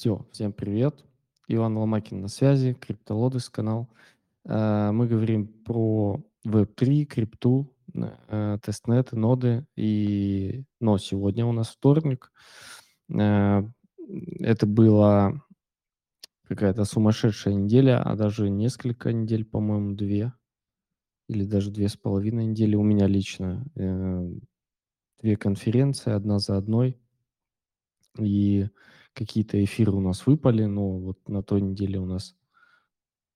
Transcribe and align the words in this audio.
Все, 0.00 0.26
всем 0.32 0.54
привет. 0.54 1.04
Иван 1.46 1.76
Ломакин 1.76 2.22
на 2.22 2.28
связи, 2.28 2.72
Криптолодес 2.72 3.50
канал. 3.50 3.90
Э, 4.46 4.92
Мы 4.92 5.06
говорим 5.06 5.46
про 5.46 6.24
Web3, 6.46 7.04
крипту, 7.04 7.76
э, 7.92 8.56
тестнеты, 8.62 9.16
ноды. 9.16 9.66
И... 9.76 10.64
Но 10.80 10.96
сегодня 10.96 11.44
у 11.44 11.52
нас 11.52 11.68
вторник. 11.68 12.32
Э, 13.10 13.62
Это 14.38 14.66
была 14.66 15.34
какая-то 16.48 16.86
сумасшедшая 16.86 17.52
неделя, 17.52 18.02
а 18.02 18.16
даже 18.16 18.48
несколько 18.48 19.12
недель, 19.12 19.44
по-моему, 19.44 19.94
две 19.94 20.32
или 21.28 21.44
даже 21.44 21.70
две 21.70 21.90
с 21.90 21.98
половиной 21.98 22.46
недели 22.46 22.74
у 22.74 22.82
меня 22.82 23.06
лично. 23.06 23.66
Две 23.74 25.36
конференции, 25.36 26.10
одна 26.10 26.38
за 26.38 26.56
одной. 26.56 26.98
И 28.18 28.66
какие-то 29.14 29.62
эфиры 29.62 29.92
у 29.92 30.00
нас 30.00 30.26
выпали, 30.26 30.64
но 30.64 30.98
вот 30.98 31.28
на 31.28 31.42
той 31.42 31.60
неделе 31.60 31.98
у 31.98 32.06
нас, 32.06 32.36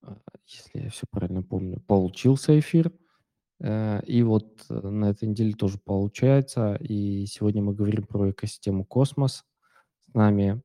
а, 0.03 0.19
если 0.47 0.85
я 0.85 0.91
все 0.91 1.07
правильно 1.11 1.43
помню, 1.43 1.81
получился 1.81 2.59
эфир. 2.59 2.93
Э, 3.61 4.03
И 4.07 4.23
вот 4.23 4.65
э, 4.69 4.75
на 4.75 5.11
этой 5.11 5.29
неделе 5.29 5.53
тоже 5.53 5.79
получается. 5.79 6.77
И 6.77 7.27
сегодня 7.27 7.62
мы 7.62 7.75
говорим 7.75 8.07
про 8.07 8.31
экосистему 8.31 8.84
Космос. 8.84 9.45
С 10.11 10.15
нами, 10.15 10.62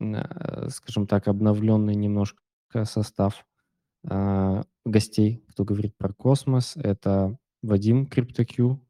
э, 0.00 0.68
скажем 0.68 1.06
так, 1.06 1.28
обновленный 1.28 1.94
немножко 1.94 2.40
состав 2.84 3.44
гостей, 4.84 5.44
кто 5.50 5.64
говорит 5.64 5.96
про 5.96 6.12
космос. 6.12 6.76
Это 6.76 7.38
Вадим 7.62 8.08
CryptoQ. 8.12 8.80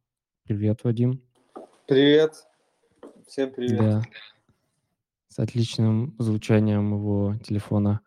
Привет, 0.45 0.84
Вадим. 0.84 1.23
Привет. 1.87 2.46
Всем 3.27 3.52
привет. 3.52 3.79
Да. 3.79 4.02
С 5.32 5.38
отличным 5.38 6.14
звучанием 6.18 6.92
его 6.92 7.36
телефона. 7.42 8.02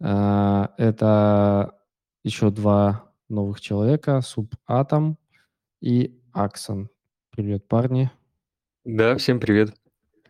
А, 0.00 0.72
Это 0.78 1.78
еще 2.24 2.50
два 2.50 3.12
новых 3.28 3.60
человека, 3.60 4.22
Субатом 4.22 5.18
и 5.82 6.18
Аксон. 6.32 6.88
Привет, 7.32 7.68
парни. 7.68 8.10
Да, 8.86 9.14
всем 9.18 9.40
привет. 9.40 9.74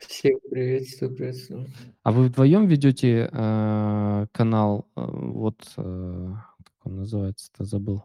Всех 0.01 0.39
приветствую, 0.51 1.15
приветствую. 1.15 1.67
А 2.03 2.11
вы 2.11 2.25
вдвоем 2.25 2.67
ведете 2.67 3.31
э, 3.31 4.27
канал, 4.33 4.89
э, 4.97 5.07
вот, 5.07 5.63
э, 5.77 6.33
как 6.65 6.75
он 6.83 6.97
называется-то, 6.97 7.65
забыл. 7.65 8.03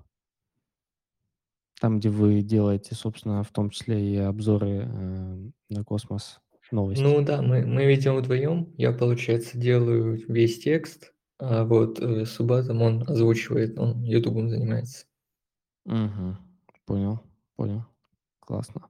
Там, 1.81 1.97
где 1.97 2.09
вы 2.09 2.43
делаете, 2.43 2.93
собственно, 2.93 3.41
в 3.41 3.49
том 3.49 3.71
числе 3.71 4.07
и 4.07 4.17
обзоры 4.17 4.87
э, 4.87 5.49
на 5.69 5.83
космос 5.83 6.41
новости. 6.71 7.01
Ну 7.01 7.23
да, 7.23 7.41
мы, 7.41 7.65
мы 7.65 7.85
ведем 7.85 8.17
вдвоем. 8.17 8.73
Я, 8.77 8.91
получается, 8.91 9.57
делаю 9.57 10.23
весь 10.27 10.59
текст, 10.59 11.13
а 11.37 11.63
вот 11.63 11.99
э, 11.99 12.25
Субатом 12.25 12.81
он 12.81 13.03
озвучивает, 13.07 13.77
он 13.77 14.03
ютубом 14.03 14.49
занимается. 14.49 15.05
Мгм. 15.85 16.37
Понял, 16.85 17.21
понял. 17.55 17.85
Классно. 18.39 18.89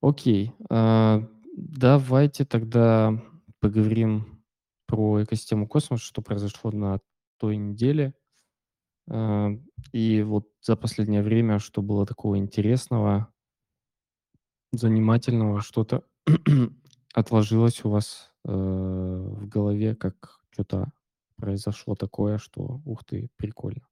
Окей. 0.00 0.52
а, 0.70 1.26
давайте 1.56 2.44
тогда 2.44 3.20
поговорим 3.60 4.42
про 4.86 5.24
экосистему 5.24 5.66
космоса, 5.66 6.04
что 6.04 6.22
произошло 6.22 6.70
на 6.70 7.00
той 7.38 7.56
неделе. 7.56 8.14
А, 9.08 9.50
и 9.92 10.22
вот 10.22 10.48
за 10.60 10.76
последнее 10.76 11.22
время, 11.22 11.58
что 11.58 11.82
было 11.82 12.06
такого 12.06 12.38
интересного, 12.38 13.32
занимательного, 14.72 15.60
что-то 15.60 16.04
отложилось 17.14 17.84
у 17.84 17.90
вас 17.90 18.32
э, 18.44 18.50
в 18.50 19.48
голове, 19.48 19.94
как 19.94 20.40
что-то 20.50 20.92
произошло 21.36 21.94
такое, 21.94 22.38
что, 22.38 22.80
ух 22.84 23.04
ты, 23.04 23.28
прикольно. 23.36 23.86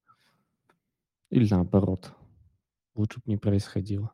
Или 1.31 1.48
наоборот, 1.48 2.13
лучше 2.95 3.19
бы 3.19 3.25
не 3.27 3.36
происходило. 3.36 4.13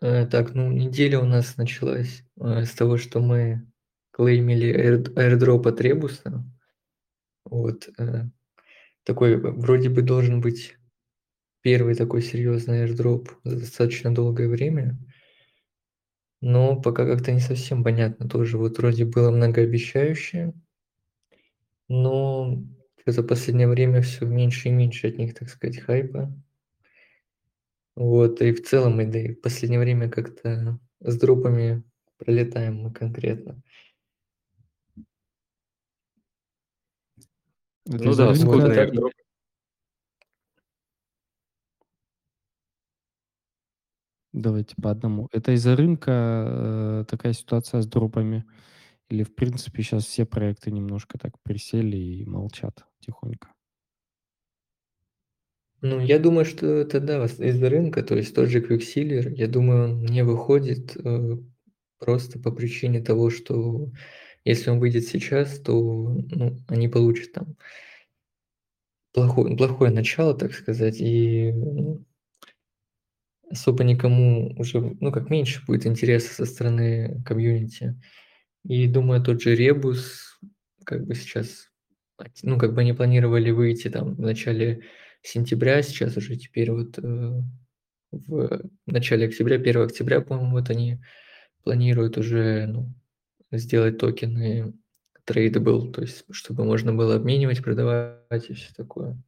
Э, 0.00 0.26
так, 0.26 0.54
ну 0.54 0.72
неделя 0.72 1.20
у 1.20 1.24
нас 1.24 1.56
началась 1.56 2.24
э, 2.40 2.64
с 2.64 2.70
того, 2.72 2.96
что 2.96 3.20
мы 3.20 3.66
клеймили 4.10 4.72
аир- 4.72 5.12
airdrop 5.14 5.68
от 5.68 5.80
Ребуса. 5.80 6.44
Вот. 7.44 7.88
э, 7.98 8.24
такой 9.04 9.36
вроде 9.36 9.88
бы 9.88 10.02
должен 10.02 10.40
быть 10.40 10.76
первый 11.62 11.94
такой 11.94 12.22
серьезный 12.22 12.86
airdrop 12.86 13.28
за 13.44 13.60
достаточно 13.60 14.14
долгое 14.14 14.48
время. 14.48 14.98
Но 16.46 16.78
пока 16.78 17.06
как-то 17.06 17.32
не 17.32 17.40
совсем 17.40 17.82
понятно 17.82 18.28
тоже. 18.28 18.58
Вот 18.58 18.76
вроде 18.76 19.06
было 19.06 19.30
многообещающе, 19.30 20.52
но 21.88 22.62
за 23.06 23.22
последнее 23.22 23.66
время 23.66 24.02
все 24.02 24.26
меньше 24.26 24.68
и 24.68 24.72
меньше 24.72 25.08
от 25.08 25.16
них, 25.16 25.32
так 25.34 25.48
сказать, 25.48 25.78
хайпа. 25.80 26.30
Вот, 27.96 28.42
и 28.42 28.52
в 28.52 28.62
целом, 28.62 29.00
и 29.00 29.06
да 29.06 29.18
и 29.20 29.32
в 29.32 29.40
последнее 29.40 29.80
время 29.80 30.10
как-то 30.10 30.78
с 31.00 31.18
дропами 31.18 31.82
пролетаем 32.18 32.76
мы 32.76 32.92
конкретно. 32.92 33.62
Это 37.86 38.04
Ну 38.04 38.10
из-за 38.10 38.26
да, 38.26 38.32
рынка- 38.34 38.74
так. 38.74 38.88
airdrop. 38.92 39.10
Давайте 44.34 44.74
по 44.82 44.90
одному. 44.90 45.28
Это 45.30 45.52
из-за 45.52 45.76
рынка 45.76 46.10
э, 46.10 47.04
такая 47.08 47.32
ситуация 47.32 47.80
с 47.80 47.86
дропами? 47.86 48.44
Или, 49.08 49.22
в 49.22 49.32
принципе, 49.32 49.84
сейчас 49.84 50.06
все 50.06 50.26
проекты 50.26 50.72
немножко 50.72 51.18
так 51.18 51.40
присели 51.44 51.96
и 51.96 52.24
молчат 52.24 52.84
тихонько? 52.98 53.52
Ну, 55.82 56.00
я 56.00 56.18
думаю, 56.18 56.44
что 56.46 56.66
это, 56.66 56.98
да, 56.98 57.24
из-за 57.26 57.70
рынка, 57.70 58.02
то 58.02 58.16
есть 58.16 58.34
тот 58.34 58.48
же 58.48 58.60
Quicksilver, 58.60 59.32
я 59.32 59.46
думаю, 59.46 59.84
он 59.84 60.04
не 60.04 60.24
выходит 60.24 60.96
э, 60.96 61.36
просто 62.00 62.40
по 62.40 62.50
причине 62.50 63.00
того, 63.00 63.30
что 63.30 63.92
если 64.44 64.70
он 64.70 64.80
выйдет 64.80 65.04
сейчас, 65.04 65.60
то 65.60 65.72
ну, 65.72 66.58
они 66.66 66.88
получат 66.88 67.30
там 67.30 67.56
плохое, 69.12 69.56
плохое 69.56 69.92
начало, 69.92 70.34
так 70.34 70.54
сказать, 70.54 70.96
и 70.98 71.52
ну, 71.52 72.04
особо 73.50 73.84
никому 73.84 74.54
уже, 74.56 74.80
ну, 74.80 75.12
как 75.12 75.30
меньше 75.30 75.64
будет 75.66 75.86
интереса 75.86 76.34
со 76.34 76.44
стороны 76.44 77.22
комьюнити. 77.24 78.00
И 78.64 78.86
думаю, 78.86 79.22
тот 79.22 79.42
же 79.42 79.54
Ребус, 79.54 80.38
как 80.84 81.06
бы 81.06 81.14
сейчас, 81.14 81.70
ну, 82.42 82.58
как 82.58 82.74
бы 82.74 82.80
они 82.80 82.92
планировали 82.92 83.50
выйти 83.50 83.88
там 83.90 84.14
в 84.14 84.20
начале 84.20 84.82
сентября, 85.22 85.82
сейчас 85.82 86.16
уже 86.16 86.36
теперь 86.36 86.70
вот 86.70 86.98
э, 86.98 87.42
в 88.10 88.62
начале 88.86 89.26
октября, 89.26 89.56
1 89.56 89.82
октября, 89.82 90.20
по-моему, 90.20 90.52
вот 90.52 90.70
они 90.70 90.98
планируют 91.62 92.18
уже 92.18 92.66
ну, 92.66 92.92
сделать 93.50 93.98
токены 93.98 94.74
tradable, 95.26 95.90
то 95.90 96.02
есть 96.02 96.24
чтобы 96.30 96.64
можно 96.64 96.92
было 96.92 97.16
обменивать, 97.16 97.62
продавать 97.62 98.50
и 98.50 98.54
все 98.54 98.72
такое. 98.74 99.18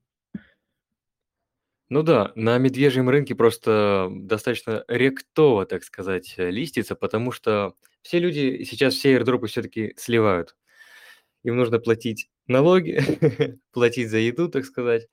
Ну 1.88 2.02
да, 2.02 2.32
на 2.34 2.58
медвежьем 2.58 3.08
рынке 3.08 3.34
просто 3.36 4.08
достаточно 4.10 4.84
ректово, 4.88 5.66
так 5.66 5.84
сказать, 5.84 6.34
э, 6.36 6.50
листится, 6.50 6.96
потому 6.96 7.30
что 7.30 7.74
все 8.02 8.18
люди 8.18 8.64
сейчас 8.64 8.94
все 8.94 9.14
airdропы 9.16 9.46
все-таки 9.46 9.94
сливают. 9.96 10.56
Им 11.44 11.56
нужно 11.56 11.78
платить 11.80 12.28
налоги, 12.48 13.00
платить 13.72 14.10
за 14.10 14.18
еду, 14.18 14.48
так 14.48 14.64
сказать. 14.66 15.08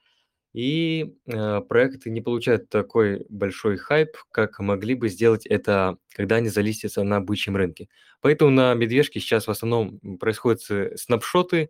И 0.53 1.15
э, 1.27 1.61
проекты 1.61 2.09
не 2.11 2.21
получают 2.21 2.69
такой 2.69 3.25
большой 3.29 3.77
хайп, 3.77 4.17
как 4.31 4.59
могли 4.59 4.95
бы 4.95 5.09
сделать 5.09 5.45
это, 5.47 5.97
когда 6.15 6.37
они 6.37 6.49
залистятся 6.49 7.03
на 7.03 7.21
бычьем 7.21 7.57
рынке. 7.57 7.89
Поэтому 8.21 8.51
на 8.51 8.73
медвежке 8.75 9.19
сейчас 9.19 9.47
в 9.47 9.51
основном 9.51 9.99
происходят 10.19 10.61
снапшоты 10.99 11.69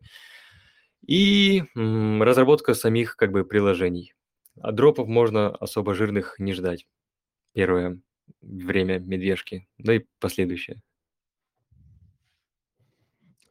и 1.05 1.63
м, 1.75 2.21
разработка 2.23 2.73
самих 2.73 3.15
как 3.15 3.31
бы 3.31 3.43
приложений. 3.45 4.13
А 4.61 4.71
дропов 4.71 5.07
можно 5.07 5.49
особо 5.49 5.93
жирных 5.93 6.39
не 6.39 6.53
ждать. 6.53 6.87
Первое 7.53 7.99
время 8.41 8.99
медвежки, 8.99 9.67
да 9.77 9.95
и 9.95 10.05
последующее. 10.19 10.81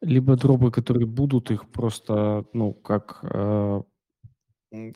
Либо 0.01 0.35
дропы, 0.35 0.69
которые 0.71 1.07
будут, 1.07 1.49
их 1.49 1.69
просто, 1.69 2.45
ну, 2.53 2.73
как, 2.73 3.19
э, 3.23 3.81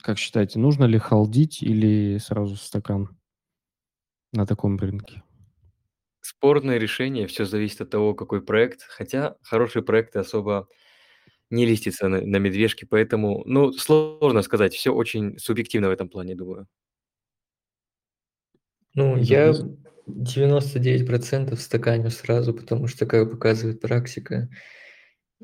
как 0.01 0.17
считаете, 0.17 0.59
нужно 0.59 0.83
ли 0.83 0.97
халдить 0.99 1.63
или 1.63 2.17
сразу 2.17 2.55
в 2.55 2.61
стакан 2.61 3.17
на 4.33 4.45
таком 4.45 4.77
рынке? 4.77 5.23
Спорное 6.19 6.77
решение, 6.77 7.25
все 7.27 7.45
зависит 7.45 7.81
от 7.81 7.89
того, 7.89 8.13
какой 8.13 8.41
проект. 8.41 8.81
Хотя 8.81 9.37
хорошие 9.43 9.81
проекты 9.81 10.19
особо 10.19 10.67
не 11.49 11.65
листятся 11.65 12.07
на, 12.07 12.21
на 12.21 12.37
медвежке, 12.37 12.85
поэтому, 12.85 13.43
ну, 13.45 13.71
сложно 13.73 14.41
сказать. 14.41 14.73
Все 14.73 14.93
очень 14.93 15.37
субъективно 15.39 15.89
в 15.89 15.91
этом 15.91 16.09
плане, 16.09 16.35
думаю. 16.35 16.67
Ну, 18.93 19.15
я 19.17 19.49
без- 19.49 19.63
99% 20.07 21.59
стаканю 21.59 22.09
сразу, 22.09 22.53
потому 22.53 22.87
что, 22.87 23.05
как 23.05 23.31
показывает 23.31 23.79
практика, 23.81 24.49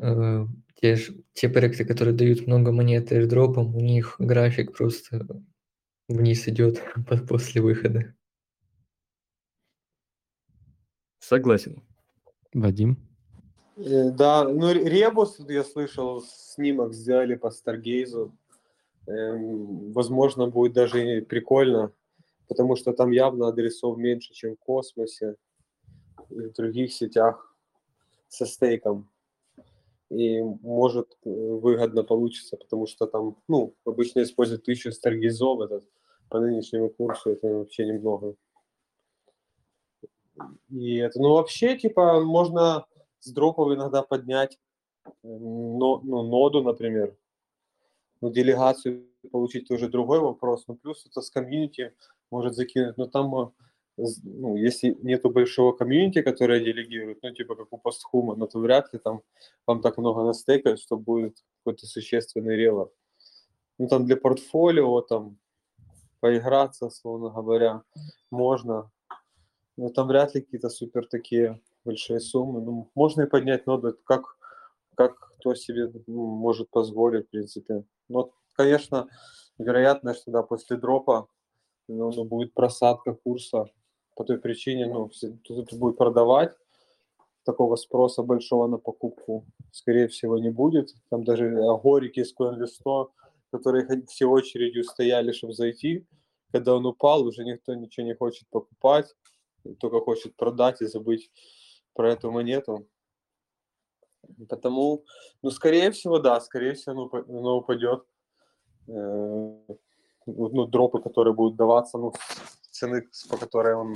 э, 0.01 0.45
те 0.81 0.95
ж 0.95 1.11
те 1.33 1.49
проекты, 1.49 1.85
которые 1.85 2.15
дают 2.15 2.47
много 2.47 2.71
монет 2.71 3.11
airdropом, 3.11 3.75
у 3.75 3.79
них 3.79 4.15
график 4.19 4.75
просто 4.75 5.27
вниз 6.07 6.47
идет 6.47 6.81
по 7.07 7.17
после 7.17 7.61
выхода. 7.61 8.15
Согласен. 11.19 11.81
Вадим? 12.53 12.97
Э, 13.77 14.11
Да, 14.11 14.43
ну 14.47 14.71
Ре- 14.71 14.83
Ребус, 14.89 15.39
я 15.49 15.63
слышал, 15.63 16.21
снимок 16.21 16.93
сделали 16.93 17.35
по 17.35 17.51
Старгейзу. 17.51 18.31
Эм, 19.07 19.91
Возможно, 19.91 20.47
будет 20.47 20.73
даже 20.73 21.21
прикольно, 21.21 21.91
потому 22.47 22.75
что 22.75 22.93
там 22.93 23.11
явно 23.11 23.47
адресов 23.47 23.97
меньше, 23.97 24.33
чем 24.33 24.55
в 24.55 24.59
Космосе 24.59 25.35
и 26.29 26.35
в 26.41 26.53
других 26.53 26.93
сетях 26.93 27.55
со 28.29 28.45
стейком. 28.45 29.09
И 30.09 30.41
может 30.41 31.17
э, 31.25 31.29
выгодно 31.29 32.03
получится, 32.03 32.57
потому 32.57 32.85
что 32.87 33.07
там, 33.07 33.35
ну, 33.47 33.73
обычно 33.85 34.21
используют 34.21 34.63
тысячу 34.63 34.91
старгейзов, 34.91 35.61
этот 35.61 35.83
по 36.29 36.39
нынешнему 36.39 36.89
курсу 36.89 37.31
это 37.31 37.47
вообще 37.47 37.85
немного. 37.85 38.35
И 40.69 40.95
это, 40.97 41.19
ну, 41.19 41.33
вообще, 41.33 41.77
типа, 41.77 42.21
можно 42.21 42.85
с 43.23 43.31
дропов 43.31 43.73
иногда 43.73 44.01
поднять 44.03 44.59
но, 45.23 46.01
ну, 46.03 46.23
ноду, 46.23 46.61
например. 46.61 47.15
Ну, 48.21 48.31
делегацию 48.31 49.07
получить 49.31 49.67
тоже 49.67 49.89
другой 49.89 50.19
вопрос. 50.19 50.65
Ну, 50.67 50.75
плюс 50.75 51.05
это 51.05 51.21
с 51.21 51.29
комьюнити 51.29 51.93
может 52.31 52.55
закинуть. 52.55 52.97
Но 52.97 53.07
там, 53.07 53.35
э, 53.97 54.03
ну, 54.23 54.55
если 54.55 54.97
нету 55.01 55.29
большого 55.29 55.73
комьюнити, 55.73 56.21
которое 56.21 56.59
делегирует, 56.61 57.19
ну, 57.21 57.31
типа 57.31 57.55
как 57.55 57.67
у 57.71 57.77
постхума, 57.77 58.35
ну, 58.35 58.47
то 58.47 58.59
вряд 58.59 58.93
ли 58.93 58.99
там 58.99 59.21
вам 59.67 59.81
так 59.81 59.97
много 59.97 60.23
настекают, 60.23 60.79
что 60.79 60.97
будет 60.97 61.43
какой-то 61.59 61.85
существенный 61.85 62.55
релор. 62.55 62.91
Ну, 63.77 63.87
там 63.87 64.05
для 64.05 64.15
портфолио, 64.15 65.01
там, 65.01 65.37
поиграться, 66.21 66.89
словно 66.89 67.29
говоря, 67.29 67.83
можно. 68.31 68.89
Но 69.75 69.89
там 69.89 70.07
вряд 70.07 70.35
ли 70.35 70.41
какие-то 70.41 70.69
супер 70.69 71.07
такие 71.07 71.59
большие 71.85 72.19
суммы. 72.19 72.61
Ну, 72.61 72.89
можно 72.95 73.23
и 73.23 73.27
поднять 73.27 73.61
это 73.61 73.93
как, 74.03 74.37
как 74.95 75.33
кто 75.39 75.55
себе 75.55 75.91
ну, 76.07 76.25
может 76.27 76.69
позволить, 76.69 77.27
в 77.27 77.29
принципе. 77.29 77.83
Но, 78.07 78.31
конечно, 78.53 79.07
вероятно, 79.57 80.13
что 80.13 80.31
да, 80.31 80.43
после 80.43 80.77
дропа 80.77 81.27
ну, 81.87 82.11
ну, 82.11 82.23
будет 82.23 82.53
просадка 82.53 83.13
курса 83.13 83.65
по 84.15 84.23
той 84.23 84.37
причине, 84.37 84.87
ну, 84.87 85.09
кто-то 85.43 85.75
будет 85.75 85.97
продавать, 85.97 86.55
такого 87.43 87.75
спроса 87.75 88.23
большого 88.23 88.67
на 88.67 88.77
покупку, 88.77 89.45
скорее 89.71 90.07
всего, 90.07 90.37
не 90.37 90.49
будет. 90.49 90.93
Там 91.09 91.23
даже 91.23 91.47
агорики 91.63 92.23
с 92.23 92.33
CoinList, 92.33 93.09
которые 93.51 93.85
ход- 93.85 94.09
все 94.09 94.25
очередью 94.25 94.83
стояли, 94.83 95.31
чтобы 95.31 95.53
зайти, 95.53 96.05
когда 96.51 96.75
он 96.75 96.85
упал, 96.85 97.25
уже 97.25 97.43
никто 97.43 97.73
ничего 97.73 98.05
не 98.05 98.13
хочет 98.13 98.47
покупать, 98.49 99.13
только 99.79 99.99
хочет 99.99 100.35
продать 100.35 100.81
и 100.81 100.85
забыть 100.85 101.31
про 101.93 102.11
эту 102.11 102.31
монету. 102.31 102.87
Потому, 104.49 105.03
ну, 105.41 105.51
скорее 105.51 105.91
всего, 105.91 106.19
да, 106.19 106.39
скорее 106.39 106.73
всего, 106.73 106.91
оно, 106.93 107.23
оно 107.27 107.57
упадет. 107.57 108.05
Э, 108.87 108.93
Ну, 110.25 110.67
дропы, 110.67 111.01
которые 111.01 111.33
будут 111.33 111.57
даваться, 111.57 111.97
ну, 111.97 112.13
цены, 112.71 113.03
по 113.29 113.37
которой 113.37 113.75
он 113.75 113.95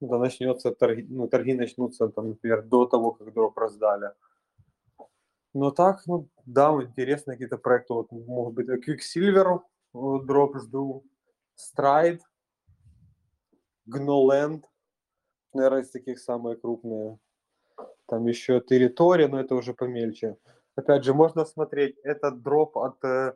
да, 0.00 0.18
начнется, 0.18 0.70
торги, 0.72 1.06
ну, 1.08 1.28
торги 1.28 1.54
начнутся, 1.54 2.08
там, 2.08 2.30
например, 2.30 2.62
до 2.62 2.86
того, 2.86 3.12
как 3.12 3.32
дроп 3.32 3.58
раздали. 3.58 4.10
Но 5.54 5.70
так, 5.70 6.06
ну, 6.06 6.28
да, 6.46 6.70
интересные 6.82 7.36
какие-то 7.36 7.58
проекты, 7.58 7.94
вот, 7.94 8.12
может 8.12 8.54
быть, 8.54 8.68
Quicksilver 8.68 9.60
вот, 9.92 10.26
дроп 10.26 10.56
жду, 10.56 11.04
Stride, 11.56 12.20
Gnoland, 13.86 14.64
наверное, 15.54 15.82
из 15.82 15.90
таких 15.90 16.18
самые 16.18 16.56
крупные. 16.56 17.18
Там 18.10 18.26
еще 18.26 18.58
Territory, 18.58 19.28
но 19.28 19.38
это 19.40 19.54
уже 19.54 19.72
помельче. 19.72 20.36
Опять 20.74 21.04
же, 21.04 21.14
можно 21.14 21.44
смотреть, 21.44 21.96
этот 22.02 22.42
дроп 22.42 22.76
от 22.76 23.04
э, 23.04 23.34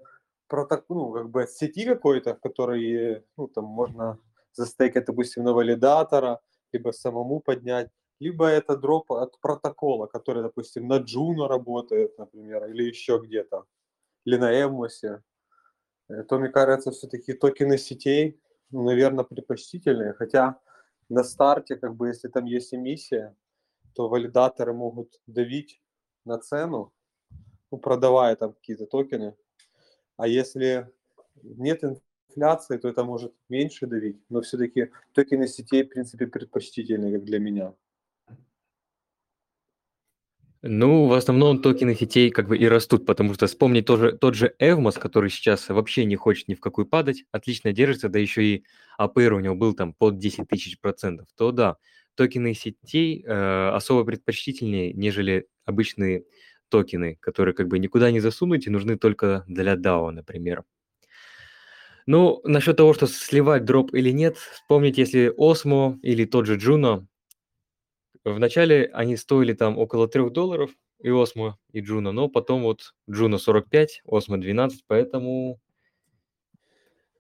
проток- 0.49 0.85
ну, 0.89 1.13
как 1.13 1.31
бы 1.31 1.45
от 1.45 1.51
сети 1.51 1.85
какой-то, 1.85 2.35
который, 2.35 2.93
э, 2.93 3.23
ну, 3.37 3.47
там 3.47 3.65
можно 3.67 4.19
застейкать, 4.53 5.05
допустим, 5.05 5.45
на 5.45 5.53
валидатора, 5.53 6.41
либо 6.73 6.91
самому 6.91 7.39
поднять, 7.39 7.89
либо 8.19 8.47
это 8.47 8.77
дроп 8.77 9.13
от 9.13 9.39
протокола, 9.41 10.07
который, 10.07 10.43
допустим, 10.43 10.89
на 10.89 10.99
Juno 10.99 11.47
работает, 11.47 12.19
например, 12.19 12.67
или 12.67 12.83
еще 12.83 13.21
где-то, 13.25 13.67
или 14.25 14.37
на 14.39 14.51
Эмосе. 14.61 15.23
Э, 16.09 16.25
То, 16.25 16.39
мне 16.39 16.49
кажется, 16.49 16.91
все-таки 16.91 17.33
токены 17.33 17.79
сетей, 17.79 18.41
ну, 18.71 18.83
наверное, 18.83 19.25
предпочтительные, 19.25 20.15
хотя 20.15 20.59
на 21.09 21.23
старте, 21.23 21.77
как 21.77 21.95
бы, 21.95 22.09
если 22.09 22.27
там 22.27 22.47
есть 22.47 22.75
эмиссия, 22.75 23.37
то 23.95 24.09
валидаторы 24.09 24.73
могут 24.73 25.21
давить 25.27 25.81
на 26.25 26.39
цену, 26.39 26.93
ну, 27.71 27.79
продавая 27.79 28.37
там 28.37 28.53
какие-то 28.53 28.87
токены. 28.87 29.35
А 30.17 30.27
если 30.27 30.93
нет 31.43 31.83
инфляции, 31.85 32.77
то 32.79 32.89
это 32.89 33.05
может 33.05 33.33
меньше 33.49 33.87
давить. 33.87 34.21
Но 34.29 34.41
все-таки 34.41 34.91
токены 35.13 35.49
сетей, 35.49 35.85
в 35.85 35.89
принципе, 35.89 36.27
предпочтительны, 36.27 37.13
как 37.13 37.25
для 37.25 37.39
меня. 37.39 37.75
Ну, 40.67 41.09
в 41.09 41.13
основном 41.13 41.61
токены 41.61 41.95
сетей 41.95 42.31
как 42.31 42.49
бы 42.49 42.57
и 42.57 42.67
растут, 42.67 43.05
потому 43.05 43.35
что 43.35 43.47
вспомнить 43.47 43.85
тоже, 43.85 44.13
тот 44.13 44.35
же 44.35 44.55
Evmos, 44.59 44.99
который 44.99 45.29
сейчас 45.29 45.69
вообще 45.69 46.07
не 46.07 46.17
хочет 46.17 46.49
ни 46.49 46.55
в 46.55 46.61
какую 46.61 46.87
падать, 46.87 47.25
отлично 47.33 47.75
держится, 47.75 48.09
да 48.09 48.19
еще 48.19 48.43
и 48.43 48.65
APR 48.99 49.35
у 49.35 49.41
него 49.41 49.55
был 49.55 49.75
там 49.75 49.93
под 49.93 50.17
10 50.17 50.49
тысяч 50.49 50.81
процентов, 50.81 51.27
то 51.37 51.53
да, 51.53 51.77
токены 52.15 52.55
сетей 52.55 53.25
э, 53.25 53.69
особо 53.71 54.05
предпочтительнее, 54.05 54.93
нежели 54.93 55.47
обычные 55.65 56.25
токены, 56.69 57.17
которые 57.21 57.55
как 57.55 57.69
бы 57.69 57.79
никуда 57.79 58.11
не 58.11 58.21
засунуть 58.21 58.67
и 58.67 58.71
нужны 58.71 58.97
только 58.97 59.45
для 59.47 59.75
DAO, 59.75 60.11
например. 60.11 60.65
Ну, 62.07 62.41
насчет 62.45 62.77
того, 62.77 62.93
что 62.93 63.07
сливать 63.07 63.65
дроп 63.65 63.95
или 63.95 64.11
нет, 64.11 64.37
вспомнить, 64.37 64.99
если 64.99 65.33
Osmo 65.37 65.99
или 66.03 66.25
тот 66.27 66.47
же 66.47 66.57
Juno, 66.59 67.07
Вначале 68.25 68.87
они 68.95 69.17
стоили 69.17 69.53
там 69.53 69.79
около 69.79 70.09
3 70.09 70.31
долларов, 70.31 70.71
и 70.99 71.11
Osmo, 71.11 71.55
и 71.73 71.83
Juno, 71.83 72.11
но 72.13 72.29
потом 72.29 72.63
вот 72.63 72.95
Juno 73.07 73.37
45, 73.37 74.03
Osmo 74.07 74.39
12, 74.39 74.85
поэтому 74.87 75.61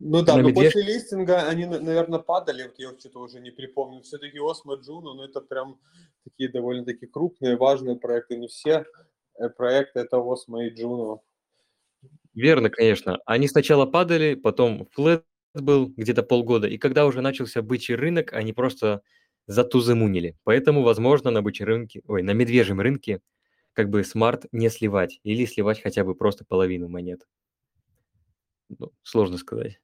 Ну 0.00 0.22
да, 0.22 0.36
На 0.36 0.42
но 0.42 0.48
медвеж- 0.48 0.72
после 0.72 0.82
листинга 0.82 1.48
они, 1.48 1.66
наверное, 1.66 2.18
падали, 2.18 2.64
вот 2.64 2.74
я 2.78 2.90
что-то 2.98 3.20
уже 3.20 3.40
не 3.40 3.50
припомню. 3.50 4.02
Все-таки 4.02 4.38
Osmo 4.38 4.76
Juno, 4.76 5.14
ну 5.14 5.22
это 5.22 5.40
прям 5.40 5.78
такие 6.24 6.50
довольно-таки 6.50 7.06
крупные, 7.06 7.56
важные 7.56 7.96
проекты. 7.96 8.36
Не 8.36 8.48
все 8.48 8.84
э, 9.38 9.48
проекты 9.48 10.00
это 10.00 10.16
Osmo 10.16 10.62
и 10.66 10.74
Juno. 10.74 11.20
верно, 12.34 12.70
конечно. 12.70 13.20
Они 13.24 13.48
сначала 13.48 13.86
падали, 13.86 14.34
потом 14.34 14.88
флет 14.92 15.24
был 15.54 15.86
где-то 15.96 16.24
полгода, 16.24 16.66
и 16.66 16.78
когда 16.78 17.06
уже 17.06 17.20
начался 17.20 17.62
бычий 17.62 17.94
рынок, 17.94 18.32
они 18.32 18.52
просто 18.52 19.02
затуземунили. 19.46 20.36
Поэтому, 20.42 20.82
возможно, 20.82 21.30
на 21.30 21.42
бычьем 21.42 21.66
рынке, 21.68 22.02
ой, 22.06 22.22
на 22.22 22.32
медвежьем 22.32 22.80
рынке 22.80 23.20
как 23.72 23.88
бы 23.90 24.02
смарт 24.04 24.46
не 24.52 24.68
сливать 24.70 25.20
или 25.22 25.44
сливать 25.46 25.80
хотя 25.80 26.04
бы 26.04 26.14
просто 26.14 26.44
половину 26.44 26.88
монет. 26.88 27.26
Ну, 28.78 28.92
сложно 29.02 29.38
сказать. 29.38 29.80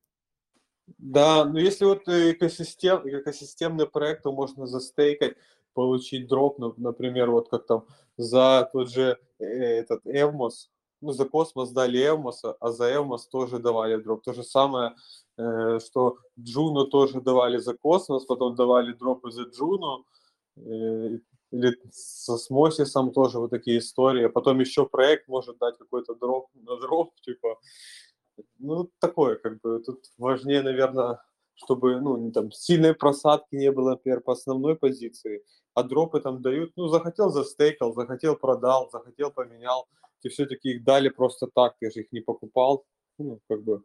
Да, 0.98 1.44
но 1.44 1.58
если 1.58 1.84
вот 1.84 2.08
э, 2.08 2.32
экосистем, 2.32 3.02
экосистемный 3.06 3.86
проект, 3.86 4.24
то 4.24 4.32
можно 4.32 4.66
застейкать, 4.66 5.36
получить 5.72 6.28
дроп, 6.28 6.58
ну, 6.58 6.74
например, 6.76 7.30
вот 7.30 7.48
как 7.48 7.66
там 7.66 7.86
за 8.16 8.68
тот 8.72 8.90
же 8.90 9.18
э, 9.38 9.44
этот 9.44 10.04
Evmos, 10.04 10.68
ну, 11.00 11.12
за 11.12 11.24
космос 11.24 11.70
дали 11.70 12.00
Evmos, 12.00 12.54
а 12.60 12.70
за 12.72 12.92
Evmos 12.92 13.20
тоже 13.30 13.58
давали 13.58 13.96
дроп. 13.96 14.22
То 14.22 14.32
же 14.32 14.42
самое, 14.42 14.94
э, 15.38 15.78
что 15.80 16.18
Juno 16.38 16.86
тоже 16.86 17.20
давали 17.20 17.58
за 17.58 17.74
космос, 17.74 18.24
потом 18.24 18.54
давали 18.54 18.92
дропы 18.92 19.30
за 19.30 19.44
Juno, 19.44 20.04
э, 20.56 21.18
или 21.52 21.76
со 21.90 22.36
Смосисом 22.36 23.12
тоже 23.12 23.38
вот 23.38 23.50
такие 23.50 23.78
истории. 23.78 24.28
Потом 24.28 24.60
еще 24.60 24.86
проект 24.86 25.28
может 25.28 25.58
дать 25.58 25.78
какой-то 25.78 26.14
дроп 26.14 26.48
на 26.54 26.76
дроп, 26.76 27.12
типа, 27.22 27.58
ну, 28.58 28.90
такое, 29.00 29.36
как 29.36 29.60
бы, 29.60 29.80
тут 29.84 30.04
важнее, 30.18 30.62
наверное, 30.62 31.20
чтобы, 31.54 32.00
ну, 32.00 32.30
там, 32.32 32.50
сильной 32.52 32.94
просадки 32.94 33.54
не 33.56 33.70
было, 33.70 33.90
например, 33.90 34.20
по 34.20 34.32
основной 34.32 34.76
позиции, 34.76 35.44
а 35.74 35.82
дропы 35.82 36.20
там 36.20 36.42
дают, 36.42 36.72
ну, 36.76 36.88
захотел 36.88 37.30
застейкал, 37.30 37.94
захотел 37.94 38.36
продал, 38.36 38.88
захотел 38.90 39.30
поменял, 39.30 39.86
и 40.22 40.28
все-таки 40.28 40.70
их 40.70 40.84
дали 40.84 41.08
просто 41.08 41.48
так, 41.54 41.76
ты 41.80 41.90
же 41.90 42.00
их 42.00 42.12
не 42.12 42.20
покупал, 42.20 42.84
ну, 43.18 43.40
как 43.48 43.62
бы, 43.62 43.82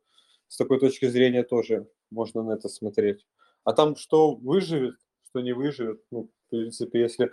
с 0.48 0.58
такой 0.58 0.80
точки 0.80 1.08
зрения 1.08 1.44
тоже 1.44 1.88
можно 2.12 2.44
на 2.44 2.54
это 2.54 2.70
смотреть. 2.70 3.26
А 3.64 3.74
там 3.74 3.96
что 3.96 4.36
выживет, 4.36 4.96
что 5.30 5.42
не 5.42 5.54
выживет, 5.54 6.02
ну, 6.12 6.30
в 6.48 6.50
принципе, 6.50 7.02
если 7.02 7.32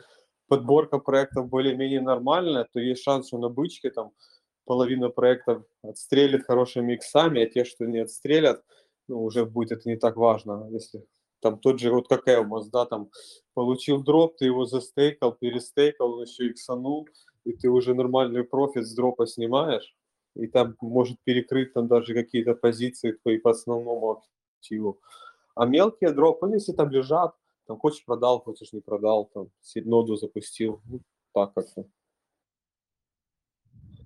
подборка 0.49 0.99
проектов 0.99 1.49
более-менее 1.49 2.01
нормальная, 2.01 2.67
то 2.73 2.81
есть 2.81 3.03
шанс, 3.03 3.29
что 3.29 3.39
на 3.39 3.49
бычке 3.49 3.91
там 3.91 4.13
половина 4.65 5.09
проектов 5.11 5.65
отстрелит 5.83 6.45
хорошими 6.45 6.95
иксами, 6.95 7.43
а 7.43 7.47
те, 7.47 7.65
что 7.65 7.87
не 7.87 8.01
отстрелят, 8.01 8.65
ну, 9.09 9.23
уже 9.25 9.45
будет 9.45 9.73
это 9.73 9.89
не 9.89 9.97
так 9.97 10.17
важно. 10.17 10.69
Если 10.71 11.05
там 11.41 11.59
тот 11.59 11.81
же 11.81 11.91
вот 11.91 12.09
как 12.09 12.29
Эвмос, 12.29 12.69
да, 12.69 12.87
там 12.87 13.11
получил 13.55 14.03
дроп, 14.03 14.37
ты 14.37 14.47
его 14.47 14.65
застейкал, 14.65 15.33
перестейкал, 15.33 16.13
он 16.15 16.23
еще 16.23 16.49
иксанул, 16.49 17.09
и 17.45 17.53
ты 17.53 17.69
уже 17.69 17.95
нормальный 17.95 18.45
профит 18.45 18.87
с 18.87 18.95
дропа 18.95 19.27
снимаешь, 19.27 19.97
и 20.37 20.47
там 20.47 20.77
может 20.81 21.19
перекрыть 21.25 21.73
там 21.75 21.89
даже 21.89 22.15
какие-то 22.15 22.55
позиции 22.55 23.13
твои 23.13 23.39
по 23.39 23.51
основному 23.51 24.23
активу. 24.59 25.01
А 25.55 25.67
мелкие 25.67 26.13
дропы, 26.13 26.47
ну, 26.47 26.55
если 26.55 26.73
там 26.73 26.91
лежат, 26.91 27.35
там 27.67 27.79
хочешь 27.79 28.05
продал, 28.05 28.41
хочешь 28.41 28.73
не 28.73 28.81
продал, 28.81 29.29
там 29.35 29.49
ноду 29.75 30.17
запустил, 30.17 30.81
ну, 30.89 31.01
так 31.35 31.53
как-то. 31.55 31.85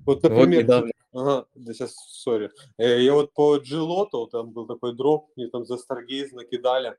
Вот, 0.06 0.22
например, 0.22 0.46
вот 0.46 0.54
недавно. 0.54 0.92
Ага, 1.12 1.46
да 1.54 1.72
сейчас, 1.72 1.94
сори. 1.94 2.50
Э, 2.78 3.02
я 3.02 3.14
вот 3.14 3.32
по 3.32 3.56
Джилоту, 3.56 4.26
там 4.26 4.52
был 4.52 4.66
такой 4.66 4.94
дроп, 4.94 5.30
мне 5.36 5.48
там 5.48 5.64
за 5.64 5.74
Stargaze 5.74 6.28
накидали 6.32 6.96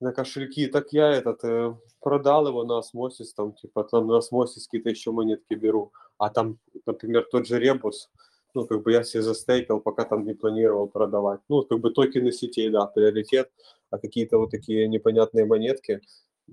на 0.00 0.12
кошельки, 0.12 0.66
так 0.66 0.92
я 0.92 1.10
этот 1.12 1.44
э, 1.44 1.74
продал 2.00 2.48
его 2.48 2.64
на 2.64 2.78
осмосис, 2.78 3.32
там, 3.34 3.52
типа, 3.52 3.84
там 3.84 4.06
на 4.06 4.18
осмосис 4.18 4.66
какие-то 4.66 4.90
еще 4.90 5.10
монетки 5.12 5.54
беру. 5.54 5.92
А 6.18 6.30
там, 6.30 6.58
например, 6.86 7.26
тот 7.30 7.46
же 7.46 7.58
Ребус, 7.58 8.10
ну, 8.54 8.66
как 8.66 8.82
бы 8.82 8.92
я 8.92 9.04
себе 9.04 9.22
застейкал, 9.22 9.80
пока 9.80 10.04
там 10.04 10.24
не 10.24 10.34
планировал 10.34 10.88
продавать. 10.88 11.40
Ну, 11.48 11.62
как 11.62 11.80
бы 11.80 11.90
токены 11.90 12.32
сетей, 12.32 12.70
да, 12.70 12.86
приоритет, 12.86 13.50
а 13.90 13.98
какие-то 13.98 14.38
вот 14.38 14.50
такие 14.50 14.88
непонятные 14.88 15.44
монетки, 15.46 16.00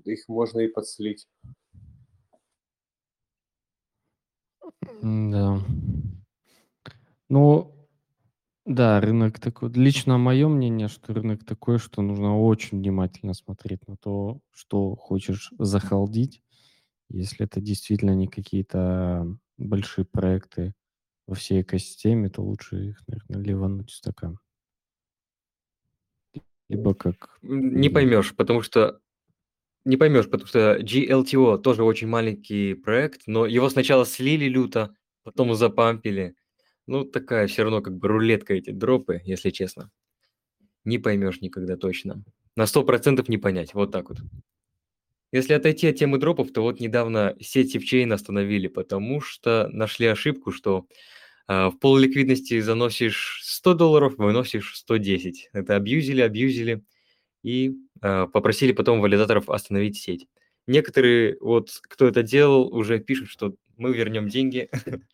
их 0.04 0.28
можно 0.28 0.60
и 0.60 0.68
подслить. 0.68 1.26
Да. 4.82 5.60
Ну, 7.28 7.74
да, 8.66 9.00
рынок 9.00 9.40
такой. 9.40 9.72
Лично 9.72 10.18
мое 10.18 10.48
мнение, 10.48 10.88
что 10.88 11.14
рынок 11.14 11.44
такой, 11.44 11.78
что 11.78 12.02
нужно 12.02 12.38
очень 12.38 12.78
внимательно 12.78 13.34
смотреть 13.34 13.86
на 13.88 13.96
то, 13.96 14.40
что 14.52 14.94
хочешь 14.96 15.52
захалдить. 15.58 16.42
Если 17.10 17.44
это 17.44 17.60
действительно 17.60 18.14
не 18.14 18.28
какие-то 18.28 19.36
большие 19.58 20.04
проекты 20.04 20.74
во 21.26 21.34
всей 21.34 21.62
экосистеме, 21.62 22.30
то 22.30 22.42
лучше 22.42 22.90
их, 22.90 23.02
наверное, 23.06 23.42
ливануть 23.42 23.90
в 23.90 23.94
стакан. 23.94 24.38
Либо 26.68 26.94
как... 26.94 27.38
Не 27.42 27.90
поймешь, 27.90 28.34
потому 28.34 28.62
что 28.62 29.00
не 29.84 29.96
поймешь, 29.96 30.30
потому 30.30 30.46
что 30.46 30.78
GLTO 30.80 31.58
тоже 31.58 31.84
очень 31.84 32.08
маленький 32.08 32.74
проект, 32.74 33.22
но 33.26 33.46
его 33.46 33.68
сначала 33.68 34.06
слили 34.06 34.46
люто, 34.46 34.94
потом 35.22 35.54
запампили. 35.54 36.34
Ну, 36.86 37.04
такая 37.04 37.46
все 37.46 37.62
равно 37.62 37.82
как 37.82 37.96
бы 37.96 38.08
рулетка 38.08 38.54
эти 38.54 38.70
дропы, 38.70 39.20
если 39.24 39.50
честно. 39.50 39.90
Не 40.84 40.98
поймешь 40.98 41.40
никогда 41.40 41.76
точно. 41.76 42.22
На 42.56 42.66
сто 42.66 42.84
процентов 42.84 43.28
не 43.28 43.38
понять, 43.38 43.74
вот 43.74 43.92
так 43.92 44.10
вот. 44.10 44.18
Если 45.32 45.52
отойти 45.52 45.88
от 45.88 45.96
темы 45.96 46.18
дропов, 46.18 46.52
то 46.52 46.62
вот 46.62 46.78
недавно 46.78 47.34
сеть 47.40 47.74
сеть 47.74 48.12
остановили, 48.12 48.68
потому 48.68 49.20
что 49.20 49.68
нашли 49.72 50.06
ошибку, 50.06 50.52
что 50.52 50.86
э, 51.48 51.68
в 51.68 51.78
полуликвидности 51.80 52.60
заносишь 52.60 53.40
100 53.42 53.74
долларов, 53.74 54.14
выносишь 54.16 54.76
110. 54.76 55.50
Это 55.52 55.74
абьюзили, 55.74 56.20
абьюзили 56.20 56.84
и 57.44 57.76
э, 58.02 58.26
попросили 58.32 58.72
потом 58.72 59.00
валидаторов 59.00 59.50
остановить 59.50 59.98
сеть. 59.98 60.26
Некоторые, 60.66 61.36
вот 61.40 61.68
кто 61.82 62.08
это 62.08 62.22
делал, 62.22 62.74
уже 62.74 62.98
пишут, 62.98 63.28
что 63.28 63.54
мы 63.76 63.92
вернем 63.92 64.28
деньги, 64.28 64.70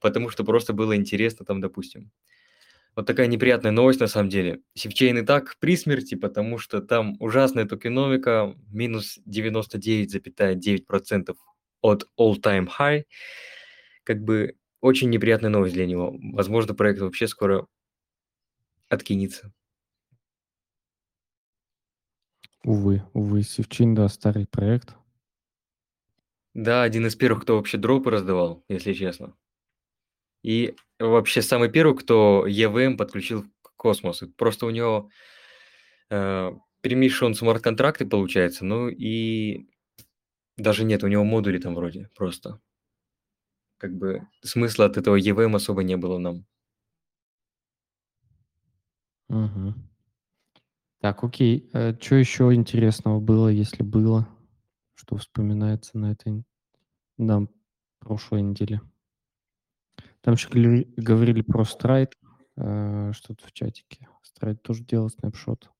потому 0.00 0.28
что 0.28 0.44
просто 0.44 0.74
было 0.74 0.94
интересно 0.94 1.46
там, 1.46 1.60
допустим. 1.60 2.10
Вот 2.96 3.06
такая 3.06 3.28
неприятная 3.28 3.72
новость 3.72 4.00
на 4.00 4.08
самом 4.08 4.28
деле. 4.28 4.60
Sifchain 4.74 5.18
и 5.18 5.22
так 5.22 5.56
при 5.58 5.76
смерти, 5.76 6.16
потому 6.16 6.58
что 6.58 6.82
там 6.82 7.16
ужасная 7.18 7.64
токеномика, 7.64 8.54
минус 8.70 9.18
99,9% 9.26 11.36
от 11.80 12.04
all-time 12.18 12.68
high. 12.78 13.04
Как 14.04 14.22
бы 14.22 14.54
очень 14.82 15.08
неприятная 15.08 15.50
новость 15.50 15.74
для 15.74 15.86
него. 15.86 16.14
Возможно, 16.34 16.74
проект 16.74 17.00
вообще 17.00 17.26
скоро 17.26 17.66
откинется. 18.88 19.52
Увы, 22.64 23.02
увы, 23.14 23.42
Sifchain, 23.42 23.94
да, 23.94 24.08
старый 24.08 24.46
проект. 24.46 24.94
Да, 26.54 26.82
один 26.82 27.06
из 27.06 27.16
первых, 27.16 27.42
кто 27.42 27.56
вообще 27.56 27.78
дропы 27.78 28.10
раздавал, 28.10 28.64
если 28.68 28.92
честно. 28.92 29.34
И 30.42 30.74
вообще 30.98 31.42
самый 31.42 31.70
первый, 31.70 31.96
кто 31.96 32.46
EVM 32.46 32.96
подключил 32.96 33.44
к 33.62 33.74
космосу. 33.76 34.28
Просто 34.32 34.66
у 34.66 34.70
него 34.70 35.10
э, 36.10 36.50
перемешан 36.80 37.34
смарт-контракты, 37.34 38.06
получается, 38.06 38.64
ну 38.64 38.88
и 38.88 39.66
даже 40.56 40.84
нет, 40.84 41.02
у 41.04 41.08
него 41.08 41.24
модули 41.24 41.58
там 41.58 41.74
вроде 41.74 42.10
просто. 42.14 42.60
Как 43.78 43.94
бы 43.96 44.26
смысла 44.42 44.86
от 44.86 44.98
этого 44.98 45.18
EVM 45.18 45.56
особо 45.56 45.82
не 45.82 45.96
было 45.96 46.18
нам. 46.18 46.44
Угу. 49.28 49.89
Так, 51.00 51.24
окей. 51.24 51.70
Э, 51.72 51.94
что 51.98 52.16
еще 52.16 52.54
интересного 52.54 53.20
было, 53.20 53.48
если 53.48 53.82
было? 53.82 54.28
Что 54.94 55.16
вспоминается 55.16 55.96
на 55.98 56.12
этой 56.12 56.44
да, 57.16 57.46
прошлой 57.98 58.42
неделе? 58.42 58.82
Там 60.20 60.34
еще 60.34 60.48
говорили 60.50 61.40
про 61.40 61.64
страйт, 61.64 62.14
э, 62.56 63.12
что-то 63.14 63.46
в 63.46 63.52
чатике. 63.52 64.08
Страйт 64.22 64.62
тоже 64.62 64.84
делал 64.84 65.08
снапшот. 65.08 65.70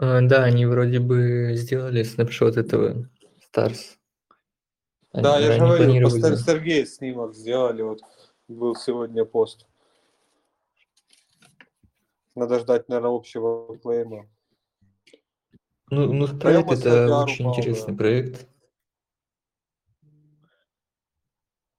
А, 0.00 0.20
да, 0.20 0.44
они 0.44 0.66
вроде 0.66 1.00
бы 1.00 1.52
сделали 1.54 2.02
снапшот 2.02 2.56
этого 2.56 3.08
Stars. 3.50 3.96
Да, 5.12 5.36
они, 5.36 5.46
я 5.46 5.52
же 5.52 5.58
говорил, 5.58 6.10
Сергей 6.10 6.86
снимок 6.86 7.34
сделали, 7.34 7.80
вот 7.80 8.00
был 8.46 8.76
сегодня 8.76 9.24
пост. 9.24 9.66
Надо 12.38 12.60
ждать, 12.60 12.88
наверное, 12.88 13.16
общего 13.16 13.76
клейма. 13.78 14.28
Ну, 15.90 16.12
ну 16.12 16.26
Stride 16.26 16.72
это 16.72 17.22
очень 17.24 17.44
упал, 17.46 17.58
интересный 17.58 17.94
да. 17.94 17.98
проект. 17.98 18.48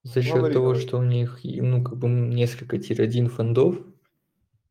За 0.04 0.22
счет 0.22 0.36
Говори, 0.36 0.54
того, 0.54 0.76
что 0.76 0.98
у 0.98 1.04
них, 1.04 1.40
ну, 1.44 1.82
как 1.82 1.98
бы 1.98 2.10
несколько 2.10 2.78
tier-1 2.78 3.28
фондов, 3.28 3.78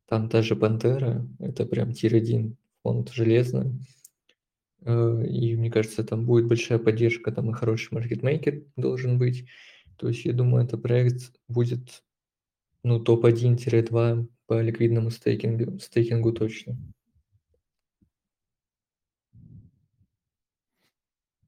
там 0.05 0.29
та 0.29 0.43
же 0.43 0.55
Пантера, 0.55 1.25
это 1.39 1.65
прям 1.65 1.93
tier-1 1.93 2.55
фонд 2.83 3.09
железный. 3.09 3.79
Э, 4.81 5.23
и 5.25 5.55
мне 5.55 5.71
кажется, 5.71 6.03
там 6.03 6.25
будет 6.25 6.47
большая 6.47 6.77
поддержка, 6.77 7.31
там 7.31 7.49
и 7.49 7.53
хороший 7.53 7.93
маркетмейкер 7.93 8.63
должен 8.75 9.17
быть. 9.17 9.47
То 9.97 10.07
есть 10.07 10.25
я 10.25 10.33
думаю, 10.33 10.65
это 10.65 10.77
проект 10.77 11.33
будет 11.47 12.03
ну, 12.83 12.99
топ-1-2 12.99 14.27
по 14.49 14.59
ликвидному 14.61 15.11
стейкингу, 15.11 15.79
стейкингу 15.79 16.33
точно. 16.33 16.75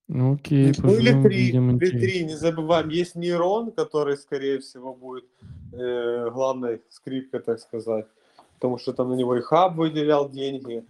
Ну, 0.07 0.35
окей, 0.35 0.71
Ну 0.77 0.93
или 0.93 1.23
три, 1.23 1.49
или 1.49 1.89
три, 1.89 2.25
не 2.25 2.35
забываем, 2.35 2.89
есть 2.89 3.15
нейрон, 3.15 3.71
который, 3.71 4.17
скорее 4.17 4.59
всего, 4.59 4.93
будет 4.93 5.25
э, 5.73 6.29
главной 6.29 6.81
скрипкой, 6.89 7.39
так 7.39 7.59
сказать, 7.59 8.05
потому 8.53 8.77
что 8.77 8.93
там 8.93 9.09
на 9.09 9.15
него 9.15 9.35
и 9.35 9.41
хаб 9.41 9.77
выделял 9.77 10.29
деньги, 10.29 10.85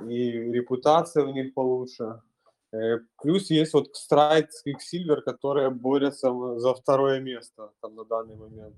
и 0.00 0.30
репутация 0.30 1.24
у 1.24 1.32
них 1.32 1.54
получше. 1.54 2.22
Э, 2.72 2.98
плюс 3.22 3.50
есть 3.50 3.74
вот 3.74 3.90
Stride, 3.94 4.48
Quicksilver, 4.66 5.20
которые 5.20 5.70
борются 5.70 6.58
за 6.58 6.74
второе 6.74 7.20
место 7.20 7.70
там 7.80 7.94
на 7.94 8.04
данный 8.04 8.34
момент. 8.34 8.74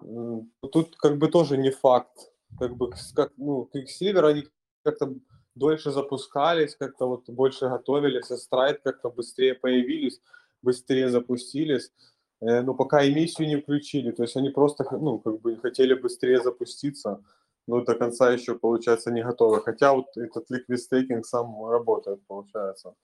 Тут 0.00 0.96
как 0.96 1.18
бы 1.18 1.28
тоже 1.28 1.56
не 1.56 1.70
факт. 1.70 2.32
Как 2.58 2.76
бы, 2.76 2.90
как, 3.14 3.32
ну, 3.36 3.68
Quicksilver, 3.72 4.26
они 4.26 4.48
как-то 4.82 5.14
дольше 5.54 5.90
запускались, 5.90 6.76
как-то 6.76 7.08
вот 7.08 7.28
больше 7.28 7.68
готовились, 7.68 8.30
а 8.30 8.36
Stride 8.36 8.78
как-то 8.82 9.10
быстрее 9.10 9.54
появились, 9.54 10.20
быстрее 10.62 11.10
запустились, 11.10 11.92
э, 12.40 12.62
но 12.62 12.74
пока 12.74 13.06
эмиссию 13.06 13.48
не 13.48 13.56
включили, 13.60 14.12
то 14.12 14.22
есть 14.22 14.36
они 14.36 14.50
просто, 14.50 14.84
ну, 14.92 15.18
как 15.18 15.40
бы 15.40 15.56
хотели 15.56 15.94
быстрее 15.94 16.40
запуститься, 16.40 17.22
но 17.66 17.84
до 17.84 17.94
конца 17.94 18.32
еще, 18.32 18.54
получается, 18.58 19.10
не 19.10 19.22
готовы. 19.22 19.60
Хотя 19.60 19.92
вот 19.92 20.16
этот 20.16 20.50
liquid 20.50 20.78
staking 20.78 21.22
сам 21.22 21.68
работает, 21.68 22.20
получается. 22.26 22.94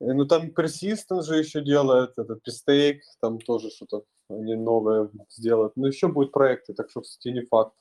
Э, 0.00 0.12
ну, 0.12 0.26
там 0.26 0.50
Persistent 0.50 1.22
же 1.22 1.36
еще 1.38 1.62
делает, 1.62 2.18
этот 2.18 2.40
Pistake, 2.46 3.00
там 3.20 3.38
тоже 3.38 3.70
что-то 3.70 4.04
они 4.28 4.54
новое 4.54 5.10
сделают. 5.28 5.76
Но 5.76 5.86
еще 5.86 6.08
будут 6.08 6.32
проекты, 6.32 6.74
так 6.74 6.90
что, 6.90 7.02
кстати, 7.02 7.28
не 7.28 7.42
факт, 7.42 7.74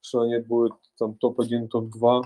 что 0.00 0.20
они 0.20 0.38
будут 0.38 0.74
там 0.98 1.14
топ-1, 1.14 1.68
топ-2. 1.68 2.22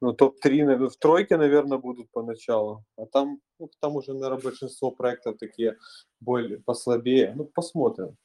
ну, 0.00 0.12
топ-3 0.12 0.64
наверно, 0.64 0.88
в 0.88 0.96
тройке, 0.96 1.36
наверное, 1.36 1.78
будут 1.78 2.10
поначалу. 2.12 2.84
А 2.96 3.06
там, 3.06 3.40
ну, 3.58 3.70
там 3.80 3.96
уже, 3.96 4.12
наверное, 4.12 4.42
большинство 4.42 4.90
проектов 4.90 5.38
такие 5.38 5.76
более 6.20 6.58
послабее. 6.58 7.34
Ну, 7.36 7.44
посмотрим. 7.44 8.16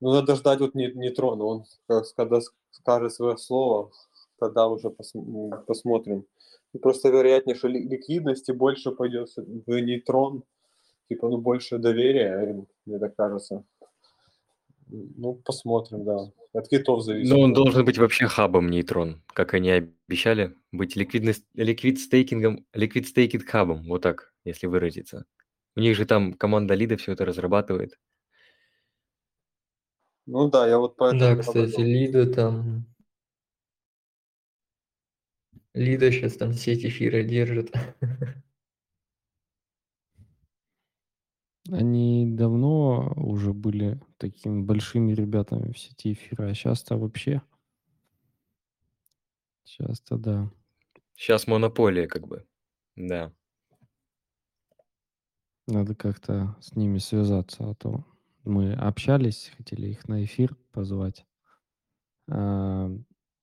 Ну, 0.00 0.12
надо 0.12 0.36
ждать 0.36 0.60
вот 0.60 0.74
не- 0.74 0.92
нейтрона. 0.92 1.44
Он 1.44 1.64
когда 2.16 2.40
скажет 2.70 3.12
свое 3.12 3.36
слово, 3.38 3.90
тогда 4.38 4.68
уже 4.68 4.90
посмотрим. 4.90 6.24
И 6.74 6.78
просто 6.78 7.08
вероятнее, 7.08 7.56
что 7.56 7.68
ли- 7.68 7.88
ликвидности 7.88 8.52
больше 8.52 8.92
пойдет 8.92 9.28
в 9.36 9.80
нейтрон. 9.80 10.44
Типа, 11.08 11.28
ну, 11.28 11.38
больше 11.38 11.78
доверия, 11.78 12.66
мне 12.84 12.98
так 12.98 13.16
кажется. 13.16 13.64
Ну, 14.88 15.34
посмотрим, 15.34 16.04
да. 16.04 16.30
От 16.52 16.68
китов 16.68 17.02
зависит. 17.02 17.30
Но 17.30 17.40
он 17.40 17.52
должен 17.52 17.84
быть 17.84 17.98
вообще 17.98 18.26
хабом 18.26 18.70
нейтрон, 18.70 19.22
как 19.28 19.54
они 19.54 19.70
обещали, 19.70 20.54
быть 20.72 20.96
ликвидность, 20.96 21.44
ликвид 21.54 21.98
стейкингом, 21.98 22.66
ликвид 22.72 23.06
стейкинг 23.06 23.46
хабом, 23.46 23.86
вот 23.88 24.02
так, 24.02 24.32
если 24.44 24.66
выразиться. 24.66 25.24
У 25.76 25.80
них 25.80 25.96
же 25.96 26.06
там 26.06 26.32
команда 26.32 26.74
лида 26.74 26.96
все 26.96 27.12
это 27.12 27.24
разрабатывает. 27.24 27.98
Ну 30.26 30.50
да, 30.50 30.66
я 30.68 30.78
вот 30.78 30.96
поэтому... 30.96 31.20
Да, 31.20 31.36
кстати, 31.36 31.80
Лида 31.80 32.30
там... 32.30 32.84
Лида 35.78 36.10
сейчас 36.10 36.36
там 36.36 36.52
сеть 36.54 36.84
эфира 36.84 37.22
держит. 37.22 37.72
Они 41.70 42.26
давно 42.26 43.12
уже 43.14 43.52
были 43.52 44.00
такими 44.16 44.60
большими 44.62 45.12
ребятами 45.12 45.70
в 45.70 45.78
сети 45.78 46.14
эфира, 46.14 46.46
а 46.46 46.54
сейчас-то 46.54 46.96
вообще... 46.96 47.42
Сейчас-то 49.62 50.16
да. 50.16 50.50
Сейчас 51.14 51.46
монополия 51.46 52.08
как 52.08 52.26
бы, 52.26 52.44
да. 52.96 53.32
Надо 55.68 55.94
как-то 55.94 56.56
с 56.60 56.74
ними 56.74 56.98
связаться, 56.98 57.70
а 57.70 57.74
то 57.76 58.04
мы 58.42 58.72
общались, 58.72 59.52
хотели 59.56 59.90
их 59.90 60.08
на 60.08 60.24
эфир 60.24 60.56
позвать. 60.72 61.24
А, 62.28 62.90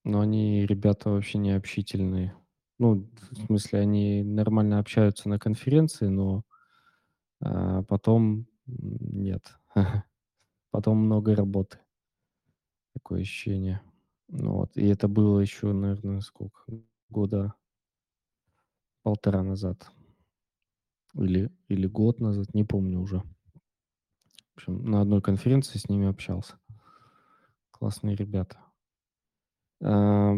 но 0.06 0.22
они 0.22 0.66
ребята 0.66 1.10
вообще 1.10 1.40
не 1.40 1.52
общительные. 1.52 2.34
Ну, 2.78 3.10
в 3.32 3.46
смысле, 3.48 3.80
они 3.80 4.24
нормально 4.24 4.80
общаются 4.80 5.28
на 5.28 5.40
конференции, 5.40 6.08
но 6.08 6.44
а, 7.42 7.84
потом 7.84 8.48
нет. 8.68 9.58
Потом 10.72 10.98
много 10.98 11.36
работы. 11.36 11.80
Такое 12.94 13.22
ощущение. 13.22 13.82
Ну 14.28 14.54
вот. 14.56 14.76
И 14.76 14.86
это 14.86 15.08
было 15.08 15.40
еще, 15.40 15.72
наверное, 15.72 16.20
сколько? 16.20 16.64
Года 17.10 17.54
полтора 19.04 19.42
назад. 19.44 19.90
Или, 21.14 21.50
или 21.70 21.88
год 21.88 22.20
назад, 22.20 22.54
не 22.54 22.66
помню 22.66 23.00
уже. 23.00 23.20
В 23.20 24.58
общем, 24.58 24.84
на 24.84 25.02
одной 25.02 25.22
конференции 25.22 25.78
с 25.78 25.88
ними 25.88 26.08
общался. 26.08 26.60
Классные 27.72 28.16
ребята. 28.16 28.65
А, 29.82 30.36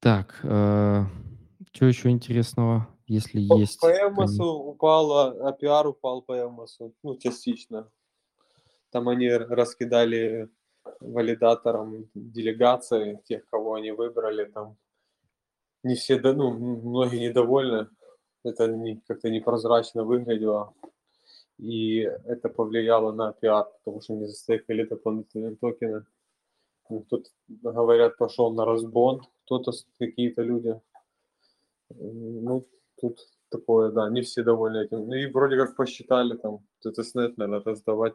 так, 0.00 0.34
что 0.40 1.86
еще 1.86 2.10
интересного, 2.10 2.88
если 3.06 3.46
По- 3.46 3.58
есть? 3.58 3.80
По 3.80 3.86
Эмосу 3.86 4.44
упало, 4.44 5.52
APR 5.52 5.88
упал 5.88 6.22
по 6.22 6.40
Эмосу, 6.40 6.94
ну, 7.02 7.16
частично. 7.16 7.90
Там 8.90 9.08
они 9.08 9.30
раскидали 9.30 10.48
валидаторам 11.00 12.08
делегации, 12.14 13.20
тех, 13.24 13.46
кого 13.46 13.74
они 13.74 13.92
выбрали, 13.92 14.46
там 14.46 14.76
не 15.82 15.94
все, 15.94 16.18
ну, 16.18 16.52
многие 16.52 17.28
недовольны, 17.28 17.88
это 18.44 18.68
не- 18.68 19.00
как-то 19.06 19.30
непрозрачно 19.30 20.04
выглядело, 20.04 20.74
и 21.58 22.00
это 22.00 22.48
повлияло 22.48 23.12
на 23.12 23.32
пиар, 23.32 23.66
потому 23.78 24.00
что 24.00 24.14
не 24.14 24.26
застейкали 24.26 24.84
дополнительные 24.84 25.56
токены. 25.56 26.04
Ну, 26.90 27.06
Тут, 27.08 27.32
говорят, 27.48 28.16
пошел 28.16 28.52
на 28.52 28.64
разбон 28.64 29.22
кто-то, 29.44 29.72
какие-то 29.98 30.42
люди. 30.42 30.80
Ну, 31.88 32.68
тут 33.00 33.18
такое, 33.48 33.90
да, 33.90 34.10
не 34.10 34.22
все 34.22 34.42
довольны 34.42 34.84
этим. 34.84 35.06
Ну 35.06 35.14
и 35.14 35.26
вроде 35.26 35.56
как 35.56 35.76
посчитали, 35.76 36.36
там, 36.36 36.66
TTSNet, 36.84 37.34
наверное, 37.36 37.62
раздавать 37.64 38.14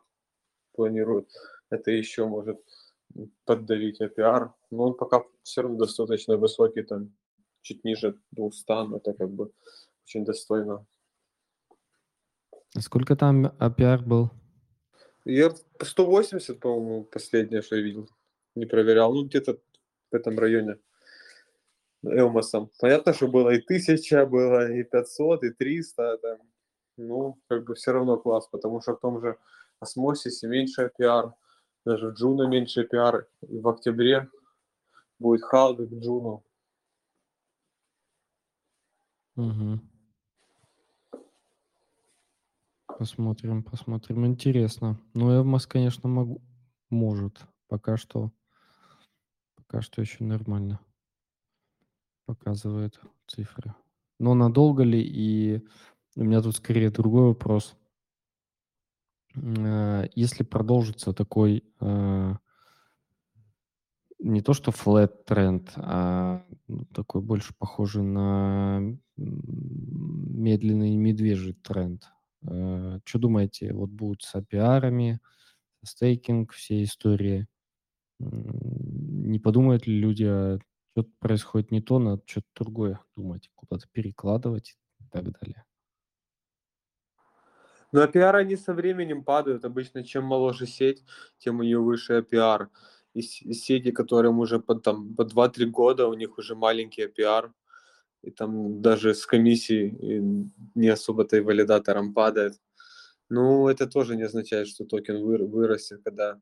планируют. 0.74 1.30
Это 1.70 1.92
еще 1.92 2.26
может 2.26 2.60
поддавить 3.46 4.02
APR. 4.02 4.52
Но 4.72 4.84
он 4.84 4.94
пока 4.94 5.24
все 5.44 5.62
равно 5.62 5.78
достаточно 5.78 6.38
высокий, 6.38 6.84
там, 6.84 7.14
чуть 7.62 7.84
ниже 7.84 8.20
200, 8.32 8.72
но 8.88 8.98
это 8.98 9.14
как 9.14 9.30
бы 9.30 9.52
очень 10.04 10.26
достойно. 10.26 10.86
А 12.76 12.82
Сколько 12.82 13.16
там 13.16 13.48
APR 13.60 14.00
был? 14.00 14.30
Я 15.24 15.52
по 15.80 15.86
180, 15.86 16.60
по-моему, 16.60 17.04
последнее, 17.06 17.62
что 17.62 17.76
я 17.76 17.82
видел. 17.82 18.10
Не 18.56 18.66
проверял. 18.66 19.14
Ну, 19.14 19.26
где-то 19.26 19.60
в 20.12 20.16
этом 20.16 20.40
районе. 20.40 20.78
Элмосом. 22.04 22.70
Понятно, 22.80 23.14
что 23.14 23.28
было 23.28 23.50
и 23.50 23.62
1000, 23.62 24.26
было 24.26 24.72
и 24.72 24.84
500, 24.84 25.44
и 25.44 25.50
300. 25.52 26.18
Там. 26.18 26.38
Ну, 26.98 27.40
как 27.48 27.66
бы 27.66 27.76
все 27.76 27.92
равно 27.92 28.18
класс, 28.18 28.48
потому 28.48 28.82
что 28.82 28.96
в 28.96 29.00
том 29.00 29.20
же 29.22 29.38
осмосисе 29.80 30.48
меньше 30.48 30.92
пиар, 30.98 31.34
даже 31.86 32.10
в 32.10 32.14
Джуно 32.14 32.48
меньше 32.48 32.84
пиар. 32.86 33.28
И 33.48 33.60
в 33.60 33.68
октябре 33.68 34.30
будет 35.20 35.44
халвик 35.44 35.92
Джуну. 35.92 36.44
Мгм. 39.36 39.82
Посмотрим, 42.98 43.64
посмотрим. 43.64 44.26
Интересно. 44.26 44.98
Ну, 45.14 45.38
Эвмос, 45.38 45.68
конечно, 45.68 46.08
могу, 46.08 46.42
может. 46.90 47.42
Пока 47.68 47.98
что, 47.98 48.32
пока 49.68 49.82
что 49.82 50.02
еще 50.02 50.24
нормально 50.24 50.80
показывает 52.26 53.00
цифры. 53.28 53.74
Но 54.20 54.34
надолго 54.34 54.84
ли? 54.84 55.02
И 55.02 55.66
у 56.16 56.24
меня 56.24 56.42
тут 56.42 56.56
скорее 56.56 56.90
другой 56.90 57.28
вопрос. 57.28 57.76
Э, 59.36 60.08
Если 60.16 60.44
продолжится 60.44 61.14
такой 61.14 61.64
э, 61.80 62.34
не 64.20 64.42
то 64.42 64.54
что 64.54 64.72
flat 64.72 65.24
тренд, 65.26 65.74
а 65.76 66.44
ну, 66.68 66.86
такой 66.86 67.22
больше 67.22 67.54
похожий 67.58 68.02
на 68.04 68.82
медленный 69.18 70.96
медвежий 70.96 71.54
тренд. 71.54 72.04
Что 72.42 73.20
думаете, 73.20 73.74
вот 73.74 73.90
будут 73.90 74.24
с 74.24 74.36
APR, 74.36 75.18
стейкинг, 75.84 76.52
все 76.52 76.84
истории? 76.84 77.48
Не 78.20 79.40
подумают 79.40 79.88
ли 79.88 80.00
люди, 80.00 80.24
а 80.24 80.60
что-то 80.92 81.10
происходит 81.20 81.72
не 81.72 81.82
то, 81.82 82.00
надо 82.00 82.22
что-то 82.26 82.48
другое 82.56 83.00
думать, 83.18 83.50
куда-то 83.56 83.88
перекладывать 83.92 84.78
и 85.00 85.06
так 85.12 85.24
далее? 85.40 85.66
Но 87.92 88.04
APR 88.04 88.36
они 88.36 88.56
со 88.56 88.74
временем 88.74 89.24
падают. 89.24 89.66
Обычно 89.66 90.04
чем 90.04 90.26
моложе 90.26 90.68
сеть, 90.68 91.04
тем 91.38 91.60
у 91.60 91.64
нее 91.64 91.80
выше 91.80 92.20
APR. 92.20 92.68
И 93.14 93.22
сети, 93.22 93.92
которым 93.92 94.40
уже 94.40 94.60
по, 94.60 94.76
там, 94.76 95.16
по 95.16 95.24
2-3 95.24 95.66
года, 95.66 96.08
у 96.08 96.14
них 96.14 96.38
уже 96.38 96.56
маленький 96.56 97.06
APR. 97.06 97.52
И 98.22 98.32
там 98.32 98.82
даже 98.82 99.14
с 99.14 99.26
комиссией 99.26 100.52
не 100.76 100.90
особо-то 100.90 101.38
и 101.38 101.42
валидатором 101.42 102.14
падает. 102.14 102.60
Ну, 103.30 103.68
это 103.68 103.88
тоже 103.88 104.16
не 104.16 104.24
означает, 104.24 104.68
что 104.68 104.86
токен 104.86 105.18
выр- 105.18 105.46
вырастет, 105.46 106.02
когда 106.04 106.40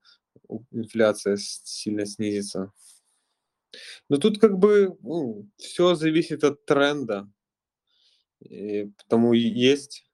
инфляция 0.71 1.37
сильно 1.37 2.05
снизится. 2.05 2.71
Но 4.09 4.17
тут 4.17 4.39
как 4.39 4.57
бы 4.59 4.97
все 5.57 5.95
зависит 5.95 6.43
от 6.43 6.65
тренда. 6.65 7.29
И 8.41 8.89
потому 8.97 9.33
есть 9.33 10.05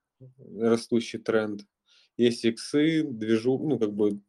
растущий 0.58 1.20
тренд. 1.20 1.62
Есть 2.18 2.46
иксы, 2.46 3.04
движу, 3.04 3.58
ну, 3.58 3.80
как 3.80 3.94
бы 3.94 4.20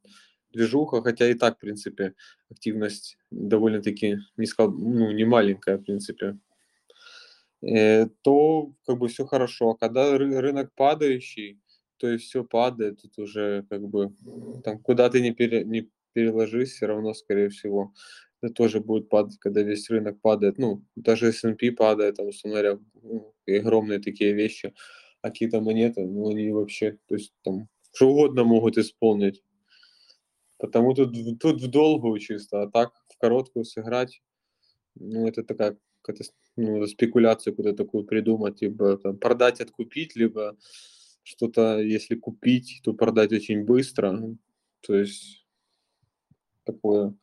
движуха, 0.52 1.02
хотя 1.02 1.28
и 1.28 1.34
так, 1.34 1.56
в 1.56 1.60
принципе, 1.60 2.14
активность 2.50 3.18
довольно-таки 3.30 4.18
не, 4.36 4.46
сказал, 4.46 4.72
ну, 4.72 5.10
не 5.10 5.24
маленькая, 5.24 5.76
в 5.76 5.82
принципе, 5.82 6.38
э, 7.62 8.06
то 8.22 8.72
как 8.86 8.98
бы 8.98 9.08
все 9.08 9.26
хорошо. 9.26 9.70
А 9.70 9.76
когда 9.76 10.16
ры- 10.16 10.38
рынок 10.40 10.72
падающий, 10.74 11.60
то 12.00 12.10
и 12.10 12.16
все 12.16 12.44
падает, 12.44 13.02
тут 13.02 13.18
уже 13.18 13.64
как 13.68 13.86
бы 13.86 14.12
там 14.64 14.78
куда 14.78 15.10
ты 15.10 15.20
не, 15.20 15.32
пере, 15.32 15.64
не 15.64 15.90
переложись, 16.12 16.72
все 16.72 16.86
равно, 16.86 17.14
скорее 17.14 17.50
всего, 17.50 17.92
это 18.42 18.54
тоже 18.54 18.80
будет 18.80 19.08
падать, 19.08 19.38
когда 19.38 19.62
весь 19.62 19.90
рынок 19.90 20.20
падает. 20.20 20.58
Ну, 20.58 20.82
даже 20.96 21.28
S&P 21.28 21.72
падает, 21.72 22.16
там, 22.16 22.28
условно 22.28 22.60
говоря, 22.60 22.78
ну, 23.02 23.34
огромные 23.46 23.98
такие 23.98 24.32
вещи, 24.32 24.72
а 25.22 25.28
какие-то 25.28 25.60
монеты, 25.60 26.06
ну, 26.06 26.30
они 26.30 26.50
вообще, 26.50 26.98
то 27.06 27.14
есть 27.14 27.32
там 27.42 27.68
что 27.92 28.08
угодно 28.10 28.44
могут 28.44 28.78
исполнить. 28.78 29.42
Потому 30.58 30.94
тут, 30.94 31.14
тут 31.40 31.60
в 31.60 31.68
долгую 31.68 32.18
чисто, 32.18 32.62
а 32.62 32.70
так 32.70 32.92
в 33.08 33.18
короткую 33.18 33.64
сыграть, 33.64 34.22
ну, 34.94 35.26
это 35.26 35.42
такая 35.42 35.76
ну, 36.56 36.86
спекуляцию 36.86 37.54
какую-то 37.54 37.84
такую 37.84 38.04
придумать, 38.04 38.60
либо 38.62 38.96
там 38.98 39.18
продать, 39.18 39.60
откупить, 39.60 40.16
либо 40.16 40.56
что-то, 41.22 41.80
если 41.80 42.14
купить, 42.16 42.80
то 42.84 42.92
продать 42.92 43.32
очень 43.32 43.64
быстро. 43.64 44.36
То 44.80 44.94
есть 44.94 45.46
такое. 46.64 47.14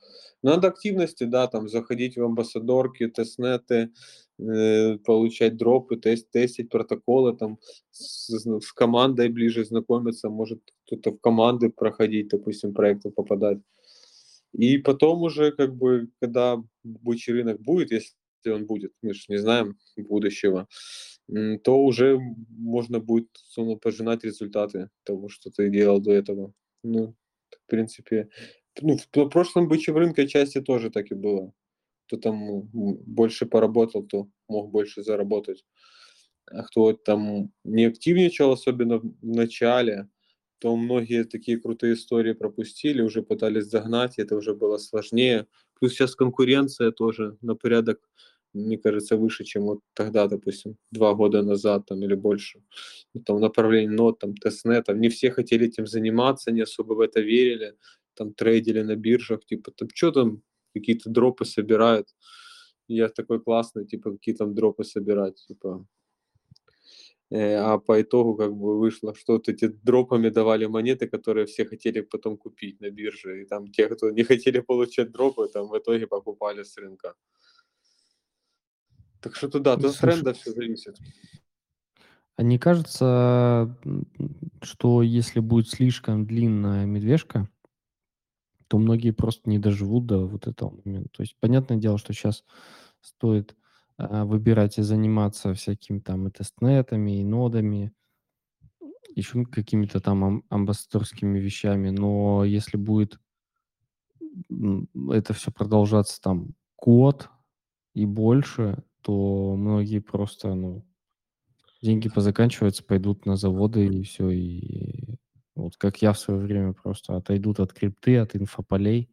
Надо 0.44 0.68
активности, 0.68 1.24
да, 1.24 1.48
там 1.48 1.70
заходить 1.70 2.18
в 2.18 2.24
амбассадорки, 2.24 3.08
тестнеты, 3.08 3.92
э, 4.40 4.98
получать 5.00 5.58
дропы, 5.58 5.98
тест, 5.98 6.30
тестить 6.32 6.70
протоколы, 6.70 7.36
там 7.36 7.60
с, 7.92 8.28
с- 8.38 8.60
с 8.60 8.74
командой 8.74 9.30
ближе 9.30 9.66
знакомиться, 9.66 10.30
может 10.30 10.60
кто-то 10.86 11.12
в 11.12 11.20
команды 11.20 11.70
проходить, 11.70 12.30
допустим, 12.30 12.74
проекты 12.74 13.10
попадать. 13.10 13.60
И 14.54 14.78
потом 14.78 15.24
уже, 15.24 15.52
как 15.52 15.76
бы, 15.76 16.10
когда 16.22 16.64
бычий 16.84 17.34
рынок 17.34 17.60
будет, 17.62 17.92
если 17.92 18.16
он 18.52 18.66
будет, 18.66 18.94
мы 19.02 19.14
же 19.14 19.24
не 19.30 19.38
знаем 19.38 19.78
будущего, 19.98 20.68
то 21.64 21.78
уже 21.78 22.20
можно 22.50 23.00
будет 23.00 23.28
условно, 23.50 23.76
пожинать 23.76 24.24
результаты 24.24 24.90
того, 25.04 25.30
что 25.30 25.50
ты 25.50 25.70
делал 25.70 26.00
до 26.00 26.12
этого. 26.12 26.54
Ну, 26.84 27.16
в 27.52 27.70
принципе, 27.70 28.30
ну, 28.82 28.98
в 28.98 29.30
прошлом 29.30 29.68
бычьем 29.68 29.98
рынке 29.98 30.28
части 30.28 30.62
тоже 30.62 30.90
так 30.90 31.12
и 31.12 31.16
было. 31.16 31.54
Кто 32.08 32.18
там 32.18 32.62
больше 32.72 33.46
поработал, 33.46 34.04
то 34.04 34.30
мог 34.48 34.72
больше 34.72 35.04
заработать. 35.04 35.66
А 36.46 36.64
кто 36.64 36.94
там 36.94 37.52
не 37.66 37.86
активничал, 37.86 38.52
особенно 38.54 39.00
в 39.00 39.14
начале, 39.22 40.08
то 40.60 40.76
многие 40.76 41.24
такие 41.26 41.60
крутые 41.60 41.94
истории 41.94 42.34
пропустили, 42.34 43.02
уже 43.02 43.22
пытались 43.22 43.66
загнать, 43.66 44.18
и 44.18 44.22
это 44.22 44.36
уже 44.36 44.56
было 44.56 44.78
сложнее. 44.78 45.48
Плюс 45.80 45.94
сейчас 45.94 46.16
конкуренция 46.16 46.92
тоже 46.92 47.38
на 47.42 47.56
порядок, 47.56 48.00
мне 48.66 48.78
кажется, 48.78 49.18
выше, 49.18 49.44
чем 49.44 49.64
вот 49.64 49.80
тогда, 49.94 50.28
допустим, 50.28 50.78
два 50.92 51.14
года 51.14 51.44
назад 51.44 51.86
там, 51.88 52.04
или 52.04 52.16
больше. 52.16 52.62
Ну, 53.14 53.22
там 53.22 53.40
направление 53.40 53.92
нот, 53.92 54.20
там, 54.20 54.36
тестнетов. 54.36 54.98
Не 54.98 55.10
все 55.10 55.32
хотели 55.32 55.68
этим 55.68 55.88
заниматься, 55.88 56.52
не 56.52 56.62
особо 56.62 56.94
в 56.94 57.02
это 57.02 57.22
верили, 57.22 57.76
там 58.16 58.34
трейдили 58.34 58.82
на 58.84 58.96
биржах, 58.96 59.46
типа, 59.46 59.72
там, 59.72 59.90
что 59.94 60.12
там, 60.12 60.42
какие-то 60.74 61.10
дропы 61.10 61.46
собирают. 61.46 62.08
Я 62.88 63.10
такой 63.10 63.42
классный, 63.42 63.86
типа, 63.86 64.12
какие 64.12 64.36
там 64.36 64.56
дропы 64.56 64.84
собирать, 64.84 65.36
типа, 65.48 65.86
Э, 67.30 67.56
а 67.58 67.78
по 67.78 68.02
итогу 68.02 68.36
как 68.36 68.54
бы 68.56 68.80
вышло, 68.80 69.14
что 69.14 69.34
вот 69.34 69.50
эти 69.50 69.68
дропами 69.68 70.30
давали 70.30 70.66
монеты, 70.66 71.08
которые 71.08 71.46
все 71.46 71.66
хотели 71.66 72.02
потом 72.02 72.38
купить 72.38 72.80
на 72.80 72.90
бирже, 72.90 73.42
и 73.42 73.46
там 73.46 73.68
те, 73.68 73.88
кто 73.90 74.12
не 74.12 74.24
хотели 74.24 74.60
получать 74.62 75.12
дропы, 75.12 75.50
там 75.50 75.68
в 75.68 75.78
итоге 75.78 76.08
покупали 76.08 76.64
с 76.64 76.78
рынка. 76.78 77.16
Так 79.22 79.36
что 79.36 79.50
туда, 79.50 79.76
Ну, 79.76 79.82
тут 79.82 79.92
от 79.92 79.96
слушай, 79.98 80.14
тренда 80.14 80.34
все 80.34 80.52
зависит. 80.52 80.98
А 82.36 82.44
не 82.44 82.60
кажется, 82.60 83.76
что 84.62 85.02
если 85.02 85.40
будет 85.40 85.70
слишком 85.70 86.26
длинная 86.28 86.86
медвежка, 86.86 87.50
то 88.68 88.78
многие 88.78 89.12
просто 89.12 89.50
не 89.50 89.60
доживут 89.60 90.06
до 90.06 90.28
вот 90.28 90.48
этого 90.48 90.80
момента. 90.84 91.10
То 91.14 91.24
есть 91.24 91.36
понятное 91.40 91.78
дело, 91.78 91.98
что 91.98 92.14
сейчас 92.14 92.44
стоит 93.02 93.56
а, 93.98 94.26
выбирать 94.26 94.78
и 94.78 94.84
заниматься 94.84 95.54
всякими 95.54 96.00
там 96.00 96.28
и 96.28 96.32
тестнетами, 96.32 97.20
и 97.20 97.24
нодами, 97.24 97.94
еще 99.16 99.46
какими-то 99.46 100.00
там 100.00 100.24
ам- 100.24 100.44
амбассадорскими 100.50 101.40
вещами, 101.40 101.90
но 101.90 102.44
если 102.44 102.78
будет 102.78 103.20
это 105.12 105.34
все 105.34 105.52
продолжаться 105.52 106.22
там 106.22 106.54
год 106.78 107.30
и 107.94 108.06
больше, 108.06 108.84
то 109.08 109.56
многие 109.56 110.00
просто, 110.00 110.54
ну, 110.54 110.84
деньги 111.82 112.10
позаканчиваются, 112.10 112.84
пойдут 112.84 113.26
на 113.26 113.38
заводы 113.38 113.88
и 113.88 114.04
все, 114.04 114.30
и 114.30 115.16
вот 115.56 115.78
как 115.78 116.02
я 116.02 116.12
в 116.12 116.20
свое 116.20 116.42
время 116.42 116.74
просто 116.74 117.16
отойдут 117.16 117.62
от 117.62 117.72
крипты, 117.72 118.18
от 118.18 118.36
инфополей, 118.36 119.10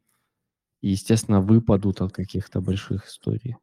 и, 0.81 0.89
естественно, 0.89 1.41
выпадут 1.41 2.01
от 2.01 2.13
каких-то 2.13 2.61
больших 2.61 3.07
историй. 3.07 3.57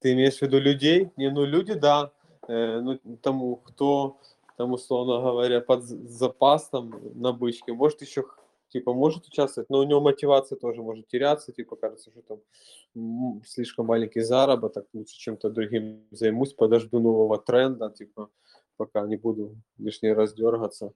Ты 0.00 0.12
имеешь 0.12 0.36
в 0.36 0.42
виду 0.42 0.60
людей? 0.60 1.10
Не, 1.16 1.30
ну 1.30 1.46
люди, 1.46 1.72
да. 1.72 2.12
Э, 2.46 2.80
ну, 2.80 2.98
тому, 3.22 3.56
кто, 3.56 4.20
там, 4.58 4.72
условно 4.72 5.22
говоря, 5.22 5.62
под 5.62 5.84
з- 5.84 6.06
запас 6.06 6.68
там 6.68 6.92
на 7.14 7.32
бычке, 7.32 7.72
может 7.72 8.02
еще, 8.02 8.26
типа, 8.68 8.92
может 8.92 9.26
участвовать, 9.26 9.70
но 9.70 9.78
у 9.78 9.84
него 9.84 10.00
мотивация 10.00 10.58
тоже 10.58 10.82
может 10.82 11.08
теряться, 11.08 11.52
типа, 11.52 11.76
кажется, 11.76 12.10
что 12.10 12.22
там 12.22 13.42
слишком 13.44 13.86
маленький 13.86 14.20
заработок, 14.20 14.86
лучше 14.92 15.16
чем-то 15.16 15.50
другим 15.50 16.06
займусь, 16.10 16.52
подожду 16.52 17.00
нового 17.00 17.38
тренда, 17.38 17.90
типа, 17.90 18.30
пока 18.76 19.06
не 19.06 19.16
буду 19.16 19.56
лишний 19.78 20.12
раз 20.12 20.34
дергаться. 20.34 20.92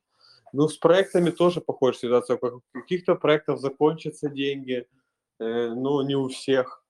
Ну, 0.52 0.68
с 0.68 0.76
проектами 0.76 1.30
тоже 1.30 1.60
похожая 1.60 2.00
ситуация. 2.00 2.36
У 2.36 2.62
каких-то 2.72 3.14
проектов 3.14 3.60
закончатся 3.60 4.28
деньги, 4.28 4.86
э, 5.38 5.68
но 5.74 6.02
не 6.02 6.14
у 6.14 6.28
всех 6.28 6.82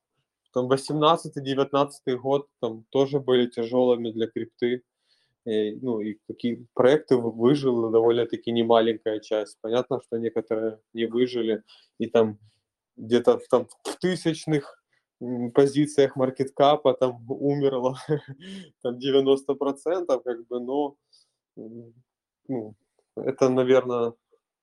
там 0.53 0.71
18-19 0.71 2.17
год 2.17 2.49
там 2.61 2.85
тоже 2.91 3.21
были 3.21 3.47
тяжелыми 3.47 4.11
для 4.11 4.27
крипты. 4.27 4.83
И, 5.45 5.77
ну 5.77 6.01
и 6.01 6.19
какие 6.29 6.67
проекты 6.75 7.17
вы- 7.17 7.33
выжила 7.33 7.91
довольно-таки 7.91 8.53
немаленькая 8.53 9.21
часть. 9.21 9.59
Понятно, 9.61 10.01
что 10.03 10.19
некоторые 10.19 10.79
не 10.93 11.07
выжили, 11.07 11.63
и 11.99 12.07
там 12.07 12.39
где-то 12.97 13.41
там, 13.51 13.69
в 13.85 13.97
тысячных 13.99 14.83
позициях 15.55 16.17
маркеткапа 16.17 16.95
там 16.95 17.25
умерло 17.29 17.97
там 18.83 18.99
90%, 18.99 20.23
как 20.23 20.47
бы, 20.47 20.61
но 20.61 20.97
ну, 22.49 22.75
это, 23.17 23.49
наверное, 23.49 24.15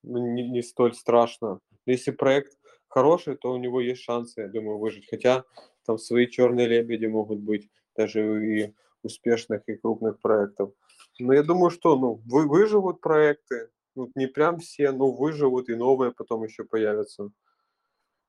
не, 0.03 0.49
не 0.49 0.61
столь 0.61 0.93
страшно. 0.93 1.59
Если 1.85 2.11
проект 2.11 2.57
хороший, 2.87 3.35
то 3.35 3.51
у 3.51 3.57
него 3.57 3.81
есть 3.81 4.01
шансы, 4.01 4.41
я 4.41 4.47
думаю, 4.47 4.79
выжить. 4.79 5.07
Хотя 5.09 5.43
там 5.85 5.97
свои 5.97 6.27
черные 6.27 6.67
лебеди 6.67 7.05
могут 7.05 7.39
быть, 7.39 7.69
даже 7.95 8.45
и 8.45 8.73
успешных 9.03 9.63
и 9.67 9.75
крупных 9.75 10.19
проектов. 10.19 10.73
Но 11.19 11.33
я 11.33 11.43
думаю, 11.43 11.69
что 11.71 11.97
ну, 11.97 12.21
вы, 12.25 12.47
выживут 12.47 13.01
проекты, 13.01 13.69
ну, 13.95 14.11
не 14.15 14.27
прям 14.27 14.59
все, 14.59 14.91
но 14.91 15.11
выживут, 15.11 15.69
и 15.69 15.75
новые 15.75 16.11
потом 16.11 16.43
еще 16.43 16.63
появятся. 16.63 17.31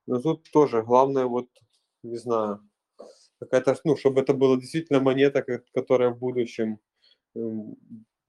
Но 0.07 0.19
тут 0.21 0.49
тоже 0.51 0.83
главное, 0.83 1.25
вот, 1.25 1.47
не 2.03 2.17
знаю, 2.17 2.67
какая-то, 3.39 3.75
ну, 3.85 3.97
чтобы 3.97 4.21
это 4.21 4.33
была 4.33 4.57
действительно 4.57 4.99
монета, 5.01 5.41
ко- 5.43 5.63
которая 5.73 6.11
в 6.11 6.19
будущем 6.19 6.79
м, 7.35 7.77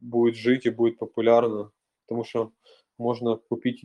будет 0.01 0.37
жить 0.37 0.67
и 0.67 0.71
будет 0.71 0.99
популярна. 0.99 1.73
Потому 2.07 2.25
что 2.25 2.53
можно 2.99 3.37
купить 3.37 3.85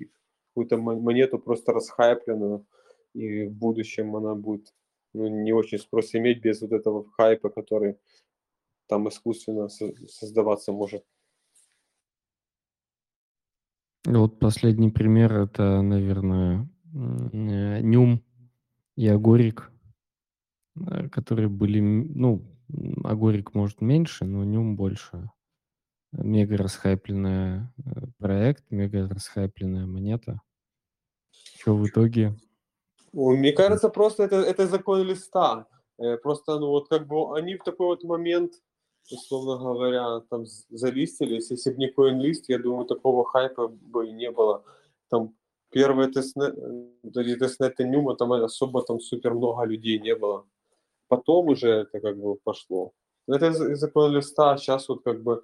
какую-то 0.49 0.77
мон- 0.77 1.01
монету 1.01 1.39
просто 1.39 1.73
расхайпленную, 1.73 2.65
и 3.13 3.45
в 3.47 3.53
будущем 3.53 4.15
она 4.15 4.35
будет 4.35 4.73
ну, 5.13 5.27
не 5.27 5.53
очень 5.53 5.79
спрос 5.79 6.15
иметь 6.15 6.41
без 6.41 6.61
вот 6.61 6.71
этого 6.73 7.09
хайпа, 7.11 7.49
который 7.49 7.97
там 8.87 9.07
искусственно 9.09 9.69
со- 9.69 9.93
создаваться 10.07 10.71
может. 10.71 11.03
Вот 14.05 14.39
последний 14.39 14.89
пример 14.89 15.33
это, 15.33 15.81
наверное, 15.81 16.69
э, 16.93 17.81
Нюм 17.81 18.23
и 18.95 19.07
Агорик, 19.07 19.69
э, 20.75 21.09
которые 21.09 21.49
были, 21.49 21.81
ну, 21.81 22.41
Агорик 23.03 23.53
может 23.53 23.81
меньше, 23.81 24.25
но 24.25 24.43
Нюм 24.43 24.75
больше. 24.77 25.29
Мега 26.13 26.55
расхайпленная 26.57 27.73
э, 27.77 28.05
проект, 28.17 28.71
мега 28.71 29.09
расхайпленная 29.09 29.85
монета. 29.85 30.41
Что 31.31 31.75
в 31.75 31.85
итоге? 31.85 32.33
Мне 33.11 33.51
кажется, 33.51 33.89
просто 33.89 34.23
это, 34.23 34.37
это 34.37 34.67
закон 34.67 35.01
листа. 35.01 35.67
Просто, 36.21 36.59
ну 36.59 36.67
вот 36.67 36.87
как 36.87 37.07
бы 37.07 37.37
они 37.37 37.55
в 37.55 37.63
такой 37.63 37.87
вот 37.87 38.03
момент, 38.03 38.53
условно 39.11 39.57
говоря, 39.57 40.21
там 40.29 40.45
залистились. 40.69 41.51
Если 41.51 41.71
бы 41.71 41.77
не 41.77 41.91
CoinList, 41.91 42.43
я 42.47 42.59
думаю, 42.59 42.85
такого 42.85 43.25
хайпа 43.25 43.67
бы 43.67 44.07
и 44.07 44.11
не 44.11 44.31
было. 44.31 44.63
Там 45.09 45.35
первые 45.69 46.09
тестне, 46.09 46.51
вот 47.03 47.17
эти 47.17 47.35
тестнеты 47.35 47.83
Нюма, 47.83 48.15
там 48.15 48.31
особо 48.33 48.81
там 48.83 48.99
супер 48.99 49.33
много 49.33 49.65
людей 49.65 49.99
не 49.99 50.15
было. 50.15 50.45
Потом 51.07 51.47
уже 51.47 51.69
это 51.69 51.99
как 51.99 52.17
бы 52.17 52.35
пошло. 52.35 52.91
Это 53.27 53.47
из- 53.47 53.61
из-за 53.61 53.79
CoinList'а. 53.79 54.57
Сейчас 54.57 54.89
вот 54.89 55.03
как 55.03 55.23
бы 55.23 55.43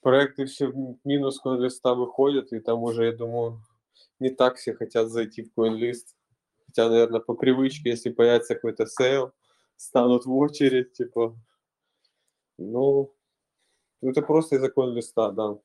проекты 0.00 0.44
все 0.44 0.72
мимо 1.04 1.40
CoinList 1.44 1.94
выходят, 1.94 2.52
и 2.52 2.60
там 2.60 2.82
уже, 2.82 3.04
я 3.06 3.12
думаю, 3.12 3.60
не 4.20 4.30
так 4.30 4.56
все 4.56 4.74
хотят 4.74 5.08
зайти 5.08 5.42
в 5.42 5.58
CoinList. 5.58 6.14
Хотя, 6.66 6.88
наверное, 6.88 7.20
по 7.20 7.34
привычке, 7.34 7.90
если 7.90 8.10
появится 8.12 8.54
какой-то 8.54 8.86
сейл, 8.86 9.32
станут 9.76 10.26
в 10.26 10.36
очередь, 10.36 10.92
типа. 10.92 11.34
Ну, 12.58 13.12
это 14.02 14.22
просто 14.22 14.58
за 14.58 14.94
CoinList'а, 14.94 15.30
да. 15.30 15.58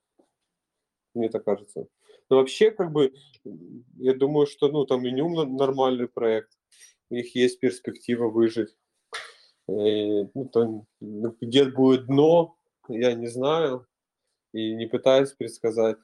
Мне 1.14 1.30
так 1.30 1.44
кажется. 1.44 1.88
Но 2.30 2.38
вообще, 2.38 2.72
как 2.72 2.92
бы, 2.92 3.14
я 3.98 4.14
думаю, 4.14 4.48
что, 4.48 4.68
ну, 4.70 4.86
там 4.86 5.06
Inium 5.06 5.36
на- 5.36 5.46
нормальный 5.46 6.08
проект. 6.08 6.58
У 7.10 7.16
них 7.16 7.36
есть 7.36 7.60
перспектива 7.60 8.30
выжить. 8.30 8.76
И, 9.68 10.28
ну, 10.34 10.46
то, 10.46 10.86
где 11.42 11.66
будет 11.66 12.08
дно, 12.08 12.56
я 12.88 13.14
не 13.14 13.28
знаю 13.28 13.88
и 14.54 14.74
не 14.76 14.88
пытаюсь 14.88 15.32
предсказать. 15.32 15.98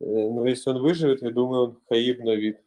Э, 0.00 0.04
но 0.04 0.46
если 0.46 0.70
он 0.70 0.80
выживет, 0.82 1.22
я 1.22 1.30
думаю, 1.30 1.62
он 1.62 1.80
хаи 1.88 2.12
обновит. 2.12 2.60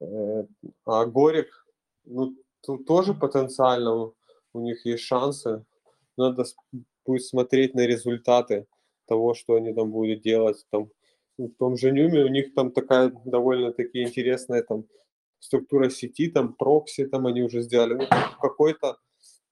Э, 0.00 0.44
а 0.84 1.06
Горик, 1.06 1.66
ну, 2.04 2.36
тут 2.60 2.86
тоже 2.86 3.14
потенциально 3.14 4.12
у 4.52 4.60
них 4.60 4.84
есть 4.86 5.04
шансы. 5.04 5.64
Надо 6.16 6.44
будет 7.04 7.24
смотреть 7.24 7.74
на 7.74 7.86
результаты 7.86 8.66
того, 9.06 9.34
что 9.34 9.54
они 9.54 9.72
там 9.72 9.90
будут 9.90 10.22
делать. 10.22 10.64
Там, 10.70 10.90
ну, 11.38 11.48
в 11.48 11.54
том 11.54 11.76
же 11.76 11.90
Нюме 11.90 12.24
у 12.24 12.28
них 12.28 12.54
там 12.54 12.70
такая 12.70 13.12
довольно-таки 13.24 14.02
интересная 14.02 14.62
там 14.62 14.84
структура 15.38 15.90
сети, 15.90 16.28
там 16.28 16.54
прокси 16.54 17.06
там 17.06 17.26
они 17.26 17.42
уже 17.42 17.62
сделали. 17.62 17.94
Ну, 17.94 18.06
какое-то 18.40 18.98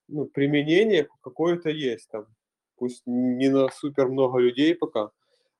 ну, 0.08 0.26
применение 0.26 1.08
какое-то 1.22 1.70
есть 1.70 2.08
там. 2.10 2.26
Пусть 2.76 3.02
не 3.06 3.48
на 3.48 3.68
супер 3.68 4.08
много 4.08 4.38
людей 4.38 4.74
пока, 4.74 5.10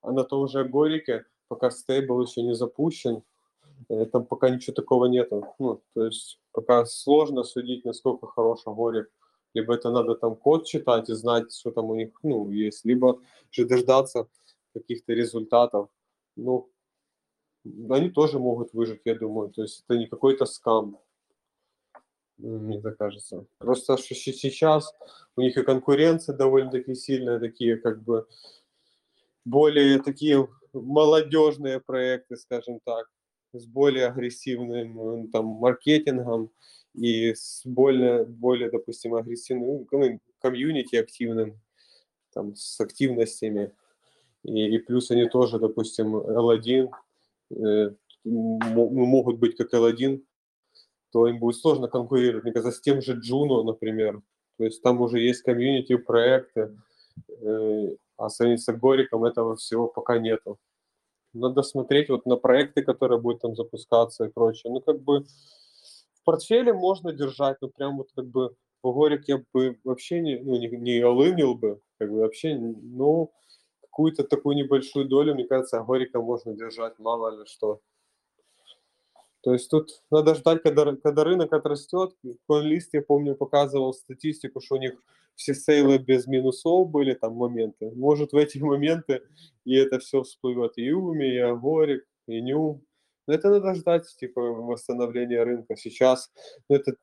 а 0.00 0.12
на 0.12 0.24
том 0.24 0.48
же 0.48 0.64
Горике, 0.64 1.24
пока 1.48 1.70
стейбл 1.70 2.22
еще 2.22 2.42
не 2.42 2.54
запущен, 2.54 3.22
э, 3.88 4.06
там 4.06 4.24
пока 4.24 4.48
ничего 4.48 4.74
такого 4.74 5.06
нету. 5.06 5.54
Ну, 5.58 5.82
то 5.94 6.06
есть 6.06 6.40
пока 6.52 6.86
сложно 6.86 7.42
судить, 7.42 7.84
насколько 7.84 8.26
хороший 8.26 8.72
Горик. 8.72 9.10
Либо 9.54 9.74
это 9.74 9.90
надо 9.90 10.14
там 10.14 10.36
код 10.36 10.66
читать 10.66 11.08
и 11.08 11.14
знать, 11.14 11.52
что 11.52 11.70
там 11.70 11.86
у 11.90 11.94
них 11.94 12.10
ну, 12.22 12.50
есть, 12.50 12.84
либо 12.84 13.20
же 13.50 13.66
дождаться 13.66 14.28
каких-то 14.74 15.12
результатов. 15.12 15.88
Ну, 16.36 16.70
они 17.90 18.10
тоже 18.10 18.38
могут 18.38 18.72
выжить, 18.72 19.02
я 19.04 19.14
думаю. 19.14 19.50
То 19.50 19.62
есть 19.62 19.84
это 19.86 19.98
не 19.98 20.06
какой-то 20.06 20.46
скам, 20.46 20.98
мне 22.38 22.80
так 22.80 22.96
кажется. 22.96 23.46
Просто 23.58 23.96
что 23.96 24.14
сейчас 24.14 24.94
у 25.36 25.40
них 25.40 25.56
и 25.56 25.62
конкуренция 25.62 26.36
довольно-таки 26.36 26.94
сильная, 26.94 27.38
такие 27.38 27.76
как 27.76 28.02
бы 28.02 28.26
более 29.44 30.00
такие 30.02 30.48
молодежные 30.72 31.80
проекты, 31.80 32.36
скажем 32.36 32.80
так, 32.84 33.10
с 33.52 33.66
более 33.66 34.06
агрессивным 34.06 35.30
там 35.30 35.46
маркетингом 35.46 36.50
и 36.94 37.34
с 37.34 37.62
более, 37.64 38.24
более 38.24 38.70
допустим, 38.70 39.14
агрессивным 39.14 39.86
ну, 39.90 40.20
комьюнити 40.40 40.96
активным, 40.96 41.60
там, 42.32 42.54
с 42.56 42.80
активностями. 42.80 43.72
И, 44.42 44.74
и 44.74 44.78
плюс 44.78 45.10
они 45.10 45.28
тоже, 45.28 45.58
допустим, 45.58 46.16
L1, 46.16 46.90
э, 47.56 47.90
могут 48.24 49.38
быть 49.38 49.56
как 49.56 49.72
L1, 49.74 50.22
то 51.12 51.26
им 51.26 51.38
будет 51.38 51.56
сложно 51.56 51.88
конкурировать, 51.88 52.44
мне 52.44 52.52
кажется, 52.52 52.78
с 52.78 52.80
тем 52.80 53.02
же 53.02 53.20
Juno, 53.20 53.62
например. 53.64 54.22
То 54.58 54.64
есть 54.64 54.82
там 54.82 55.00
уже 55.00 55.20
есть 55.20 55.42
комьюнити, 55.42 55.96
проекты, 55.96 56.76
э, 57.28 57.96
а 58.16 58.28
сравниться 58.28 58.72
с 58.72 58.76
Гориком 58.76 59.24
этого 59.24 59.56
всего 59.56 59.88
пока 59.88 60.18
нету. 60.18 60.58
Надо 61.32 61.62
смотреть 61.62 62.08
вот 62.08 62.26
на 62.26 62.36
проекты, 62.36 62.82
которые 62.82 63.20
будут 63.20 63.40
там 63.40 63.54
запускаться 63.54 64.24
и 64.24 64.30
прочее. 64.30 64.72
Ну, 64.72 64.80
как 64.80 65.00
бы 65.00 65.24
в 66.20 66.24
портфеле 66.24 66.72
можно 66.72 67.12
держать, 67.12 67.56
но 67.60 67.68
прям 67.68 67.96
вот 67.96 68.10
как 68.14 68.26
бы 68.26 68.54
Горик 68.82 69.28
я 69.28 69.42
бы 69.52 69.78
вообще 69.84 70.20
не, 70.20 70.38
ну, 70.38 70.56
не, 70.56 70.68
не 70.68 71.00
олынил 71.00 71.54
бы, 71.54 71.80
как 71.98 72.10
бы 72.10 72.18
вообще, 72.20 72.56
ну, 72.56 73.32
какую-то 73.82 74.24
такую 74.24 74.56
небольшую 74.56 75.06
долю, 75.06 75.34
мне 75.34 75.44
кажется, 75.44 75.80
Горика 75.80 76.20
можно 76.20 76.54
держать, 76.54 76.98
мало 76.98 77.38
ли 77.38 77.46
что. 77.46 77.80
То 79.42 79.54
есть 79.54 79.70
тут 79.70 80.02
надо 80.10 80.34
ждать, 80.34 80.62
когда, 80.62 80.94
когда 80.96 81.24
рынок 81.24 81.52
отрастет. 81.52 82.14
Коинлист, 82.46 82.90
я 82.92 83.02
помню, 83.02 83.34
показывал 83.34 83.94
статистику, 83.94 84.60
что 84.60 84.74
у 84.74 84.78
них 84.78 85.02
все 85.34 85.54
сейлы 85.54 85.96
без 85.98 86.26
минусов 86.26 86.90
были, 86.90 87.14
там 87.14 87.34
моменты. 87.34 87.90
Может, 87.94 88.32
в 88.32 88.36
эти 88.36 88.58
моменты 88.58 89.22
и 89.64 89.74
это 89.74 89.98
все 89.98 90.22
всплывет. 90.22 90.72
И 90.76 90.92
Уми, 90.92 91.26
и 91.26 91.38
Агорик, 91.38 92.06
и 92.26 92.42
Нюм. 92.42 92.82
Но 93.30 93.36
это 93.36 93.48
надо 93.48 93.74
ждать, 93.76 94.08
типа, 94.16 94.40
восстановления 94.40 95.44
рынка. 95.44 95.76
Сейчас 95.76 96.32
ну, 96.68 96.74
это 96.74 96.96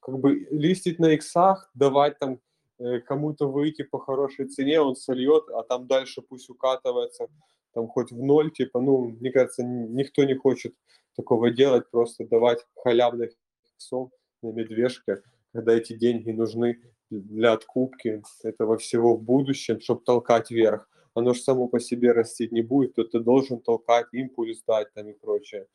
как 0.00 0.18
бы 0.18 0.46
листить 0.50 0.98
на 0.98 1.12
иксах, 1.12 1.70
давать 1.74 2.18
там 2.18 2.40
э, 2.78 3.00
кому-то 3.00 3.50
выйти 3.50 3.82
по 3.82 3.98
хорошей 3.98 4.48
цене, 4.48 4.80
он 4.80 4.96
сольет, 4.96 5.44
а 5.50 5.62
там 5.62 5.86
дальше 5.86 6.22
пусть 6.22 6.48
укатывается 6.48 7.28
там 7.74 7.86
хоть 7.88 8.12
в 8.12 8.22
ноль, 8.22 8.50
типа, 8.50 8.80
ну, 8.80 9.08
мне 9.20 9.30
кажется, 9.30 9.62
никто 9.62 10.24
не 10.24 10.34
хочет 10.34 10.74
такого 11.16 11.50
делать, 11.50 11.90
просто 11.90 12.26
давать 12.26 12.64
халявных 12.82 13.32
иксов 13.74 14.08
на 14.40 14.52
медвежке, 14.52 15.20
когда 15.52 15.74
эти 15.74 15.92
деньги 15.92 16.30
нужны 16.30 16.80
для 17.10 17.52
откупки 17.52 18.22
этого 18.42 18.78
всего 18.78 19.18
в 19.18 19.22
будущем, 19.22 19.82
чтобы 19.82 20.00
толкать 20.00 20.50
вверх. 20.50 20.88
Оно 21.14 21.32
же 21.32 21.40
само 21.40 21.68
по 21.68 21.80
себе 21.80 22.12
расти 22.12 22.48
не 22.50 22.62
будет, 22.62 22.94
то 22.94 23.04
ты 23.04 23.20
должен 23.20 23.60
толкать, 23.60 24.06
импульс 24.12 24.62
дать 24.66 24.92
там 24.94 25.08
и 25.08 25.12
прочее. 25.12 25.66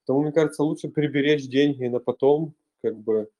Поэтому, 0.00 0.22
мне 0.22 0.32
кажется, 0.32 0.64
лучше 0.64 0.88
приберечь 0.88 1.48
деньги 1.48 1.86
на 1.86 2.00
потом, 2.00 2.54
как 2.82 2.98
бы, 2.98 3.30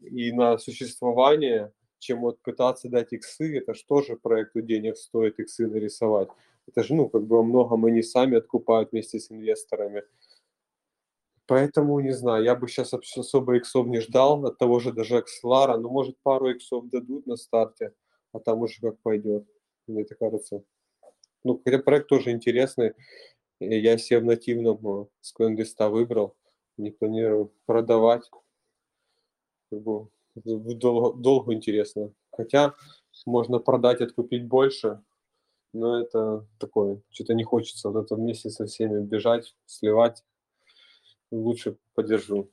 и 0.00 0.32
на 0.32 0.58
существование, 0.58 1.72
чем 1.98 2.20
вот 2.20 2.40
пытаться 2.40 2.88
дать 2.88 3.12
иксы, 3.12 3.58
это 3.58 3.74
же 3.74 3.84
тоже 3.86 4.16
проекту 4.16 4.62
денег 4.62 4.96
стоит 4.96 5.38
иксы 5.38 5.66
нарисовать. 5.66 6.28
Это 6.66 6.82
же, 6.82 6.94
ну, 6.94 7.08
как 7.08 7.26
бы 7.26 7.36
во 7.36 7.42
многом 7.42 7.84
они 7.84 8.02
сами 8.02 8.38
откупают 8.38 8.92
вместе 8.92 9.20
с 9.20 9.30
инвесторами. 9.30 10.02
Поэтому, 11.46 12.00
не 12.00 12.12
знаю, 12.12 12.42
я 12.44 12.56
бы 12.56 12.66
сейчас 12.66 12.92
особо 12.92 13.56
иксов 13.56 13.86
не 13.86 14.00
ждал 14.00 14.44
от 14.46 14.58
того 14.58 14.80
же 14.80 14.92
даже 14.92 15.18
Акселара, 15.18 15.76
но 15.76 15.88
может 15.88 16.18
пару 16.22 16.50
иксов 16.50 16.88
дадут 16.88 17.26
на 17.26 17.36
старте, 17.36 17.92
а 18.32 18.40
там 18.40 18.62
уже 18.62 18.80
как 18.80 18.98
пойдет, 19.00 19.46
мне 19.86 20.02
это 20.02 20.16
кажется. 20.16 20.64
Ну, 21.46 21.62
хотя 21.64 21.78
проект 21.78 22.08
тоже 22.08 22.32
интересный, 22.32 22.94
я 23.60 23.98
себе 23.98 24.18
в 24.18 24.24
нативном 24.24 25.08
с 25.20 25.32
CoinList 25.32 25.88
выбрал, 25.90 26.34
не 26.76 26.90
планирую 26.90 27.52
продавать, 27.66 28.28
долго, 29.70 31.12
долго 31.16 31.54
интересно. 31.54 32.12
Хотя 32.32 32.74
можно 33.26 33.60
продать, 33.60 34.00
откупить 34.00 34.44
больше, 34.44 35.00
но 35.72 36.00
это 36.00 36.44
такое, 36.58 37.00
что-то 37.10 37.34
не 37.34 37.44
хочется 37.44 37.90
вот 37.90 38.06
это 38.06 38.16
вместе 38.16 38.50
со 38.50 38.66
всеми 38.66 39.00
бежать, 39.00 39.54
сливать 39.66 40.24
лучше 41.30 41.76
поддержу. 41.94 42.50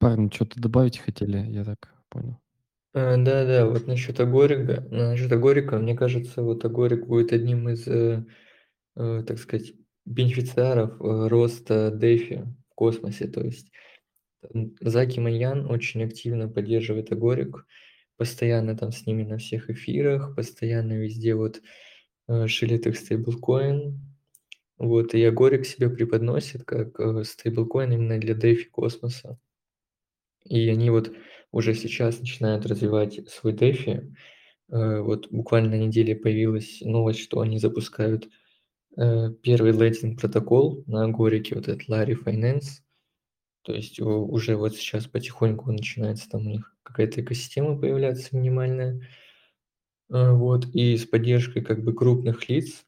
Парни, 0.00 0.28
что-то 0.28 0.60
добавить 0.60 0.98
хотели, 0.98 1.38
я 1.38 1.64
так 1.64 1.94
понял. 2.08 2.43
А, 2.94 3.16
да-да, 3.16 3.66
вот 3.66 3.88
насчет 3.88 4.20
Агорика, 4.20 4.86
насчет 4.90 5.32
Агорика, 5.32 5.78
мне 5.78 5.96
кажется, 5.96 6.42
вот 6.42 6.64
Агорик 6.64 7.06
будет 7.06 7.32
одним 7.32 7.68
из, 7.68 7.88
э, 7.88 8.24
э, 8.96 9.24
так 9.26 9.38
сказать, 9.38 9.72
бенефициаров 10.04 11.00
э, 11.00 11.28
роста 11.28 11.92
DeFi 11.92 12.44
в 12.70 12.74
космосе. 12.76 13.26
То 13.26 13.42
есть 13.42 13.72
Заки 14.80 15.18
Маньян 15.18 15.68
очень 15.68 16.04
активно 16.04 16.48
поддерживает 16.48 17.10
Агорик, 17.10 17.66
постоянно 18.16 18.76
там 18.76 18.92
с 18.92 19.06
ними 19.06 19.24
на 19.24 19.38
всех 19.38 19.70
эфирах, 19.70 20.36
постоянно 20.36 20.92
везде 20.92 21.34
вот 21.34 21.62
э, 22.28 22.46
шилит 22.46 22.86
их 22.86 22.96
стейблкоин, 22.96 24.00
вот, 24.78 25.14
и 25.14 25.20
Ягорик 25.20 25.66
себе 25.66 25.90
преподносит 25.90 26.64
как 26.64 27.00
э, 27.00 27.24
стейблкоин 27.24 27.90
именно 27.90 28.18
для 28.20 28.34
DeFi 28.34 28.66
космоса. 28.70 29.36
И 30.44 30.68
они 30.68 30.90
вот 30.90 31.12
уже 31.54 31.74
сейчас 31.74 32.20
начинают 32.20 32.66
развивать 32.66 33.28
свой 33.28 33.52
DeFi. 33.52 34.12
Э, 34.70 35.00
вот 35.00 35.30
буквально 35.30 35.70
на 35.70 35.80
неделе 35.86 36.16
появилась 36.16 36.80
новость, 36.80 37.20
что 37.20 37.40
они 37.40 37.58
запускают 37.58 38.28
э, 38.96 39.30
первый 39.42 39.72
лендинг 39.72 40.20
протокол 40.20 40.84
на 40.86 41.04
Агорике, 41.04 41.54
вот 41.54 41.68
этот 41.68 41.88
Larry 41.88 42.16
Finance. 42.22 42.82
То 43.62 43.72
есть 43.72 43.98
уже 43.98 44.56
вот 44.56 44.76
сейчас 44.76 45.06
потихоньку 45.06 45.72
начинается 45.72 46.28
там 46.28 46.46
у 46.46 46.50
них 46.50 46.76
какая-то 46.82 47.22
экосистема 47.22 47.78
появляться 47.78 48.36
минимальная. 48.36 49.00
Вот, 50.10 50.66
и 50.74 50.98
с 50.98 51.06
поддержкой 51.06 51.62
как 51.62 51.82
бы 51.82 51.94
крупных 51.94 52.46
лиц, 52.50 52.84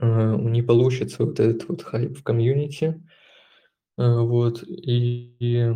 Э, 0.00 0.36
не 0.36 0.62
получится 0.62 1.24
вот 1.24 1.40
этот 1.40 1.68
вот 1.68 1.82
хайп 1.82 2.18
в 2.18 2.22
комьюнити. 2.22 3.02
Э, 3.96 4.20
вот, 4.20 4.62
и, 4.62 5.36
и 5.38 5.74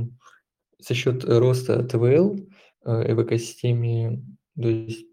за 0.87 0.95
счет 0.95 1.25
роста 1.25 1.83
ТВЛ 1.83 2.39
э, 2.85 3.15
в 3.15 3.23
экосистеме, 3.23 4.23
то 4.61 4.69
есть 4.69 5.07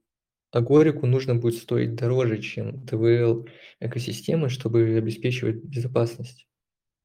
Агорику 0.52 1.06
нужно 1.06 1.36
будет 1.36 1.56
стоить 1.56 1.96
дороже, 1.96 2.42
чем 2.42 2.86
ТВЛ 2.86 3.48
экосистемы, 3.80 4.50
чтобы 4.50 4.98
обеспечивать 4.98 5.64
безопасность 5.64 6.48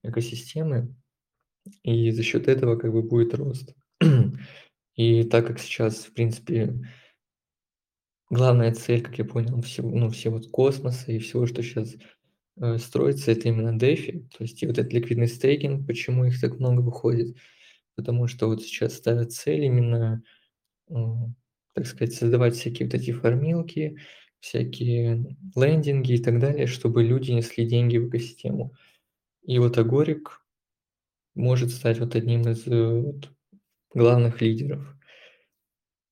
экосистемы. 0.03 0.95
И 1.83 2.11
за 2.11 2.23
счет 2.23 2.49
этого 2.49 2.77
как 2.77 2.93
бы 2.93 3.03
будет 3.03 3.35
рост. 3.35 3.75
И 4.97 5.25
так 5.25 5.47
как 5.47 5.59
сейчас, 5.59 6.05
в 6.05 6.13
принципе, 6.15 6.75
главная 8.31 8.73
цель, 8.73 9.03
как 9.03 9.19
я 9.19 9.25
понял, 9.25 9.61
всего, 9.61 9.91
ну, 9.91 10.09
всего 10.11 10.41
космоса 10.41 11.13
и 11.13 11.19
всего, 11.19 11.47
что 11.47 11.63
сейчас 11.63 11.95
э, 12.61 12.79
строится, 12.79 13.33
это 13.33 13.49
именно 13.49 13.77
DeFi. 13.77 14.29
То 14.37 14.45
есть 14.45 14.63
и 14.63 14.67
вот 14.67 14.79
этот 14.79 14.93
ликвидный 14.93 15.29
стейкинг, 15.29 15.87
почему 15.87 16.25
их 16.25 16.41
так 16.41 16.59
много 16.59 16.81
выходит. 16.81 17.37
Потому 17.97 18.27
что 18.29 18.49
вот 18.49 18.63
сейчас 18.63 18.95
ставят 18.95 19.33
цель 19.33 19.65
именно, 19.65 20.23
так 20.89 21.87
сказать, 21.87 22.15
создавать 22.15 22.55
всякие 22.55 22.87
вот 22.87 22.95
эти 22.95 23.13
фармилки, 23.13 23.99
всякие 24.41 25.37
лендинги 25.57 26.13
и 26.15 26.23
так 26.23 26.39
далее, 26.39 26.67
чтобы 26.67 27.03
люди 27.03 27.33
несли 27.33 27.67
деньги 27.67 27.97
в 27.99 28.09
экосистему. 28.09 28.75
И 29.45 29.59
вот 29.59 29.79
Агорик 29.79 30.43
может 31.35 31.71
стать 31.71 31.99
вот 31.99 32.15
одним 32.15 32.43
из, 32.43 32.67
э, 32.67 33.01
вот 33.01 33.31
главных 33.95 34.41
лидеров 34.41 34.95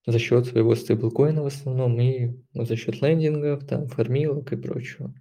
за 0.07 0.19
счет 0.19 0.47
своего 0.47 0.75
стейблкоина 0.75 1.43
в 1.43 1.47
основном 1.47 2.01
и, 2.01 2.33
ну, 2.55 2.65
за 2.65 2.77
счет 2.77 3.01
лендингов, 3.01 3.67
там, 3.67 3.87
фармилок 3.87 4.53
и 4.53 4.57
прочего. 4.57 5.15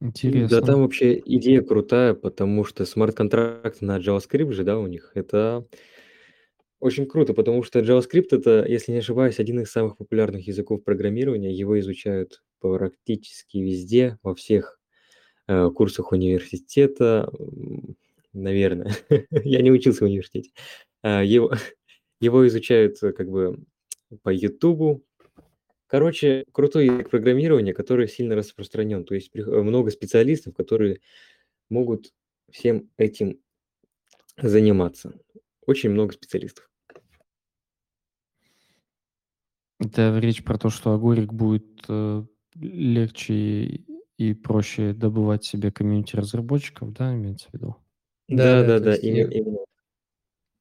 Да, 0.00 0.06
Интересно. 0.06 0.62
там 0.62 0.82
вообще 0.82 1.20
идея 1.24 1.60
крутая, 1.60 2.14
потому 2.14 2.64
что 2.64 2.84
смарт-контракты 2.84 3.84
на 3.84 3.98
JavaScript 3.98 4.52
же, 4.52 4.62
да, 4.62 4.78
у 4.78 4.86
них. 4.86 5.10
Это 5.14 5.66
очень 6.80 7.06
круто, 7.06 7.34
потому 7.34 7.64
что 7.64 7.80
JavaScript 7.80 8.28
это, 8.30 8.64
если 8.68 8.92
не 8.92 8.98
ошибаюсь, 8.98 9.40
один 9.40 9.60
из 9.60 9.70
самых 9.70 9.96
популярных 9.96 10.46
языков 10.46 10.84
программирования. 10.84 11.52
Его 11.52 11.78
изучают 11.80 12.42
практически 12.60 13.58
везде, 13.58 14.18
во 14.22 14.34
всех 14.36 14.78
э, 15.48 15.70
курсах 15.70 16.12
университета, 16.12 17.30
наверное. 18.32 18.94
Я 19.30 19.62
не 19.62 19.72
учился 19.72 20.04
в 20.04 20.08
университете. 20.08 20.52
А, 21.02 21.24
Его, 21.24 21.52
его 22.20 22.46
изучают 22.46 23.02
э, 23.02 23.12
как 23.12 23.28
бы 23.28 23.58
по 24.22 24.30
Ютубу. 24.30 25.02
Короче, 25.88 26.44
крутой 26.52 26.86
язык 26.86 27.08
программирования, 27.08 27.72
который 27.72 28.08
сильно 28.08 28.36
распространен. 28.36 29.04
То 29.04 29.14
есть 29.14 29.30
э, 29.34 29.40
много 29.40 29.90
специалистов, 29.90 30.54
которые 30.54 31.00
могут 31.70 32.12
всем 32.50 32.90
этим 32.98 33.40
заниматься. 34.36 35.18
Очень 35.66 35.90
много 35.90 36.12
специалистов. 36.12 36.70
Это 39.80 40.18
речь 40.18 40.44
про 40.44 40.58
то, 40.58 40.68
что 40.68 40.92
Агорик 40.92 41.32
будет 41.32 41.84
э, 41.88 42.22
легче 42.54 43.84
и 44.18 44.34
проще 44.34 44.92
добывать 44.92 45.44
себе 45.44 45.72
комьюнити 45.72 46.16
разработчиков, 46.16 46.92
да, 46.92 47.14
имеется 47.14 47.48
в 47.48 47.54
виду? 47.54 47.76
Да, 48.28 48.62
да, 48.62 48.78
да, 48.78 48.90
есть 48.90 49.04
именно, 49.04 49.30
их 49.30 49.32
именно. 49.32 49.58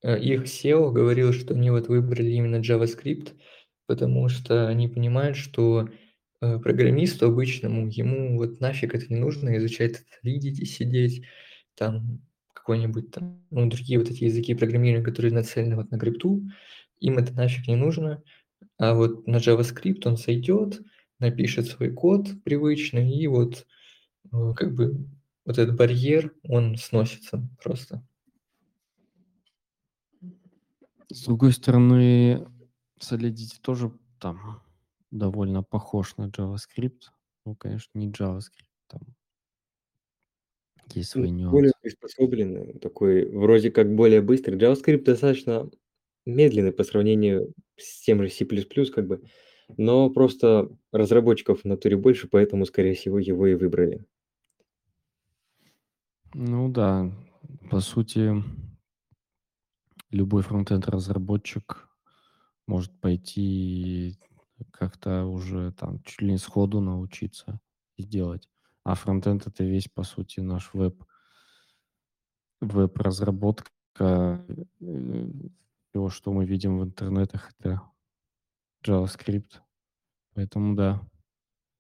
Э, 0.04 0.20
их 0.20 0.44
SEO 0.44 0.92
говорил, 0.92 1.34
что 1.34 1.54
они 1.54 1.70
вот 1.70 1.90
выбрали 1.90 2.32
именно 2.32 2.62
JavaScript, 2.62 3.34
потому 3.88 4.30
что 4.30 4.68
они 4.68 4.88
понимают, 4.88 5.38
что, 5.38 5.90
э, 6.42 6.60
программисту 6.60 7.28
обычному, 7.28 7.88
ему 7.88 8.38
вот 8.38 8.60
нафиг 8.62 8.94
это 8.96 9.08
не 9.10 9.20
нужно 9.20 9.58
изучать, 9.58 10.04
лидить 10.24 10.60
и 10.60 10.66
сидеть, 10.66 11.24
там 11.76 12.22
какой-нибудь 12.54 13.12
там, 13.12 13.44
ну, 13.52 13.68
другие 13.70 14.00
вот 14.00 14.10
эти 14.10 14.26
языки 14.26 14.54
программирования, 14.54 15.06
которые 15.06 15.34
нацелены 15.34 15.78
вот 15.78 15.92
на 15.92 16.00
крипту, 16.00 16.44
им 17.00 17.18
это 17.18 17.34
нафиг 17.34 17.68
не 17.68 17.76
нужно. 17.76 18.24
А 18.78 18.94
вот 18.96 19.28
на 19.28 19.38
JavaScript 19.38 20.02
он 20.06 20.18
сойдет, 20.18 20.82
напишет 21.20 21.68
свой 21.68 21.92
код 21.92 22.28
привычный, 22.44 23.12
и 23.12 23.28
вот, 23.28 23.66
э, 24.34 24.54
как 24.56 24.76
бы 24.76 25.08
вот 25.46 25.58
этот 25.58 25.78
барьер, 25.78 26.34
он 26.44 26.76
сносится 26.78 27.48
просто. 27.64 28.06
С 31.10 31.24
другой 31.24 31.54
стороны, 31.54 32.46
Solidity 33.00 33.60
тоже 33.62 33.92
там 34.20 34.62
довольно 35.12 35.64
похож 35.64 36.18
на 36.18 36.30
JavaScript. 36.30 37.12
Ну, 37.46 37.56
конечно, 37.56 37.98
не 37.98 38.10
JavaScript, 38.12 38.68
там 38.88 39.02
есть 40.94 41.10
свои 41.12 41.32
Ну, 41.32 41.50
более 41.52 41.72
нюансы. 41.74 41.80
приспособленный, 41.82 42.80
такой 42.80 43.30
вроде 43.30 43.72
как 43.72 43.94
более 43.96 44.22
быстрый. 44.22 44.58
JavaScript 44.58 45.04
достаточно 45.04 45.70
медленный 46.26 46.72
по 46.72 46.84
сравнению 46.84 47.54
с 47.78 48.04
тем 48.04 48.22
же 48.24 48.30
C++, 48.30 48.46
как 48.46 49.08
бы, 49.08 49.24
но 49.78 50.10
просто 50.10 50.70
разработчиков 50.92 51.62
в 51.62 51.66
натуре 51.66 51.98
больше, 51.98 52.28
поэтому, 52.30 52.66
скорее 52.66 52.94
всего, 52.96 53.20
его 53.20 53.48
и 53.48 53.56
выбрали. 53.56 54.06
Ну 56.34 56.70
да, 56.70 57.12
по 57.70 57.80
сути, 57.80 58.44
любой 60.12 60.42
фронтенд-разработчик 60.44 61.87
может 62.68 63.00
пойти 63.00 64.10
и 64.10 64.64
как-то 64.72 65.26
уже 65.26 65.72
там 65.74 66.02
чуть 66.04 66.22
ли 66.22 66.32
не 66.32 66.38
сходу 66.38 66.82
научиться 66.82 67.60
сделать. 67.98 68.50
А 68.84 68.96
фронтенд 68.96 69.48
это 69.48 69.64
весь, 69.64 69.88
по 69.88 70.04
сути, 70.04 70.40
наш 70.40 70.74
веб, 70.74 71.04
веб-разработка. 72.62 73.70
э, 74.00 75.32
Всего, 75.90 76.10
что 76.10 76.32
мы 76.32 76.46
видим 76.46 76.80
в 76.80 76.84
интернетах, 76.84 77.52
это 77.60 77.82
JavaScript. 78.86 79.62
Поэтому 80.34 80.76
да. 80.76 81.02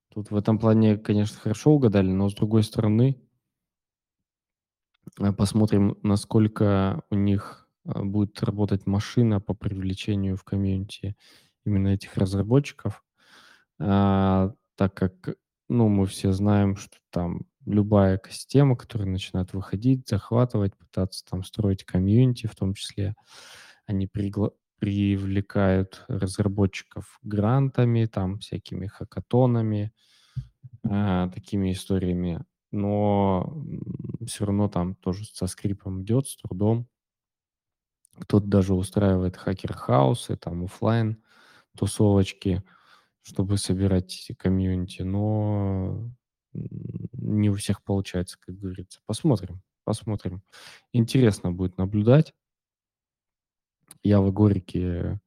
Тут 0.09 0.31
в 0.31 0.35
этом 0.35 0.57
плане, 0.57 0.97
конечно, 0.97 1.37
хорошо 1.39 1.71
угадали, 1.71 2.11
но 2.11 2.29
с 2.29 2.33
другой 2.33 2.63
стороны, 2.63 3.21
э, 5.19 5.31
посмотрим, 5.33 5.97
насколько 6.03 7.03
у 7.09 7.15
них 7.15 7.66
э, 7.66 7.66
будет 7.95 8.41
работать 8.43 8.85
машина 8.85 9.39
по 9.41 9.53
привлечению 9.53 10.37
в 10.37 10.43
комьюнити 10.43 11.15
именно 11.65 11.89
этих 11.89 12.17
разработчиков. 12.17 13.03
А, 13.79 14.53
так 14.75 14.93
как, 14.93 15.35
ну, 15.69 15.87
мы 15.89 16.05
все 16.05 16.31
знаем, 16.31 16.75
что 16.75 16.97
там 17.11 17.41
любая 17.65 18.17
экосистема, 18.17 18.75
которая 18.75 19.09
начинает 19.09 19.53
выходить, 19.53 20.07
захватывать, 20.07 20.77
пытаться 20.77 21.25
там 21.25 21.43
строить 21.43 21.83
комьюнити 21.83 22.47
в 22.47 22.55
том 22.55 22.73
числе, 22.73 23.15
они 23.85 24.07
пригла- 24.07 24.53
привлекают 24.79 26.05
разработчиков 26.07 27.19
грантами, 27.23 28.05
там 28.05 28.39
всякими 28.39 28.87
хакатонами, 28.87 29.91
а, 30.83 31.29
такими 31.29 31.71
историями, 31.73 32.43
но 32.71 33.63
все 34.25 34.45
равно 34.45 34.69
там 34.69 34.95
тоже 34.95 35.25
со 35.25 35.47
скрипом 35.47 36.03
идет, 36.03 36.27
с 36.27 36.37
трудом. 36.37 36.87
Кто-то 38.19 38.45
даже 38.45 38.73
устраивает 38.73 39.37
hacker 39.37 39.79
house 39.79 40.14
'ы, 40.14 40.35
там 40.37 40.65
оффлайн 40.65 41.21
тусовочки, 41.77 42.63
чтобы 43.21 43.57
собирать 43.57 44.31
комьюнити, 44.37 45.03
но 45.03 46.09
не 46.53 47.49
у 47.49 47.55
всех 47.55 47.83
получается, 47.83 48.37
как 48.39 48.57
говорится. 48.57 49.01
Посмотрим, 49.05 49.61
посмотрим. 49.83 50.41
Интересно 50.93 51.51
будет 51.51 51.77
наблюдать. 51.77 52.33
Я 54.03 54.21
в 54.21 54.27
Егорике 54.27 55.19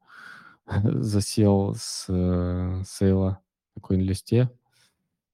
засел 0.85 1.75
с 1.77 2.07
э, 2.09 2.83
сейла 2.87 3.41
на 3.77 3.83
коин-листе 3.83 4.51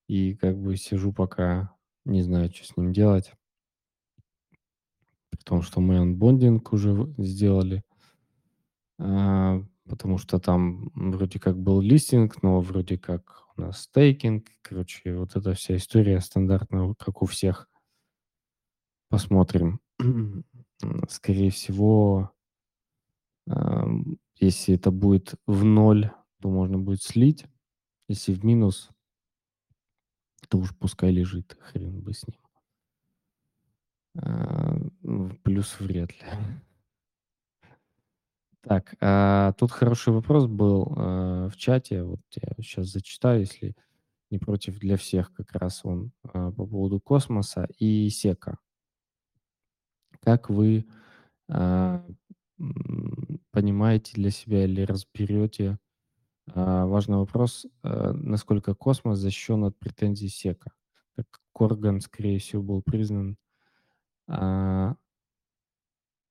и 0.09 0.35
как 0.35 0.57
бы 0.59 0.77
сижу 0.77 1.12
пока, 1.12 1.75
не 2.05 2.23
знаю, 2.23 2.53
что 2.53 2.64
с 2.66 2.77
ним 2.77 2.92
делать. 2.92 3.33
При 5.30 5.38
том, 5.40 5.62
что 5.62 5.80
мы 5.80 5.98
анбондинг 5.98 6.72
уже 6.72 7.12
сделали. 7.18 7.82
А, 8.98 9.62
потому 9.88 10.18
что 10.18 10.38
там 10.38 10.90
вроде 10.94 11.38
как 11.38 11.58
был 11.58 11.80
листинг, 11.80 12.42
но 12.42 12.60
вроде 12.60 12.98
как 12.98 13.44
у 13.56 13.60
нас 13.62 13.82
стейкинг. 13.82 14.46
Короче, 14.62 15.16
вот 15.16 15.36
эта 15.36 15.54
вся 15.54 15.76
история 15.76 16.20
стандартная, 16.20 16.94
как 16.94 17.22
у 17.22 17.26
всех. 17.26 17.68
Посмотрим. 19.08 19.80
Скорее 21.08 21.50
всего, 21.50 22.32
если 24.38 24.74
это 24.74 24.90
будет 24.90 25.34
в 25.46 25.64
ноль, 25.64 26.10
то 26.40 26.50
можно 26.50 26.78
будет 26.78 27.02
слить. 27.02 27.46
Если 28.08 28.32
в 28.32 28.44
минус, 28.44 28.90
то 30.48 30.58
уж 30.58 30.76
пускай 30.76 31.10
лежит, 31.10 31.56
хрен 31.60 32.00
бы 32.00 32.12
с 32.12 32.26
ним. 32.26 32.45
А, 34.18 34.76
плюс 35.42 35.79
вряд 35.81 36.12
ли. 36.12 36.27
Так, 38.67 38.96
а, 39.00 39.52
тут 39.52 39.71
хороший 39.71 40.12
вопрос 40.12 40.46
был 40.46 40.92
а, 40.96 41.48
в 41.48 41.56
чате. 41.56 42.02
Вот 42.02 42.21
я 42.35 42.48
сейчас 42.58 42.88
зачитаю, 42.88 43.40
если 43.40 43.77
не 44.31 44.38
против 44.38 44.81
для 44.81 44.96
всех, 44.96 45.33
как 45.33 45.52
раз 45.52 45.83
он 45.85 46.10
а, 46.25 46.50
по 46.50 46.67
поводу 46.67 47.00
космоса 47.00 47.69
и 47.79 48.08
сека. 48.10 48.58
Как 50.23 50.50
вы 50.50 50.85
понимаете 53.52 54.12
для 54.14 54.33
себя 54.33 54.64
или 54.64 54.81
разберете 54.83 55.79
важный 56.46 57.19
вопрос, 57.19 57.67
насколько 57.85 58.75
космос 58.75 59.19
защищен 59.21 59.62
от 59.62 59.79
претензий 59.79 60.29
сека? 60.29 60.73
Так 61.14 61.31
как 61.31 61.40
Корган, 61.52 62.00
скорее 62.00 62.40
всего, 62.40 62.64
был 62.64 62.83
признан 62.83 63.37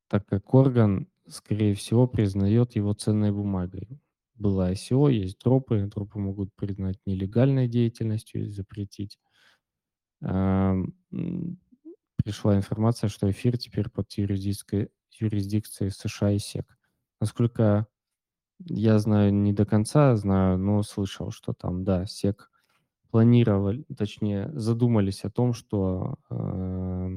так 0.07 0.25
как 0.27 0.53
орган, 0.53 1.07
скорее 1.27 1.73
всего, 1.75 2.07
признает 2.07 2.75
его 2.75 2.93
ценной 2.93 3.31
бумагой. 3.31 3.87
Было 4.35 4.71
ICO, 4.71 5.07
есть 5.11 5.39
дропы, 5.43 5.85
дропы 5.93 6.19
могут 6.19 6.53
признать 6.55 6.99
нелегальной 7.05 7.67
деятельностью 7.67 8.45
и 8.45 8.49
запретить. 8.49 9.17
М, 10.21 10.93
пришла 12.23 12.55
информация, 12.57 13.09
что 13.09 13.29
эфир 13.29 13.57
теперь 13.57 13.89
под 13.89 14.11
юрисдикцией, 14.13 14.89
юрисдикцией 15.19 15.91
США 15.91 16.31
и 16.31 16.39
СЕК. 16.39 16.77
Насколько 17.21 17.87
я 18.65 18.99
знаю, 18.99 19.33
не 19.33 19.53
до 19.53 19.65
конца 19.65 20.15
знаю, 20.17 20.57
но 20.59 20.83
слышал, 20.83 21.31
что 21.31 21.53
там, 21.53 21.83
да, 21.85 22.05
СЕК 22.07 22.51
планировали, 23.11 23.85
точнее, 23.97 24.51
задумались 24.53 25.23
о 25.25 25.31
том, 25.31 25.53
что 25.53 26.17
э, 26.31 27.09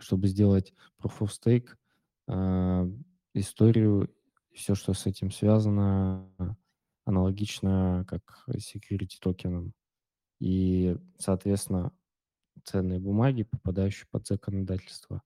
чтобы 0.00 0.28
сделать 0.28 0.72
Proof 1.02 1.20
of 1.20 1.28
Stake, 1.30 1.68
э, 2.28 2.90
историю, 3.34 4.08
все, 4.52 4.74
что 4.74 4.92
с 4.94 5.06
этим 5.06 5.30
связано, 5.30 6.28
аналогично 7.04 8.04
как 8.08 8.44
security 8.48 9.16
токенам. 9.20 9.72
И, 10.40 10.96
соответственно, 11.18 11.92
ценные 12.64 12.98
бумаги, 12.98 13.42
попадающие 13.44 14.06
под 14.10 14.26
законодательство 14.26 15.22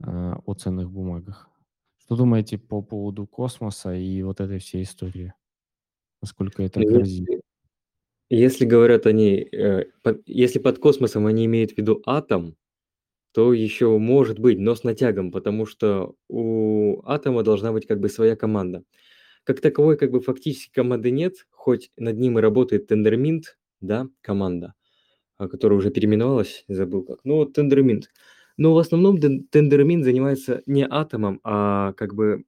э, 0.00 0.32
о 0.44 0.54
ценных 0.54 0.90
бумагах. 0.90 1.48
Что 1.98 2.16
думаете 2.16 2.58
по 2.58 2.82
поводу 2.82 3.26
космоса 3.26 3.94
и 3.94 4.22
вот 4.22 4.40
этой 4.40 4.58
всей 4.58 4.82
истории? 4.84 5.32
Насколько 6.22 6.62
это 6.62 6.80
Ну, 6.80 6.86
грозит? 6.88 7.26
если, 7.28 7.42
если 8.30 8.64
говорят 8.64 9.06
они, 9.06 9.48
э, 9.52 9.86
под- 10.02 10.22
если 10.28 10.58
под 10.58 10.78
космосом 10.78 11.26
они 11.26 11.46
имеют 11.46 11.72
в 11.72 11.78
виду 11.78 12.02
атом, 12.06 12.56
то 13.36 13.52
еще 13.54 13.98
может 13.98 14.40
быть, 14.40 14.58
но 14.58 14.74
с 14.74 14.82
натягом, 14.84 15.30
потому 15.30 15.66
что 15.66 16.16
у 16.30 17.02
атома 17.04 17.44
должна 17.44 17.70
быть 17.72 17.86
как 17.86 18.00
бы 18.00 18.08
своя 18.08 18.34
команда. 18.34 18.82
Как 19.44 19.60
таковой, 19.60 19.98
как 19.98 20.10
бы 20.12 20.20
фактически 20.20 20.72
команды 20.72 21.10
нет, 21.10 21.34
хоть 21.50 21.90
над 21.98 22.18
ним 22.18 22.38
и 22.38 22.42
работает 22.42 22.88
Тендерминт, 22.88 23.58
да, 23.82 24.08
команда, 24.22 24.74
а, 25.38 25.48
которая 25.48 25.78
уже 25.78 25.90
переименовалась, 25.90 26.64
забыл 26.68 27.04
как, 27.04 27.20
ну, 27.24 27.36
вот 27.36 27.54
Тендерминт. 27.54 28.10
Но 28.56 28.74
в 28.74 28.78
основном 28.78 29.18
Тен- 29.20 29.46
Тендерминт 29.50 30.04
занимается 30.04 30.62
не 30.66 30.86
атомом, 30.88 31.40
а 31.44 31.92
как 31.94 32.14
бы 32.14 32.44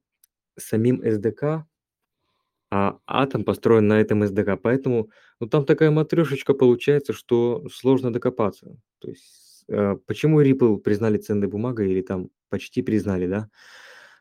самим 0.57 1.01
SDK, 1.03 1.65
а 2.71 2.99
атом 3.07 3.43
построен 3.45 3.87
на 3.87 4.01
этом 4.01 4.23
SDK, 4.23 4.57
поэтому 4.57 5.09
ну, 5.39 5.47
там 5.47 5.65
такая 5.65 5.91
матрешечка 5.91 6.53
получается, 6.53 7.13
что 7.13 7.67
сложно 7.73 8.13
докопаться. 8.13 8.77
То 8.99 9.09
есть 9.09 9.48
почему 10.05 10.41
Ripple 10.41 10.77
признали 10.77 11.17
ценной 11.17 11.47
бумагой 11.47 11.91
или 11.91 12.01
там 12.01 12.29
почти 12.49 12.81
признали, 12.81 13.27
да? 13.27 13.49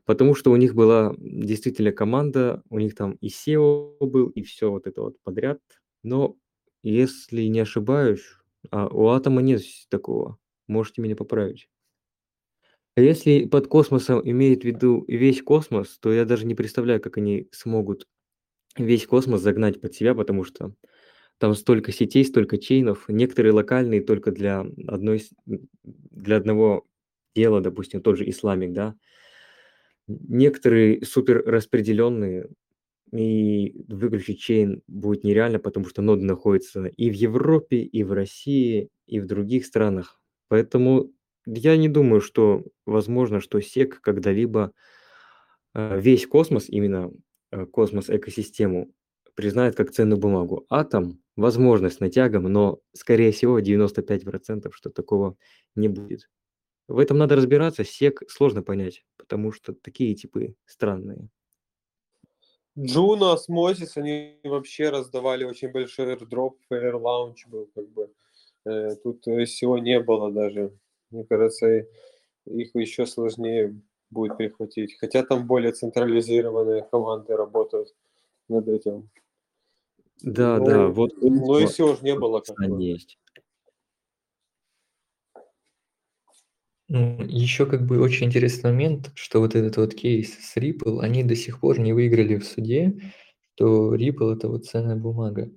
Потому 0.04 0.34
что 0.34 0.50
у 0.50 0.56
них 0.56 0.74
была 0.74 1.14
действительно 1.18 1.92
команда, 1.92 2.62
у 2.70 2.78
них 2.78 2.94
там 2.94 3.12
и 3.20 3.28
SEO 3.28 3.98
был, 4.00 4.28
и 4.28 4.42
все 4.42 4.70
вот 4.70 4.86
это 4.86 5.02
вот 5.02 5.16
подряд. 5.22 5.60
Но 6.02 6.36
если 6.82 7.42
не 7.42 7.60
ошибаюсь, 7.60 8.24
а 8.70 8.88
у 8.88 9.08
Атома 9.08 9.42
нет 9.42 9.62
такого. 9.90 10.38
Можете 10.66 11.02
меня 11.02 11.16
поправить. 11.16 11.68
А 12.96 13.00
если 13.00 13.44
под 13.44 13.68
космосом 13.68 14.20
имеет 14.28 14.62
в 14.62 14.64
виду 14.64 15.04
весь 15.06 15.42
космос, 15.42 15.98
то 15.98 16.12
я 16.12 16.24
даже 16.24 16.46
не 16.46 16.54
представляю, 16.54 17.00
как 17.00 17.18
они 17.18 17.48
смогут 17.52 18.06
весь 18.76 19.06
космос 19.06 19.40
загнать 19.40 19.80
под 19.80 19.94
себя, 19.94 20.14
потому 20.14 20.44
что 20.44 20.74
там 21.38 21.54
столько 21.54 21.92
сетей, 21.92 22.24
столько 22.24 22.58
чейнов, 22.58 23.04
некоторые 23.08 23.52
локальные 23.52 24.02
только 24.02 24.32
для 24.32 24.66
одной, 24.86 25.22
для 25.46 26.36
одного 26.36 26.84
дела, 27.34 27.60
допустим, 27.60 28.02
тот 28.02 28.18
же 28.18 28.28
исламик, 28.28 28.72
да, 28.72 28.96
некоторые 30.06 31.04
супер 31.04 31.42
распределенные, 31.44 32.48
и 33.12 33.84
выключить 33.88 34.40
чейн 34.40 34.82
будет 34.86 35.24
нереально, 35.24 35.58
потому 35.58 35.86
что 35.86 36.02
ноды 36.02 36.24
находятся 36.24 36.86
и 36.86 37.10
в 37.10 37.14
Европе, 37.14 37.78
и 37.78 38.02
в 38.02 38.12
России, 38.12 38.90
и 39.06 39.20
в 39.20 39.26
других 39.26 39.64
странах. 39.64 40.20
Поэтому 40.48 41.10
я 41.46 41.76
не 41.76 41.88
думаю, 41.88 42.20
что 42.20 42.64
возможно, 42.84 43.40
что 43.40 43.58
SEC 43.58 43.94
когда-либо 44.02 44.72
э, 45.74 46.00
весь 46.00 46.26
космос, 46.26 46.68
именно 46.68 47.10
э, 47.50 47.64
космос-экосистему, 47.64 48.92
признает 49.38 49.76
как 49.76 49.92
ценную 49.92 50.18
бумагу. 50.18 50.66
Атом, 50.68 51.22
возможно, 51.36 51.90
с 51.90 52.00
натягом, 52.00 52.52
но, 52.52 52.80
скорее 52.92 53.30
всего, 53.30 53.60
95%, 53.60 54.72
что 54.72 54.90
такого 54.90 55.36
не 55.76 55.86
будет. 55.86 56.28
В 56.88 56.98
этом 56.98 57.18
надо 57.18 57.36
разбираться, 57.36 57.84
сек 57.84 58.20
сложно 58.28 58.64
понять, 58.64 59.04
потому 59.16 59.52
что 59.52 59.74
такие 59.74 60.16
типы 60.16 60.56
странные. 60.66 61.28
Juno, 62.76 63.32
Osmosis, 63.32 63.96
они 63.96 64.40
вообще 64.42 64.90
раздавали 64.90 65.44
очень 65.44 65.70
большой 65.70 66.16
airdrop, 66.16 66.56
Fair 66.68 66.94
Launch 66.94 67.46
был, 67.46 67.70
как 67.76 67.88
бы. 67.90 68.10
Э, 68.66 68.96
Тут 68.96 69.22
всего 69.22 69.78
не 69.78 70.00
было 70.00 70.32
даже. 70.32 70.76
Мне 71.10 71.24
кажется, 71.24 71.86
их 72.44 72.74
еще 72.74 73.06
сложнее 73.06 73.80
будет 74.10 74.36
прихватить. 74.36 74.98
Хотя 74.98 75.22
там 75.22 75.46
более 75.46 75.70
централизированные 75.70 76.82
команды 76.90 77.36
работают 77.36 77.94
над 78.48 78.66
этим. 78.66 79.08
Да, 80.22 80.58
Ну, 80.58 80.64
да, 80.66 80.86
вот 80.88 81.12
Ну 81.20 81.58
и 81.58 81.62
вот 81.64 81.72
все 81.72 81.94
же 81.94 82.02
не 82.02 82.14
было 82.14 82.40
как 82.40 82.56
есть. 82.80 83.18
Ну, 86.88 87.22
еще 87.22 87.66
как 87.66 87.86
бы 87.86 88.00
очень 88.00 88.26
интересный 88.26 88.70
момент, 88.70 89.10
что 89.14 89.40
вот 89.40 89.54
этот 89.54 89.76
вот 89.76 89.94
кейс 89.94 90.32
с 90.38 90.56
Ripple, 90.56 91.00
они 91.00 91.22
до 91.22 91.36
сих 91.36 91.60
пор 91.60 91.78
не 91.78 91.92
выиграли 91.92 92.36
в 92.36 92.44
суде, 92.44 93.12
что 93.54 93.94
Ripple 93.94 94.34
это 94.34 94.48
вот 94.48 94.64
ценная 94.64 94.96
бумага. 94.96 95.50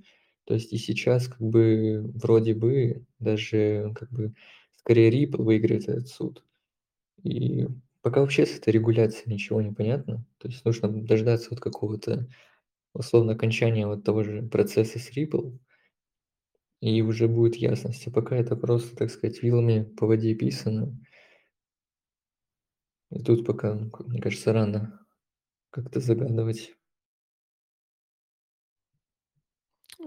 То 0.46 0.56
есть 0.56 0.74
и 0.74 0.78
сейчас 0.78 1.30
как 1.30 1.40
бы 1.40 2.12
вроде 2.16 2.54
бы 2.54 3.06
даже 3.20 3.94
как 3.96 4.12
бы 4.12 4.34
скорее 4.76 5.10
Ripple 5.10 5.42
выиграет 5.42 5.88
этот 5.88 6.10
суд. 6.10 6.44
И 7.24 7.68
пока 8.02 8.20
вообще 8.20 8.46
с 8.46 8.58
этой 8.58 8.74
регуляцией 8.74 9.32
ничего 9.32 9.62
не 9.62 9.72
понятно. 9.72 10.26
То 10.40 10.50
есть 10.50 10.66
нужно 10.66 10.90
дождаться 10.90 11.48
вот 11.52 11.62
какого-то 11.62 12.28
условно 12.94 13.34
окончания 13.34 13.88
вот 13.88 14.04
того 14.04 14.24
же 14.24 14.44
процесса 14.44 15.00
с 15.00 15.16
Ripple, 15.16 15.58
и 16.82 17.02
уже 17.02 17.28
будет 17.28 17.56
ясность. 17.56 18.08
А 18.08 18.12
пока 18.12 18.36
это 18.36 18.56
просто, 18.56 18.96
так 18.96 19.12
сказать, 19.12 19.42
вилами 19.44 19.84
по 19.84 20.08
воде 20.08 20.34
писано. 20.36 20.98
И 23.12 23.22
тут 23.22 23.46
пока, 23.46 23.76
ну, 23.76 23.92
мне 24.08 24.22
кажется, 24.22 24.54
рано 24.54 25.06
как-то 25.70 26.00
загадывать. 26.00 26.74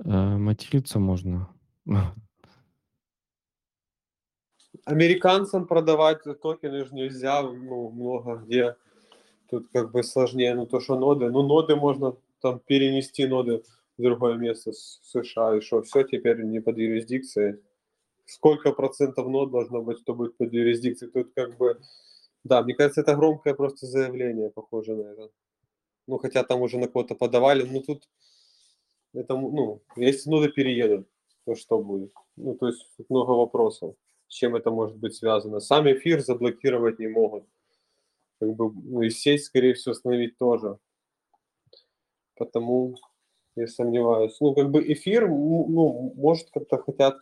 Э, 0.05 0.37
Материться 0.37 0.99
можно. 0.99 1.49
Американцам 4.85 5.67
продавать 5.67 6.23
токены 6.43 6.85
же 6.85 6.95
нельзя, 6.95 7.43
ну, 7.43 7.91
много 7.91 8.37
где. 8.37 8.77
Тут 9.49 9.69
как 9.73 9.93
бы 9.93 10.03
сложнее, 10.03 10.55
ну 10.55 10.67
то, 10.67 10.81
что 10.81 10.99
ноды, 10.99 11.31
ну 11.31 11.43
ноды 11.43 11.77
можно 11.77 12.17
там 12.45 12.61
перенести 12.61 13.27
ноды 13.27 13.63
в 13.97 14.03
другое 14.03 14.35
место 14.35 14.73
с 14.73 15.01
США, 15.03 15.57
и 15.57 15.61
что, 15.63 15.81
все 15.83 16.03
теперь 16.03 16.43
не 16.43 16.61
под 16.61 16.77
юрисдикцией. 16.77 17.63
Сколько 18.27 18.73
процентов 18.73 19.27
нод 19.29 19.51
должно 19.51 19.81
быть, 19.81 19.99
чтобы 20.01 20.27
быть 20.27 20.37
под 20.37 20.53
юрисдикцией? 20.53 21.11
Тут 21.11 21.33
как 21.35 21.57
бы, 21.57 21.81
да, 22.45 22.63
мне 22.63 22.75
кажется, 22.75 23.01
это 23.01 23.17
громкое 23.17 23.55
просто 23.55 23.87
заявление, 23.87 24.51
похоже 24.51 24.95
на 24.95 25.13
это. 25.13 25.31
Ну, 26.07 26.19
хотя 26.19 26.45
там 26.45 26.61
уже 26.61 26.77
на 26.77 26.87
кого-то 26.87 27.15
подавали, 27.15 27.63
ну 27.63 27.81
тут, 27.81 28.11
это, 29.15 29.35
ну, 29.35 29.81
если 29.97 30.29
ноды 30.29 30.51
переедут, 30.51 31.09
то 31.47 31.55
что 31.55 31.79
будет? 31.79 32.13
Ну, 32.37 32.55
то 32.57 32.67
есть 32.67 32.87
много 33.09 33.31
вопросов, 33.31 33.95
с 34.29 34.35
чем 34.35 34.55
это 34.55 34.71
может 34.71 34.99
быть 34.99 35.15
связано. 35.15 35.61
Сам 35.61 35.91
эфир 35.91 36.21
заблокировать 36.21 36.99
не 36.99 37.09
могут. 37.09 37.45
Как 38.39 38.55
бы, 38.55 38.71
ну, 38.71 39.01
и 39.01 39.09
сеть, 39.09 39.45
скорее 39.45 39.73
всего, 39.73 39.93
остановить 39.93 40.37
тоже. 40.37 40.79
Потому 42.37 42.97
я 43.57 43.67
сомневаюсь. 43.67 44.37
Ну, 44.41 44.55
как 44.55 44.71
бы 44.71 44.83
эфир, 44.93 45.29
ну, 45.29 46.13
может, 46.17 46.51
как-то 46.51 46.79
хотят 46.79 47.17